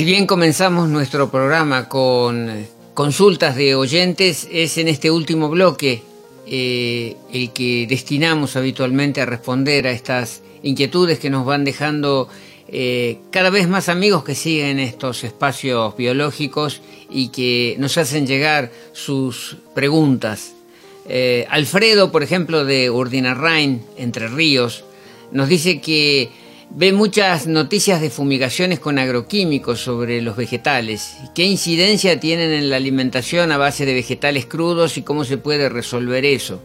Si 0.00 0.06
bien 0.06 0.26
comenzamos 0.26 0.88
nuestro 0.88 1.30
programa 1.30 1.86
con 1.86 2.66
consultas 2.94 3.54
de 3.54 3.74
oyentes, 3.74 4.48
es 4.50 4.78
en 4.78 4.88
este 4.88 5.10
último 5.10 5.50
bloque 5.50 6.02
eh, 6.46 7.18
el 7.30 7.50
que 7.52 7.86
destinamos 7.86 8.56
habitualmente 8.56 9.20
a 9.20 9.26
responder 9.26 9.86
a 9.86 9.90
estas 9.90 10.40
inquietudes 10.62 11.18
que 11.18 11.28
nos 11.28 11.44
van 11.44 11.64
dejando 11.64 12.30
eh, 12.68 13.18
cada 13.30 13.50
vez 13.50 13.68
más 13.68 13.90
amigos 13.90 14.24
que 14.24 14.34
siguen 14.34 14.78
estos 14.78 15.22
espacios 15.22 15.94
biológicos 15.98 16.80
y 17.10 17.28
que 17.28 17.76
nos 17.78 17.98
hacen 17.98 18.26
llegar 18.26 18.72
sus 18.94 19.58
preguntas. 19.74 20.54
Eh, 21.10 21.46
Alfredo, 21.50 22.10
por 22.10 22.22
ejemplo, 22.22 22.64
de 22.64 22.88
Urdinarrain, 22.88 23.82
Entre 23.98 24.28
Ríos, 24.28 24.82
nos 25.30 25.50
dice 25.50 25.82
que 25.82 26.30
ve 26.70 26.92
muchas 26.92 27.46
noticias 27.46 28.00
de 28.00 28.10
fumigaciones 28.10 28.78
con 28.78 28.98
agroquímicos 28.98 29.80
sobre 29.80 30.22
los 30.22 30.36
vegetales. 30.36 31.16
¿Qué 31.34 31.44
incidencia 31.44 32.20
tienen 32.20 32.52
en 32.52 32.70
la 32.70 32.76
alimentación 32.76 33.50
a 33.52 33.58
base 33.58 33.86
de 33.86 33.94
vegetales 33.94 34.46
crudos 34.46 34.96
y 34.96 35.02
cómo 35.02 35.24
se 35.24 35.36
puede 35.36 35.68
resolver 35.68 36.24
eso? 36.24 36.60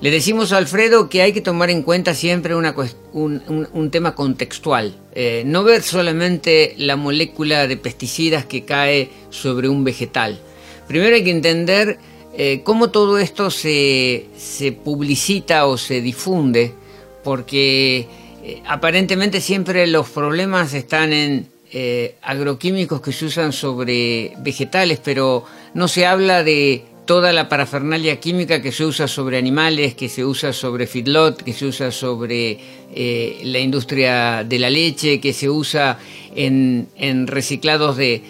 Le 0.00 0.10
decimos 0.10 0.52
a 0.52 0.58
Alfredo 0.58 1.08
que 1.08 1.22
hay 1.22 1.32
que 1.32 1.40
tomar 1.40 1.70
en 1.70 1.82
cuenta 1.82 2.14
siempre 2.14 2.54
un, 2.54 3.90
tema 3.90 4.14
contextual, 4.14 4.94
eh, 5.14 5.44
no 5.46 5.62
ver 5.62 5.82
solamente 5.82 6.74
la 6.76 6.96
molécula 6.96 7.66
de 7.66 7.78
pesticidas 7.78 8.44
que 8.44 8.64
cae 8.64 9.08
sobre 9.30 9.68
un 9.68 9.84
vegetal. 9.84 10.38
Primero 10.86 11.16
hay 11.16 11.24
que 11.24 11.30
entender 11.30 11.98
eh, 12.36 12.60
cómo 12.64 12.90
todo 12.90 13.18
esto 13.18 13.50
se, 13.50 14.26
se 14.36 14.72
publicita 14.72 15.66
o 15.66 15.78
se 15.78 16.02
difunde, 16.02 16.74
porque 17.22 18.06
eh, 18.44 18.62
aparentemente 18.66 19.40
siempre 19.40 19.86
los 19.86 20.10
problemas 20.10 20.74
están 20.74 21.14
en 21.14 21.48
eh, 21.72 22.16
agroquímicos 22.20 23.00
que 23.00 23.10
se 23.10 23.24
usan 23.24 23.54
sobre 23.54 24.34
vegetales, 24.40 25.00
pero 25.02 25.46
no 25.72 25.88
se 25.88 26.04
habla 26.04 26.44
de 26.44 26.84
toda 27.06 27.32
la 27.32 27.48
parafernalia 27.48 28.20
química 28.20 28.60
que 28.60 28.70
se 28.70 28.84
usa 28.84 29.08
sobre 29.08 29.38
animales, 29.38 29.94
que 29.94 30.10
se 30.10 30.26
usa 30.26 30.52
sobre 30.52 30.86
feedlot, 30.86 31.42
que 31.42 31.54
se 31.54 31.64
usa 31.64 31.90
sobre 31.90 32.58
eh, 32.94 33.40
la 33.44 33.60
industria 33.60 34.44
de 34.44 34.58
la 34.58 34.68
leche, 34.68 35.20
que 35.20 35.32
se 35.32 35.48
usa 35.48 35.98
en, 36.36 36.86
reciclados 37.26 37.96
de, 37.96 38.22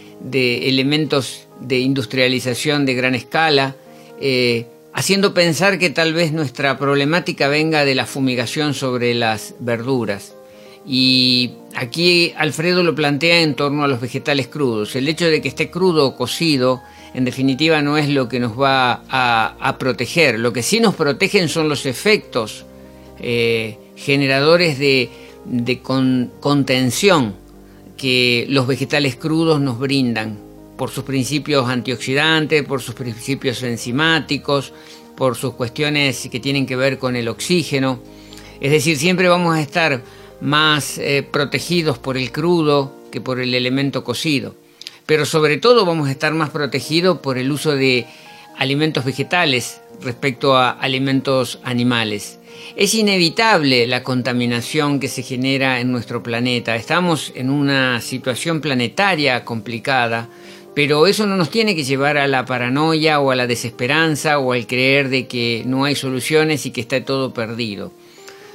elementos 0.69 1.49
de 1.61 1.81
industrialización 1.81 2.87
de 2.87 2.95
gran 2.95 3.17
escala 3.17 3.75
haciendo 4.95 5.35
pensar 5.35 5.79
que 5.79 5.91
tal 5.91 6.15
vez 6.15 6.33
nuestra 6.33 6.79
problemática 6.79 7.49
venga 7.49 7.85
de 7.85 7.97
la 7.97 8.07
fumigación 8.07 8.75
sobre 8.75 9.13
las 9.13 9.57
verduras. 9.59 10.35
Y 10.87 11.53
aquí 11.75 12.33
Alfredo 12.37 12.83
lo 12.83 12.95
plantea 12.95 13.41
en 13.41 13.55
torno 13.55 13.85
a 13.85 13.89
los 13.89 14.01
vegetales 14.01 14.47
crudos. 14.47 14.95
El 14.95 15.09
hecho 15.09 15.27
de 15.27 15.43
que 15.43 15.49
esté 15.49 15.71
crudo 15.71 16.07
o 16.07 16.17
cocido, 16.17 16.81
en 17.13 17.25
definitiva, 17.25 17.83
no 17.83 17.99
es 17.99 18.09
lo 18.09 18.29
que 18.29 18.39
nos 18.39 18.59
va 18.59 19.03
a, 19.09 19.77
proteger. 19.79 20.39
Lo 20.39 20.53
que 20.53 20.63
sí 20.63 20.79
nos 20.79 20.95
protegen 20.95 21.49
son 21.49 21.69
los 21.69 21.87
efectos 21.87 22.65
eh, 23.19 23.79
generadores 23.97 24.79
de, 24.79 25.11
contención 26.41 27.35
que 27.97 28.47
los 28.49 28.67
vegetales 28.67 29.17
crudos 29.17 29.61
nos 29.61 29.79
brindan 29.79 30.44
por 30.77 30.91
sus 30.91 31.05
principios 31.05 31.69
antioxidantes, 31.69 32.65
por 32.65 32.81
sus 32.81 32.95
principios 32.95 33.63
enzimáticos, 33.63 34.73
por 35.17 35.37
sus 35.37 35.55
cuestiones 35.55 36.29
que 36.31 36.41
tienen 36.41 36.67
que 36.67 36.77
ver 36.77 36.99
con 36.99 37.17
el 37.17 37.29
oxígeno. 37.29 38.01
Es 38.61 38.71
decir, 38.71 38.97
siempre 38.97 39.29
vamos 39.29 39.55
a 39.55 39.61
estar 39.61 40.03
más 40.41 40.99
eh, 40.99 41.27
protegidos 41.29 41.99
por 41.99 42.17
el 42.17 42.33
crudo 42.33 42.93
que 43.11 43.21
por 43.21 43.41
el 43.41 43.55
elemento 43.55 44.05
cocido. 44.05 44.55
Pero 45.07 45.27
sobre 45.27 45.59
todo 45.59 45.85
vamos 45.85 46.09
a 46.09 46.13
estar 46.13 46.35
más 46.35 46.51
protegidos 46.51 47.19
por 47.19 47.39
el 47.39 47.53
uso 47.53 47.77
de 47.77 48.07
alimentos 48.57 49.05
vegetales 49.05 49.81
respecto 50.01 50.57
a 50.57 50.71
alimentos 50.71 51.61
animales. 51.63 52.39
Es 52.77 52.95
inevitable 52.95 53.87
la 53.87 54.03
contaminación 54.03 54.99
que 54.99 55.09
se 55.09 55.23
genera 55.23 55.81
en 55.81 55.93
nuestro 55.93 56.23
planeta. 56.23 56.75
Estamos 56.75 57.33
en 57.35 57.51
una 57.51 58.01
situación 58.01 58.61
planetaria 58.61 59.45
complicada 59.45 60.29
pero 60.75 61.07
eso 61.07 61.27
no 61.27 61.37
nos 61.37 61.51
tiene 61.51 61.77
que 61.77 61.85
llevar 61.85 62.19
a 62.19 62.27
la 62.27 62.45
paranoia 62.45 63.21
o 63.21 63.31
a 63.31 63.37
la 63.37 63.47
desesperanza 63.47 64.39
o 64.39 64.53
al 64.53 64.67
creer 64.67 65.09
de 65.09 65.27
que 65.27 65.63
no 65.67 65.85
hay 65.85 65.95
soluciones 65.95 66.67
y 66.67 66.73
que 66.73 66.81
está 66.81 67.05
todo 67.05 67.33
perdido. 67.33 67.93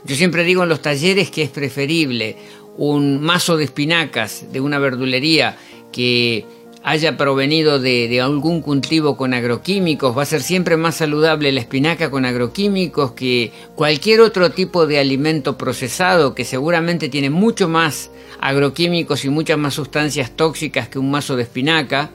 Yo 0.06 0.16
siempre 0.16 0.44
digo 0.44 0.64
en 0.64 0.70
los 0.70 0.82
talleres 0.82 1.32
que 1.32 1.44
es 1.44 1.50
preferible 1.50 2.36
un 2.78 3.22
mazo 3.22 3.58
de 3.58 3.66
espinacas 3.66 4.52
de 4.52 4.62
una 4.62 4.80
verdulería 4.80 5.58
que 5.92 6.46
haya 6.90 7.18
provenido 7.18 7.78
de, 7.78 8.20
algún 8.20 8.64
cultivo 8.64 9.16
con 9.16 9.36
agroquímicos, 9.36 10.18
va 10.18 10.24
a 10.24 10.26
ser 10.26 10.42
siempre 10.42 10.76
más 10.76 10.96
saludable 10.96 11.52
la 11.52 11.60
espinaca 11.60 12.10
con 12.10 12.26
agroquímicos 12.26 13.12
que 13.12 13.52
cualquier 13.76 14.22
otro 14.22 14.50
tipo 14.50 14.88
de 14.88 14.98
alimento 14.98 15.56
procesado 15.56 16.34
que 16.34 16.46
seguramente 16.46 17.08
tiene 17.08 17.30
mucho 17.30 17.70
más 17.70 18.10
agroquímicos 18.42 19.24
y 19.24 19.30
muchas 19.30 19.60
más 19.60 19.76
sustancias 19.76 20.32
tóxicas 20.32 20.90
que 20.90 20.98
un 20.98 21.12
mazo 21.12 21.36
de 21.36 21.44
espinaca, 21.44 22.10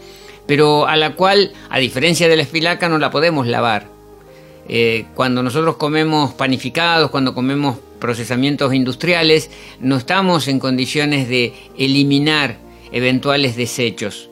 pero 0.48 0.88
a 0.88 0.96
la 0.96 1.14
cual, 1.14 1.52
a 1.70 1.78
diferencia 1.78 2.26
de 2.26 2.34
la 2.34 2.42
espinaca, 2.42 2.88
no 2.88 2.98
la 2.98 3.12
podemos 3.12 3.46
lavar. 3.46 3.86
Eh, 4.68 5.04
cuando 5.14 5.44
nosotros 5.44 5.76
comemos 5.76 6.32
panificados, 6.34 7.12
cuando 7.12 7.32
comemos 7.32 7.78
procesamientos 8.00 8.74
industriales, 8.74 9.50
no 9.78 9.98
estamos 9.98 10.48
en 10.48 10.58
condiciones 10.58 11.28
de 11.28 11.52
eliminar 11.78 12.58
eventuales 12.90 13.54
desechos. 13.54 14.30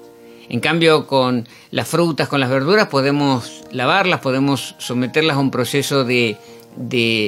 En 0.49 0.61
cambio, 0.61 1.07
con 1.07 1.49
las 1.71 1.89
frutas, 1.89 2.29
con 2.29 2.41
las 2.41 2.51
verduras, 2.51 2.89
podemos 2.89 3.63
lavarlas, 3.71 4.21
podemos 4.21 4.75
someterlas 4.79 5.37
a 5.37 5.41
un 5.41 5.51
proceso 5.51 6.05
de, 6.05 6.37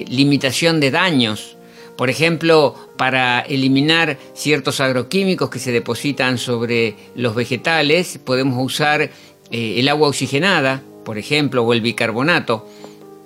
limitación 0.09 0.81
de 0.81 0.91
daños. 0.91 1.57
Por 1.97 2.11
ejemplo, 2.11 2.75
para 2.97 3.41
eliminar 3.41 4.19
ciertos 4.35 4.81
agroquímicos 4.81 5.49
que 5.49 5.59
se 5.59 5.73
depositan 5.73 6.39
sobre 6.39 6.97
los 7.15 7.35
vegetales, 7.35 8.19
podemos 8.25 8.63
usar 8.63 9.03
eh, 9.03 9.11
el 9.51 9.89
agua 9.89 10.09
oxigenada, 10.09 10.83
por 11.05 11.19
ejemplo, 11.19 11.63
o 11.63 11.73
el 11.73 11.81
bicarbonato, 11.81 12.69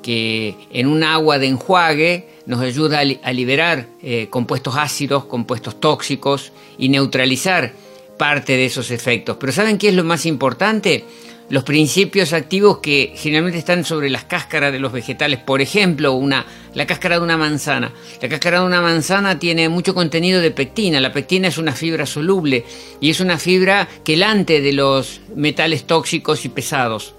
que 0.03 0.55
en 0.71 0.87
un 0.87 1.03
agua 1.03 1.39
de 1.39 1.47
enjuague 1.49 2.29
nos 2.47 2.61
ayuda 2.61 3.01
a, 3.01 3.33
liberar 3.33 3.87
eh, 4.03 4.29
compuestos 4.31 4.77
ácidos, 4.77 5.25
compuestos 5.25 5.81
tóxicos 5.81 6.53
y 6.79 6.89
neutralizar 6.89 7.73
parte 8.19 8.57
de 8.57 8.67
esos 8.67 8.91
efectos. 8.91 9.37
Pero 9.41 9.53
¿saben 9.53 9.79
qué 9.79 9.89
es 9.89 9.95
lo 9.95 10.05
más 10.05 10.27
importante? 10.27 11.05
Los 11.49 11.65
principios 11.65 12.35
activos 12.35 12.79
que 12.79 13.15
generalmente 13.17 13.59
están 13.59 13.83
sobre 13.83 14.11
las 14.11 14.25
cáscaras 14.25 14.71
de 14.71 14.81
los 14.81 14.93
vegetales. 14.93 15.39
Por 15.39 15.63
ejemplo, 15.63 16.13
una, 16.13 16.45
la 16.75 16.87
cáscara 16.87 17.19
de 17.19 17.25
una 17.25 17.39
manzana. 17.39 17.91
La 18.21 18.29
cáscara 18.29 18.61
de 18.61 18.67
una 18.67 18.83
manzana 18.83 19.39
tiene 19.39 19.71
mucho 19.71 19.95
contenido 19.95 20.43
de 20.43 20.51
pectina. 20.51 21.01
La 21.01 21.13
pectina 21.13 21.49
es 21.49 21.57
una 21.57 21.73
fibra 21.73 22.05
soluble 22.05 22.67
y 23.01 23.09
es 23.09 23.21
una 23.21 23.39
fibra 23.39 23.89
quelante 24.05 24.61
de 24.61 24.75
los 24.75 25.23
metales 25.35 25.87
tóxicos 25.87 26.45
y 26.45 26.51
pesados. 26.51 27.15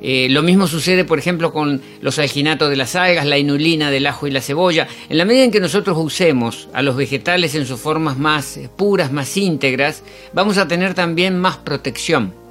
Eh, 0.00 0.28
lo 0.30 0.42
mismo 0.42 0.66
sucede, 0.66 1.04
por 1.04 1.18
ejemplo, 1.18 1.52
con 1.52 1.80
los 2.00 2.18
alginatos 2.18 2.70
de 2.70 2.76
las 2.76 2.96
algas, 2.96 3.26
la 3.26 3.38
inulina 3.38 3.90
del 3.90 4.06
ajo 4.06 4.26
y 4.26 4.30
la 4.30 4.40
cebolla. 4.40 4.88
En 5.08 5.18
la 5.18 5.24
medida 5.24 5.44
en 5.44 5.50
que 5.50 5.60
nosotros 5.60 5.96
usemos 5.98 6.68
a 6.72 6.82
los 6.82 6.96
vegetales 6.96 7.54
en 7.54 7.66
sus 7.66 7.80
formas 7.80 8.18
más 8.18 8.56
eh, 8.56 8.68
puras, 8.74 9.12
más 9.12 9.36
íntegras, 9.36 10.02
vamos 10.32 10.58
a 10.58 10.68
tener 10.68 10.94
también 10.94 11.38
más 11.38 11.56
protección. 11.56 12.46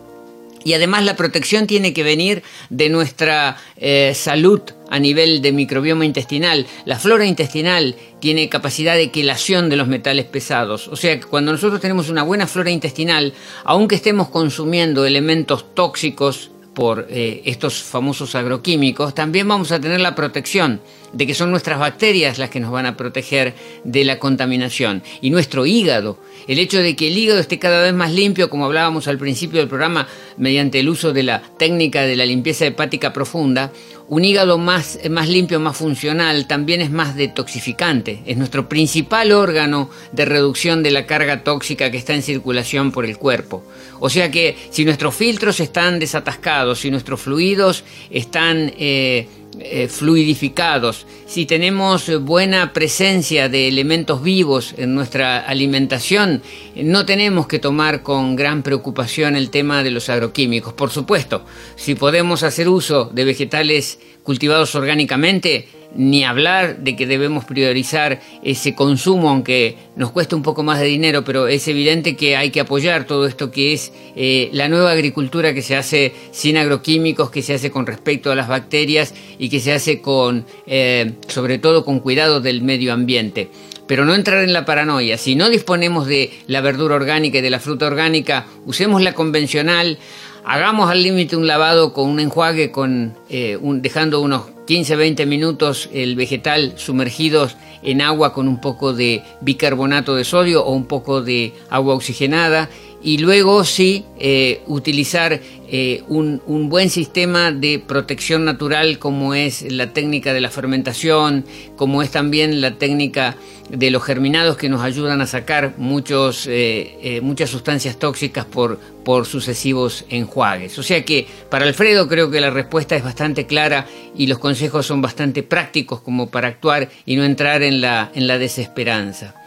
Y 0.66 0.74
además 0.74 1.06
la 1.06 1.16
protección 1.16 1.68
tiene 1.68 1.94
que 1.94 2.02
venir 2.02 2.42
de 2.72 2.90
nuestra 2.90 3.56
eh, 3.78 4.14
salud 4.16 4.62
a 4.90 4.98
nivel 4.98 5.44
de 5.44 5.52
microbioma 5.52 6.06
intestinal. 6.06 6.66
La 6.86 6.98
flora 6.98 7.28
intestinal 7.28 7.96
tiene 8.20 8.50
capacidad 8.50 8.96
de 8.96 9.12
quelación 9.12 9.70
de 9.70 9.76
los 9.76 9.88
metales 9.88 10.26
pesados. 10.26 10.88
O 10.88 10.96
sea 10.96 11.20
que 11.20 11.28
cuando 11.28 11.52
nosotros 11.52 11.80
tenemos 11.80 12.10
una 12.10 12.24
buena 12.24 12.48
flora 12.48 12.72
intestinal, 12.72 13.34
aunque 13.64 13.94
estemos 13.94 14.30
consumiendo 14.30 15.06
elementos 15.06 15.76
tóxicos 15.76 16.50
por 16.76 17.08
eh, 17.10 17.42
estos 17.46 17.82
famosos 17.82 18.36
agroquímicos, 18.36 19.16
también 19.16 19.48
vamos 19.48 19.72
a 19.72 19.80
tener 19.80 20.02
la 20.02 20.14
protección 20.14 20.82
de 21.14 21.28
que 21.28 21.34
son 21.34 21.52
nuestras 21.52 21.80
bacterias 21.80 22.38
las 22.38 22.50
que 22.50 22.60
nos 22.60 22.72
van 22.72 22.86
a 22.86 22.98
proteger 22.98 23.54
de 23.84 24.04
la 24.04 24.20
contaminación. 24.20 25.04
Y 25.22 25.30
nuestro 25.30 25.66
hígado, 25.66 26.18
el 26.48 26.60
hecho 26.60 26.82
de 26.82 26.96
que 26.96 27.08
el 27.08 27.18
hígado 27.18 27.40
esté 27.40 27.60
cada 27.60 27.82
vez 27.82 27.94
más 27.94 28.12
limpio, 28.12 28.50
como 28.50 28.66
hablábamos 28.66 29.08
al 29.08 29.18
principio 29.18 29.60
del 29.60 29.70
programa, 29.70 30.08
mediante 30.38 30.80
el 30.80 30.90
uso 30.90 31.14
de 31.14 31.24
la 31.24 31.42
técnica 31.58 32.04
de 32.04 32.16
la 32.16 32.26
limpieza 32.26 32.66
hepática 32.66 33.14
profunda, 33.14 33.72
un 34.08 34.24
hígado 34.24 34.58
más, 34.58 35.00
más 35.10 35.28
limpio, 35.28 35.60
más 35.60 35.78
funcional, 35.78 36.48
también 36.48 36.82
es 36.82 36.92
más 36.92 37.16
detoxificante. 37.16 38.22
Es 38.26 38.38
nuestro 38.38 38.70
principal 38.70 39.32
órgano 39.32 39.90
de 40.12 40.26
reducción 40.26 40.84
de 40.84 40.92
la 40.92 41.08
carga 41.08 41.44
tóxica 41.44 41.90
que 41.90 41.98
está 41.98 42.14
en 42.14 42.22
circulación 42.22 42.92
por 42.92 43.06
el 43.06 43.18
cuerpo. 43.18 43.64
O 44.00 44.10
sea 44.10 44.30
que 44.30 44.56
si 44.70 44.86
nuestros 44.86 45.16
filtros 45.16 45.60
están 45.60 46.00
desatascados, 46.00 46.80
si 46.80 46.92
nuestros 46.92 47.22
fluidos 47.22 47.84
están... 48.12 48.74
Eh, 48.78 49.28
eh, 49.60 49.88
fluidificados, 49.88 51.06
si 51.26 51.46
tenemos 51.46 52.12
buena 52.22 52.74
presencia 52.74 53.50
de 53.50 53.68
elementos 53.68 54.22
vivos 54.22 54.76
en 54.78 54.96
nuestra 54.96 55.40
alimentación, 55.40 56.42
no 56.76 57.06
tenemos 57.06 57.48
que 57.48 57.60
tomar 57.60 58.04
con 58.04 58.36
gran 58.36 58.64
preocupación 58.64 59.36
el 59.36 59.50
tema 59.50 59.84
de 59.84 59.92
los 59.92 60.10
agroquímicos. 60.10 60.74
Por 60.74 60.92
supuesto, 60.92 61.46
si 61.76 61.96
podemos 61.96 62.44
hacer 62.44 62.70
uso 62.70 63.10
de 63.14 63.26
vegetales 63.26 64.00
cultivados 64.24 64.76
orgánicamente, 64.76 65.68
ni 65.96 66.24
hablar 66.24 66.78
de 66.80 66.96
que 66.96 67.08
debemos 67.08 67.46
priorizar 67.46 68.20
ese 68.44 68.76
consumo, 68.76 69.30
aunque 69.30 69.78
nos 69.96 70.12
cueste 70.12 70.36
un 70.36 70.44
poco 70.44 70.62
más 70.64 70.80
de 70.80 70.86
dinero, 70.86 71.24
pero 71.24 71.48
es 71.48 71.68
evidente 71.68 72.16
que 72.16 72.36
hay 72.36 72.52
que 72.52 72.60
apoyar 72.60 73.06
todo 73.06 73.26
esto 73.26 73.52
que 73.52 73.74
es 73.74 73.94
eh, 74.16 74.50
la 74.52 74.68
nueva 74.68 74.92
agricultura 74.92 75.54
que 75.54 75.62
se 75.62 75.76
hace 75.76 76.14
sin 76.32 76.58
agroquímicos, 76.58 77.32
que 77.32 77.42
se 77.42 77.54
hace 77.54 77.72
con 77.72 77.86
respecto 77.86 78.32
a 78.32 78.36
las 78.36 78.48
bacterias 78.48 79.14
y 79.40 79.50
que 79.50 79.60
se 79.60 79.72
hace 79.72 80.02
con, 80.02 80.46
eh, 80.68 81.14
sobre 81.28 81.58
todo, 81.58 81.86
con 81.86 82.00
cuidado 82.00 82.42
del 82.42 82.62
medio 82.62 82.94
ambiente. 82.94 83.50
Pero 83.88 84.04
no 84.04 84.16
entrar 84.16 84.44
en 84.44 84.52
la 84.52 84.66
paranoia. 84.66 85.18
Si 85.18 85.36
no 85.36 85.50
disponemos 85.50 86.08
de 86.08 86.32
la 86.48 86.62
verdura 86.62 86.96
orgánica 86.96 87.38
y 87.38 87.42
de 87.42 87.52
la 87.52 87.60
fruta 87.60 87.86
orgánica, 87.86 88.48
usemos 88.66 89.02
la 89.02 89.14
convencional 89.14 90.00
hagamos 90.46 90.90
al 90.90 91.02
límite 91.02 91.36
un 91.36 91.48
lavado 91.48 91.92
con 91.92 92.10
un 92.10 92.20
enjuague, 92.20 92.72
con, 92.72 93.16
eh, 93.30 93.58
dejando 93.62 94.22
unos 94.22 94.55
15-20 94.68 95.26
minutos 95.26 95.90
el 95.94 96.16
vegetal 96.16 96.74
sumergidos 96.78 97.56
en 97.84 98.02
agua 98.02 98.34
con 98.34 98.48
un 98.48 98.60
poco 98.60 98.94
de 98.94 99.24
bicarbonato 99.42 100.16
de 100.16 100.24
sodio 100.24 100.66
o 100.66 100.72
un 100.72 100.86
poco 100.86 101.22
de 101.22 101.54
agua 101.70 101.94
oxigenada 101.94 102.70
y 103.06 103.20
luego 103.20 103.64
sí 103.66 104.04
eh, 104.18 104.64
utilizar 104.66 105.40
eh, 105.70 106.04
un, 106.08 106.42
buen 106.70 106.90
sistema 106.90 107.52
de 107.52 107.78
protección 107.78 108.46
natural 108.46 108.98
como 108.98 109.36
es 109.36 109.72
la 109.72 109.94
técnica 109.94 110.34
de 110.34 110.42
la 110.42 110.50
fermentación, 110.50 111.46
como 111.76 112.02
es 112.02 112.10
también 112.10 112.62
la 112.62 112.80
técnica 112.80 113.36
de 113.70 113.92
los 113.92 114.04
germinados 114.04 114.58
que 114.58 114.70
nos 114.70 114.82
ayudan 114.82 115.22
a 115.22 115.28
sacar 115.28 115.76
muchos, 115.78 116.48
eh, 116.50 117.20
muchas 117.22 117.52
sustancias 117.52 118.00
tóxicas 118.00 118.46
por, 118.46 118.80
por 119.04 119.28
sucesivos 119.28 120.06
enjuagues. 120.10 120.80
O 120.80 120.84
sea 120.84 121.06
que 121.06 121.28
para 121.52 121.66
Alfredo 121.66 122.08
creo 122.08 122.32
que 122.32 122.42
la 122.42 122.50
respuesta 122.50 122.96
es 122.96 123.04
bastante 123.04 123.46
clara 123.46 123.86
y 124.18 124.26
los 124.26 124.40
consejos 124.40 124.88
son 124.88 125.04
bastante 125.04 125.44
prácticos 125.44 126.02
como 126.02 126.32
para 126.32 126.48
actuar 126.48 126.90
y 127.06 127.18
no 127.18 127.24
entrar 127.24 127.62
en 127.62 127.82
la, 127.82 128.12
en 128.16 128.26
la 128.26 128.40
desesperanza. 128.40 129.45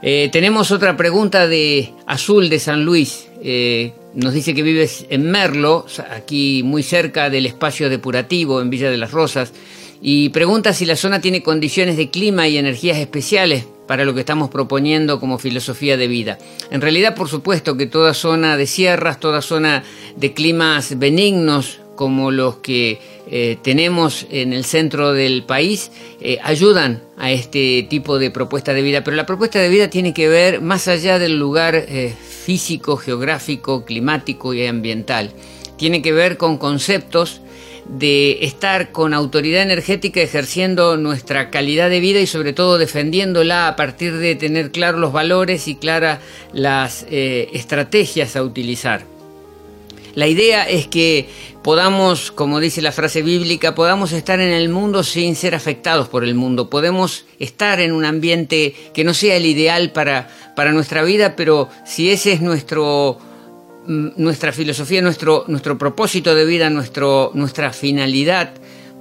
Eh, 0.00 0.28
tenemos 0.30 0.70
otra 0.70 0.96
pregunta 0.96 1.48
de 1.48 1.92
Azul 2.06 2.48
de 2.48 2.60
San 2.60 2.84
Luis. 2.84 3.28
Eh, 3.42 3.92
nos 4.14 4.32
dice 4.32 4.54
que 4.54 4.62
vives 4.62 5.06
en 5.10 5.30
Merlo, 5.30 5.86
aquí 6.10 6.62
muy 6.64 6.82
cerca 6.82 7.30
del 7.30 7.46
espacio 7.46 7.90
depurativo 7.90 8.60
en 8.60 8.70
Villa 8.70 8.90
de 8.90 8.96
las 8.96 9.10
Rosas, 9.10 9.52
y 10.00 10.28
pregunta 10.28 10.72
si 10.72 10.86
la 10.86 10.96
zona 10.96 11.20
tiene 11.20 11.42
condiciones 11.42 11.96
de 11.96 12.10
clima 12.10 12.46
y 12.46 12.56
energías 12.56 12.98
especiales 12.98 13.66
para 13.88 14.04
lo 14.04 14.14
que 14.14 14.20
estamos 14.20 14.50
proponiendo 14.50 15.18
como 15.18 15.38
filosofía 15.38 15.96
de 15.96 16.06
vida. 16.06 16.38
En 16.70 16.80
realidad, 16.80 17.16
por 17.16 17.28
supuesto 17.28 17.76
que 17.76 17.86
toda 17.86 18.14
zona 18.14 18.56
de 18.56 18.66
sierras, 18.66 19.18
toda 19.18 19.42
zona 19.42 19.82
de 20.16 20.32
climas 20.32 20.98
benignos, 20.98 21.80
como 21.98 22.30
los 22.30 22.58
que 22.58 23.00
eh, 23.28 23.58
tenemos 23.60 24.24
en 24.30 24.52
el 24.52 24.64
centro 24.64 25.14
del 25.14 25.42
país 25.42 25.90
eh, 26.20 26.38
ayudan 26.44 27.02
a 27.16 27.32
este 27.32 27.84
tipo 27.90 28.20
de 28.20 28.30
propuesta 28.30 28.72
de 28.72 28.82
vida, 28.82 29.02
pero 29.02 29.16
la 29.16 29.26
propuesta 29.26 29.58
de 29.58 29.68
vida 29.68 29.90
tiene 29.90 30.14
que 30.14 30.28
ver 30.28 30.60
más 30.60 30.86
allá 30.86 31.18
del 31.18 31.40
lugar 31.40 31.74
eh, 31.74 32.14
físico, 32.44 32.96
geográfico, 32.98 33.84
climático 33.84 34.54
y 34.54 34.64
ambiental. 34.64 35.32
Tiene 35.76 36.00
que 36.00 36.12
ver 36.12 36.36
con 36.36 36.56
conceptos 36.56 37.40
de 37.88 38.44
estar 38.44 38.92
con 38.92 39.12
autoridad 39.12 39.62
energética 39.62 40.20
ejerciendo 40.20 40.96
nuestra 40.96 41.50
calidad 41.50 41.90
de 41.90 41.98
vida 41.98 42.20
y 42.20 42.28
sobre 42.28 42.52
todo 42.52 42.78
defendiéndola 42.78 43.66
a 43.66 43.74
partir 43.74 44.18
de 44.18 44.36
tener 44.36 44.70
claros 44.70 45.00
los 45.00 45.12
valores 45.12 45.66
y 45.66 45.74
claras 45.74 46.20
las 46.52 47.06
estrategias 47.08 48.36
a 48.36 48.44
utilizar. 48.44 49.17
La 50.18 50.26
idea 50.26 50.68
es 50.68 50.88
que 50.88 51.28
podamos, 51.62 52.32
como 52.32 52.58
dice 52.58 52.82
la 52.82 52.90
frase 52.90 53.22
bíblica, 53.22 53.76
podamos 53.76 54.10
estar 54.10 54.40
en 54.40 54.50
el 54.50 54.68
mundo 54.68 55.04
sin 55.04 55.36
ser 55.36 55.54
afectados 55.54 56.08
por 56.08 56.24
el 56.24 56.34
mundo. 56.34 56.68
Podemos 56.68 57.24
estar 57.38 57.78
en 57.78 57.92
un 57.92 58.04
ambiente 58.04 58.74
que 58.92 59.04
no 59.04 59.14
sea 59.14 59.36
el 59.36 59.46
ideal 59.46 59.92
para, 59.92 60.28
para 60.56 60.72
nuestra 60.72 61.04
vida, 61.04 61.36
pero 61.36 61.68
si 61.86 62.10
ese 62.10 62.32
es 62.32 62.40
nuestro, 62.40 63.20
mm, 63.86 64.08
nuestra 64.16 64.50
filosofía, 64.50 65.02
nuestro, 65.02 65.44
nuestro 65.46 65.78
propósito 65.78 66.34
de 66.34 66.44
vida, 66.44 66.68
nuestro, 66.68 67.30
nuestra 67.34 67.72
finalidad, 67.72 68.54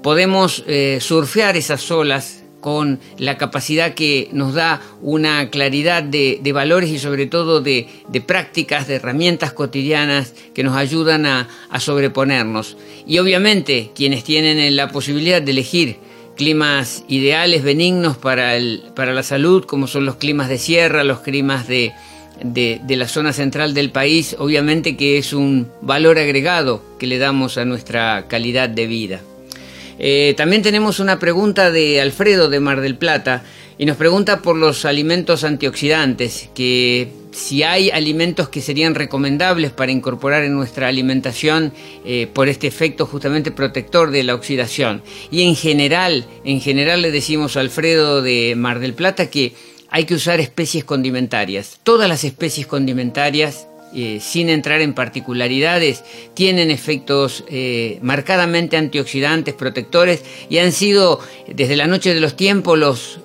podemos 0.03 0.63
eh, 0.67 0.99
surfear 1.01 1.57
esas 1.57 1.89
olas 1.89 2.43
con 2.67 2.99
la 3.17 3.37
capacidad 3.37 3.93
que 3.93 4.27
nos 4.33 4.53
da 4.53 4.81
una 5.01 5.49
claridad 5.49 6.03
de, 6.03 6.41
valores 6.53 6.89
y 6.89 6.99
sobre 6.99 7.25
todo 7.25 7.61
de, 7.61 7.87
prácticas, 8.25 8.89
de 8.89 8.95
herramientas 8.95 9.53
cotidianas 9.53 10.33
que 10.53 10.65
nos 10.65 10.75
ayudan 10.75 11.25
a, 11.25 11.47
sobreponernos. 11.79 12.75
Y 13.05 13.19
obviamente 13.19 13.91
quienes 13.95 14.25
tienen 14.25 14.75
la 14.75 14.89
posibilidad 14.89 15.41
de 15.41 15.51
elegir 15.51 15.95
climas 16.35 17.05
ideales, 17.07 17.63
benignos 17.63 18.17
para, 18.17 18.59
la 18.59 19.23
salud, 19.23 19.63
como 19.63 19.87
son 19.87 20.05
los 20.05 20.17
climas 20.17 20.49
de 20.49 20.57
sierra, 20.57 21.05
los 21.05 21.21
climas 21.21 21.69
de, 21.69 21.93
la 22.89 23.07
zona 23.07 23.31
central 23.31 23.75
del 23.75 23.91
país, 23.91 24.35
obviamente 24.39 24.97
que 24.97 25.17
es 25.17 25.31
un 25.31 25.69
valor 25.79 26.19
agregado 26.19 26.83
que 26.99 27.07
le 27.07 27.17
damos 27.17 27.57
a 27.57 27.63
nuestra 27.63 28.25
calidad 28.27 28.67
de 28.67 28.87
vida. 28.87 29.21
Eh, 29.99 30.33
también 30.37 30.61
tenemos 30.61 30.99
una 30.99 31.19
pregunta 31.19 31.71
de 31.71 32.01
Alfredo 32.01 32.49
de 32.49 32.59
Mar 32.59 32.81
del 32.81 32.97
Plata 32.97 33.43
y 33.77 33.85
nos 33.85 33.97
pregunta 33.97 34.41
por 34.41 34.55
los 34.55 34.85
alimentos 34.85 35.43
antioxidantes, 35.43 36.49
que 36.55 37.11
si 37.31 37.63
hay 37.63 37.91
alimentos 37.91 38.49
que 38.49 38.61
serían 38.61 38.95
recomendables 38.95 39.71
para 39.71 39.91
incorporar 39.91 40.43
en 40.43 40.53
nuestra 40.53 40.87
alimentación 40.87 41.73
eh, 42.03 42.27
por 42.33 42.49
este 42.49 42.67
efecto 42.67 43.05
justamente 43.05 43.51
protector 43.51 44.09
de 44.11 44.23
la 44.23 44.35
oxidación. 44.35 45.03
Y 45.29 45.43
en 45.43 45.55
general, 45.55 46.25
en 46.43 46.59
general 46.61 47.01
le 47.01 47.11
decimos 47.11 47.55
a 47.55 47.59
Alfredo 47.59 48.21
de 48.21 48.55
Mar 48.55 48.79
del 48.79 48.93
Plata 48.93 49.29
que 49.29 49.53
hay 49.89 50.05
que 50.05 50.15
usar 50.15 50.39
especies 50.39 50.83
condimentarias. 50.83 51.79
Todas 51.83 52.09
las 52.09 52.23
especies 52.23 52.65
condimentarias 52.67 53.67
eh, 53.99 54.19
sin 54.21 54.49
entrar 54.49 54.81
en 54.81 54.93
particularidades, 54.93 56.03
tienen 56.35 56.69
efectos 56.69 57.43
eh, 57.47 57.97
marcadamente 58.03 58.77
antioxidantes, 58.77 59.55
protectores, 59.55 60.23
y 60.51 60.59
han 60.59 60.71
sido 60.71 61.19
desde 61.47 61.75
la 61.75 61.87
noche 61.87 62.13
de 62.13 62.19
los 62.19 62.35
tiempos 62.35 62.77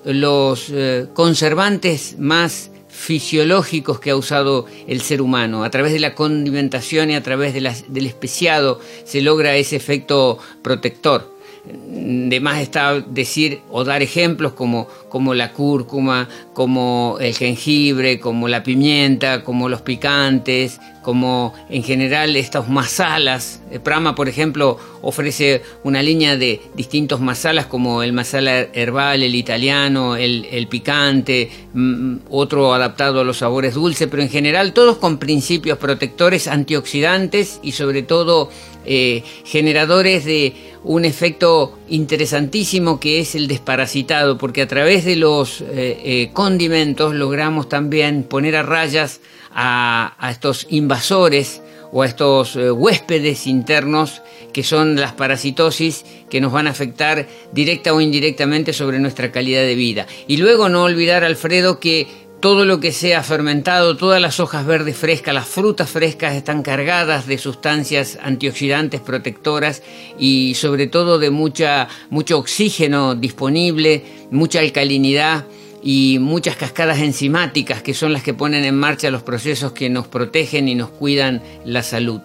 los, 0.03 0.69
eh, 0.71 1.05
conservantes 1.13 2.17
más 2.17 2.71
fisiológicos 2.89 3.99
que 3.99 4.09
ha 4.09 4.15
usado 4.15 4.65
el 4.87 5.01
ser 5.01 5.21
humano. 5.21 5.63
A 5.63 5.69
través 5.69 5.93
de 5.93 5.99
la 5.99 6.15
condimentación 6.15 7.11
y 7.11 7.15
a 7.15 7.21
través 7.21 7.53
del 7.53 8.07
especiado 8.07 8.81
se 9.05 9.21
logra 9.21 9.55
ese 9.55 9.75
efecto 9.75 10.39
protector 10.63 11.32
de 11.65 12.39
más 12.41 12.61
está 12.61 12.99
decir 12.99 13.61
o 13.69 13.85
dar 13.85 14.01
ejemplos 14.01 14.51
como, 14.51 14.87
como 15.07 15.33
la 15.33 15.53
cúrcuma, 15.53 16.27
como 16.53 17.17
el 17.21 17.33
jengibre, 17.35 18.19
como 18.19 18.49
la 18.49 18.63
pimienta, 18.63 19.43
como 19.45 19.69
los 19.69 19.81
picantes, 19.81 20.81
como 21.01 21.53
en 21.69 21.83
general 21.83 22.35
estas 22.35 22.67
masalas. 22.67 23.61
Prama, 23.83 24.13
por 24.15 24.27
ejemplo, 24.27 24.77
ofrece 25.01 25.61
una 25.83 26.01
línea 26.03 26.35
de 26.35 26.61
distintos 26.75 27.21
masalas 27.21 27.67
como 27.67 28.03
el 28.03 28.11
masala 28.11 28.67
herbal, 28.73 29.23
el 29.23 29.35
italiano, 29.35 30.17
el, 30.17 30.67
picante, 30.69 31.49
mm, 31.73 32.15
otro 32.29 32.73
adaptado 32.73 33.21
a 33.21 33.23
los 33.23 33.37
sabores 33.37 33.75
dulces, 33.75 34.07
pero 34.09 34.23
en 34.23 34.29
general 34.29 34.73
todos 34.73 34.97
con 34.97 35.17
principios 35.17 35.77
protectores, 35.77 36.47
antioxidantes 36.47 37.59
y 37.63 37.73
sobre 37.73 38.01
todo 38.01 38.49
eh, 38.85 39.23
generadores 39.45 40.25
de 40.25 40.53
un 40.83 41.05
efecto 41.05 41.79
interesantísimo 41.87 42.99
que 42.99 43.19
es 43.19 43.35
el 43.35 43.47
desparasitado, 43.47 44.37
porque 44.37 44.61
a 44.61 44.67
través 44.67 45.05
de 45.05 45.15
los 45.15 45.61
eh, 45.61 45.65
eh, 45.71 46.29
condimentos 46.33 47.13
logramos 47.13 47.69
también 47.69 48.23
poner 48.23 48.55
a 48.55 48.63
rayas 48.63 49.21
a, 49.51 50.15
estos 50.29 50.67
invasores 50.69 51.61
o 51.91 52.01
a 52.01 52.07
estos 52.07 52.55
huéspedes 52.55 53.45
internos 53.45 54.23
que 54.51 54.63
son 54.63 54.95
las 54.95 55.13
parasitosis 55.13 56.05
que 56.29 56.41
nos 56.41 56.51
van 56.51 56.67
a 56.67 56.71
afectar 56.71 57.27
directa 57.51 57.93
o 57.93 58.01
indirectamente 58.01 58.73
sobre 58.73 58.99
nuestra 58.99 59.31
calidad 59.31 59.61
de 59.61 59.75
vida. 59.75 60.07
Y 60.27 60.37
luego 60.37 60.69
no 60.69 60.83
olvidar, 60.83 61.23
Alfredo, 61.23 61.79
que 61.79 62.07
todo 62.43 62.65
lo 62.65 62.81
que 62.81 62.91
sea 62.91 63.23
fermentado, 63.23 63.95
todas 63.95 64.19
las 64.19 64.41
hojas 64.41 64.65
verdes 64.65 64.97
frescas, 64.97 65.33
las 65.33 65.47
frutas 65.47 65.89
frescas 65.89 66.35
están 66.35 66.61
cargadas 66.61 67.25
de 67.25 67.37
sustancias 67.37 68.19
antioxidantes 68.21 68.99
protectoras 68.99 69.81
y 70.19 70.53
sobre 70.55 70.87
todo 70.87 71.19
de 71.19 71.29
mucha, 71.29 71.87
mucho 72.09 72.37
oxígeno 72.37 73.15
disponible, 73.15 74.03
mucha 74.29 74.59
alcalinidad 74.59 75.45
y 75.81 76.17
muchas 76.19 76.57
cascadas 76.57 76.99
enzimáticas 76.99 77.81
que 77.81 77.93
son 77.93 78.11
las 78.11 78.23
que 78.23 78.33
ponen 78.33 78.65
en 78.65 78.75
marcha 78.75 79.09
los 79.09 79.23
procesos 79.23 79.71
que 79.71 79.89
nos 79.89 80.09
protegen 80.09 80.67
y 80.67 80.75
nos 80.75 80.89
cuidan 80.89 81.41
la 81.63 81.81
salud. 81.81 82.19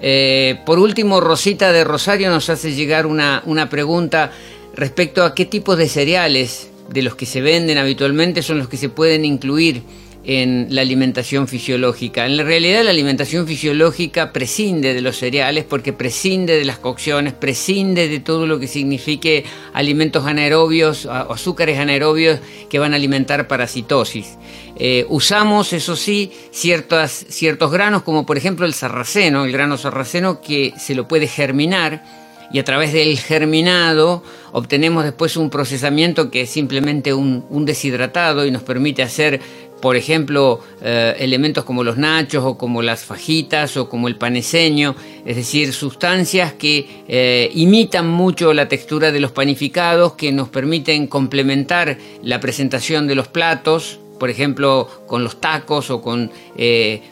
Eh, 0.00 0.60
por 0.64 0.78
último, 0.78 1.20
Rosita 1.20 1.72
de 1.72 1.82
Rosario 1.82 2.30
nos 2.30 2.48
hace 2.48 2.76
llegar 2.76 3.06
una, 3.06 3.42
una 3.44 3.68
pregunta 3.68 4.30
respecto 4.76 5.24
a 5.24 5.34
qué 5.34 5.46
tipo 5.46 5.74
de 5.74 5.88
cereales 5.88 6.70
de 6.88 7.02
los 7.02 7.14
que 7.14 7.26
se 7.26 7.40
venden 7.40 7.78
habitualmente 7.78 8.42
son 8.42 8.58
los 8.58 8.68
que 8.68 8.76
se 8.76 8.88
pueden 8.88 9.24
incluir 9.24 9.82
en 10.26 10.66
la 10.70 10.82
alimentación 10.82 11.46
fisiológica. 11.46 12.26
En 12.26 12.36
la 12.36 12.42
realidad 12.42 12.82
la 12.82 12.90
alimentación 12.90 13.46
fisiológica 13.46 14.32
prescinde 14.32 14.92
de 14.92 15.00
los 15.00 15.16
cereales 15.16 15.64
porque 15.64 15.92
prescinde 15.92 16.58
de 16.58 16.64
las 16.64 16.78
cocciones, 16.78 17.32
prescinde 17.32 18.08
de 18.08 18.18
todo 18.18 18.46
lo 18.46 18.58
que 18.58 18.66
signifique 18.66 19.44
alimentos 19.72 20.26
anaerobios 20.26 21.06
o 21.06 21.32
azúcares 21.32 21.78
anaerobios 21.78 22.40
que 22.68 22.80
van 22.80 22.92
a 22.92 22.96
alimentar 22.96 23.46
parasitosis. 23.46 24.36
Eh, 24.78 25.06
usamos, 25.08 25.72
eso 25.72 25.94
sí, 25.94 26.32
ciertas, 26.50 27.26
ciertos 27.28 27.70
granos 27.70 28.02
como 28.02 28.26
por 28.26 28.36
ejemplo 28.36 28.66
el 28.66 28.74
sarraceno, 28.74 29.44
el 29.44 29.52
grano 29.52 29.78
sarraceno 29.78 30.40
que 30.40 30.74
se 30.76 30.96
lo 30.96 31.06
puede 31.06 31.28
germinar 31.28 32.25
y 32.52 32.58
a 32.58 32.64
través 32.64 32.92
del 32.92 33.18
germinado 33.18 34.22
obtenemos 34.52 35.04
después 35.04 35.36
un 35.36 35.50
procesamiento 35.50 36.30
que 36.30 36.42
es 36.42 36.50
simplemente 36.50 37.12
un, 37.12 37.44
deshidratado 37.66 38.46
y 38.46 38.50
nos 38.50 38.62
permite 38.62 39.02
hacer, 39.02 39.40
por 39.82 39.96
ejemplo, 39.96 40.60
eh, 40.80 41.14
elementos 41.18 41.64
como 41.64 41.84
los 41.84 41.98
nachos 41.98 42.44
o 42.44 42.56
como 42.56 42.80
las 42.82 43.04
fajitas 43.04 43.76
o 43.76 43.88
como 43.88 44.08
el 44.08 44.16
paneseño, 44.16 44.94
es 45.24 45.36
decir, 45.36 45.72
sustancias 45.72 46.52
que 46.54 47.04
eh, 47.08 47.50
imitan 47.54 48.08
mucho 48.08 48.54
la 48.54 48.68
textura 48.68 49.12
de 49.12 49.20
los 49.20 49.32
panificados, 49.32 50.14
que 50.14 50.32
nos 50.32 50.48
permiten 50.48 51.06
complementar 51.06 51.98
la 52.22 52.40
presentación 52.40 53.06
de 53.06 53.14
los 53.14 53.28
platos, 53.28 53.98
por 54.18 54.30
ejemplo, 54.30 54.88
con 55.06 55.22
los 55.22 55.40
tacos 55.42 55.90
o 55.90 56.00
con 56.00 56.30
eh, 56.56 57.02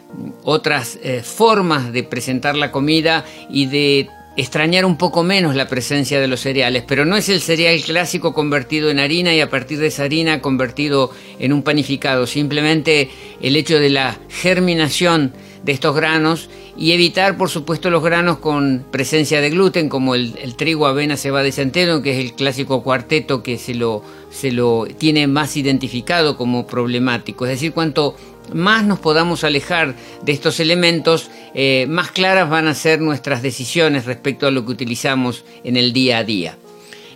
otras 0.43 0.97
formas 1.21 1.93
de 1.93 2.01
presentar 2.01 2.55
la 2.55 2.71
comida 2.71 3.23
y 3.51 3.67
de 3.67 4.09
extrañar 4.37 4.85
un 4.85 4.97
poco 4.97 5.23
menos 5.23 5.55
la 5.55 5.67
presencia 5.67 6.19
de 6.19 6.27
los 6.27 6.41
cereales, 6.41 6.83
pero 6.85 7.05
no 7.05 7.15
es 7.15 7.29
el 7.29 7.41
cereal 7.41 7.81
clásico 7.81 8.33
convertido 8.33 8.89
en 8.89 8.99
harina 8.99 9.33
y 9.33 9.41
a 9.41 9.49
partir 9.49 9.79
de 9.79 9.87
esa 9.87 10.03
harina 10.03 10.41
convertido 10.41 11.11
en 11.39 11.53
un 11.53 11.63
panificado, 11.63 12.27
simplemente 12.27 13.09
el 13.41 13.55
hecho 13.55 13.79
de 13.79 13.89
la 13.89 14.19
germinación 14.29 15.33
de 15.63 15.71
estos 15.71 15.95
granos 15.95 16.49
y 16.77 16.91
evitar 16.91 17.37
por 17.37 17.49
supuesto 17.49 17.89
los 17.89 18.03
granos 18.03 18.37
con 18.37 18.85
presencia 18.91 19.41
de 19.41 19.49
gluten 19.49 19.89
como 19.89 20.13
el, 20.13 20.55
trigo, 20.55 20.85
avena, 20.85 21.17
cebada 21.17 21.47
y 21.47 21.51
centeno 21.51 22.01
que 22.01 22.11
es 22.11 22.19
el 22.19 22.33
clásico 22.33 22.83
cuarteto 22.83 23.41
que 23.41 23.57
se 23.57 23.73
lo, 23.73 24.03
se 24.29 24.51
lo 24.51 24.85
tiene 24.85 25.27
más 25.27 25.57
identificado 25.57 26.37
como 26.37 26.67
problemático, 26.67 27.45
es 27.45 27.51
decir, 27.51 27.73
cuanto 27.73 28.15
más 28.53 28.85
nos 28.85 28.99
podamos 28.99 29.43
alejar 29.43 29.95
de 30.23 30.31
estos 30.31 30.59
elementos, 30.59 31.29
eh, 31.53 31.85
más 31.89 32.11
claras 32.11 32.49
van 32.49 32.67
a 32.67 32.73
ser 32.73 33.01
nuestras 33.01 33.41
decisiones 33.41 34.05
respecto 34.05 34.47
a 34.47 34.51
lo 34.51 34.65
que 34.65 34.71
utilizamos 34.71 35.43
en 35.63 35.77
el 35.77 35.93
día 35.93 36.19
a 36.19 36.23
día. 36.23 36.57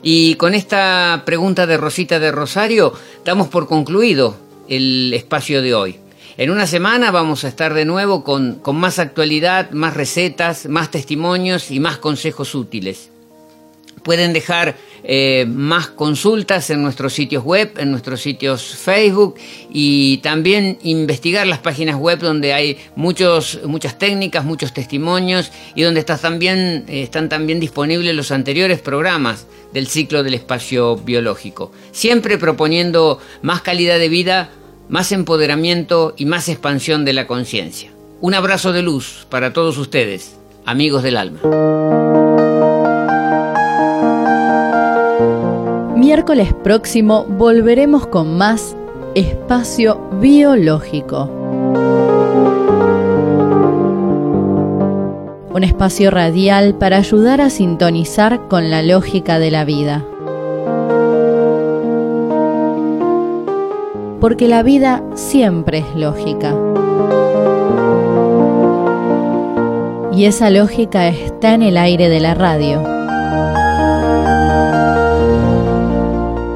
Y 0.02 0.36
con 0.36 0.56
esta 0.56 1.24
pregunta 1.26 1.68
de 1.68 1.78
Rosita 1.78 2.20
de 2.20 2.32
Rosario, 2.32 2.94
damos 3.26 3.50
por 3.50 3.68
concluido 3.68 4.38
el 4.68 5.14
espacio 5.14 5.62
de 5.62 5.74
hoy. 5.74 6.00
En 6.38 6.52
una 6.52 6.68
semana 6.68 7.12
vamos 7.12 7.44
a 7.44 7.50
estar 7.50 7.74
de 7.74 7.84
nuevo 7.84 8.24
con, 8.24 8.56
con 8.60 8.78
más 8.78 8.98
actualidad, 8.98 9.72
más 9.72 9.94
recetas, 9.94 10.68
más 10.68 10.90
testimonios 10.90 11.70
y 11.70 11.82
más 11.82 11.98
consejos 11.98 12.56
útiles. 12.56 13.10
Pueden 14.04 14.34
dejar 14.34 14.76
eh, 15.04 15.45
más 15.47 15.88
consultas 15.88 16.70
en 16.70 16.82
nuestros 16.82 17.14
sitios 17.14 17.43
web, 17.43 17.72
en 17.78 17.91
nuestros 17.91 18.22
sitios 18.22 18.76
Facebook 18.76 19.36
y 19.72 20.18
también 20.18 20.78
investigar 20.84 21.47
las 21.47 21.60
páginas 21.60 21.95
web 21.95 22.20
donde 22.20 22.54
hay 22.54 22.78
muchos, 22.95 23.60
muchas 23.66 23.97
técnicas, 23.97 24.43
muchos 24.43 24.74
testimonios 24.74 25.52
y 25.76 25.84
donde 25.84 26.00
también, 26.18 26.86
eh, 26.88 27.04
están 27.04 27.30
también 27.30 27.60
disponibles 27.60 28.16
los 28.16 28.32
anteriores 28.32 28.80
programas 28.80 29.45
del 29.74 29.88
ciclo 29.88 30.24
del 30.24 30.34
espacio 30.34 30.97
biológico. 30.97 31.72
Siempre 31.91 32.38
proponiendo 32.38 33.20
más 33.41 33.62
calidad 33.62 34.00
de 34.00 34.10
vida, 34.10 34.50
más 34.89 35.12
empoderamiento 35.12 36.16
y 36.18 36.26
más 36.26 36.50
expansión 36.50 37.06
de 37.06 37.14
la 37.14 37.28
conciencia. 37.28 37.91
Un 38.22 38.34
abrazo 38.34 38.74
de 38.74 38.82
luz 38.82 39.28
para 39.30 39.54
todos 39.54 39.78
ustedes, 39.78 40.36
amigos 40.66 41.04
del 41.04 41.18
alma. 41.18 41.39
Miércoles 46.10 46.55
próximo 46.64 47.24
volveremos 47.24 48.07
con 48.07 48.36
más 48.36 48.76
espacio 49.14 50.10
biológico. 50.20 51.30
Un 55.53 55.64
espacio 55.64 56.10
radial 56.10 56.74
para 56.74 56.97
ayudar 56.97 57.41
a 57.41 57.51
sintonizar 57.51 58.47
con 58.47 58.72
la 58.72 58.82
lógica 58.82 59.38
de 59.38 59.51
la 59.51 59.66
vida. 59.66 60.03
Porque 64.20 64.47
la 64.47 64.64
vida 64.64 65.03
siempre 65.14 65.86
es 65.88 65.95
lógica. 65.95 66.55
Y 70.12 70.26
esa 70.26 70.49
lógica 70.49 71.07
está 71.07 71.53
en 71.53 71.62
el 71.62 71.78
aire 71.78 72.10
de 72.10 72.20
la 72.20 72.34
radio. 72.34 72.99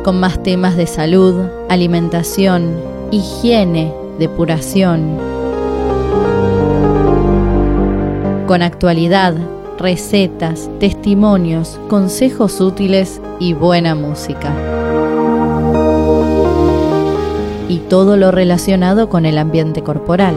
Con 0.03 0.19
más 0.19 0.43
temas 0.43 0.75
de 0.75 0.85
salud, 0.85 1.33
alimentación, 1.69 2.75
higiene, 3.11 3.93
depuración. 4.19 5.17
Con 8.45 8.61
actualidad, 8.61 9.33
recetas, 9.79 10.69
testimonios, 10.79 11.79
consejos 11.87 12.59
útiles 12.59 13.21
y 13.39 13.53
buena 13.53 13.95
música. 13.95 14.53
Y 17.69 17.77
todo 17.89 18.17
lo 18.17 18.31
relacionado 18.31 19.07
con 19.07 19.25
el 19.25 19.37
ambiente 19.37 19.83
corporal. 19.83 20.35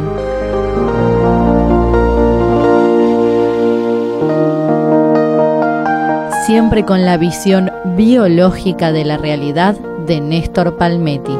Siempre 6.46 6.84
con 6.84 7.04
la 7.04 7.16
visión 7.16 7.72
biológica 7.96 8.92
de 8.92 9.04
la 9.04 9.16
realidad 9.16 9.74
de 10.06 10.20
Néstor 10.20 10.76
Palmetti. 10.76 11.36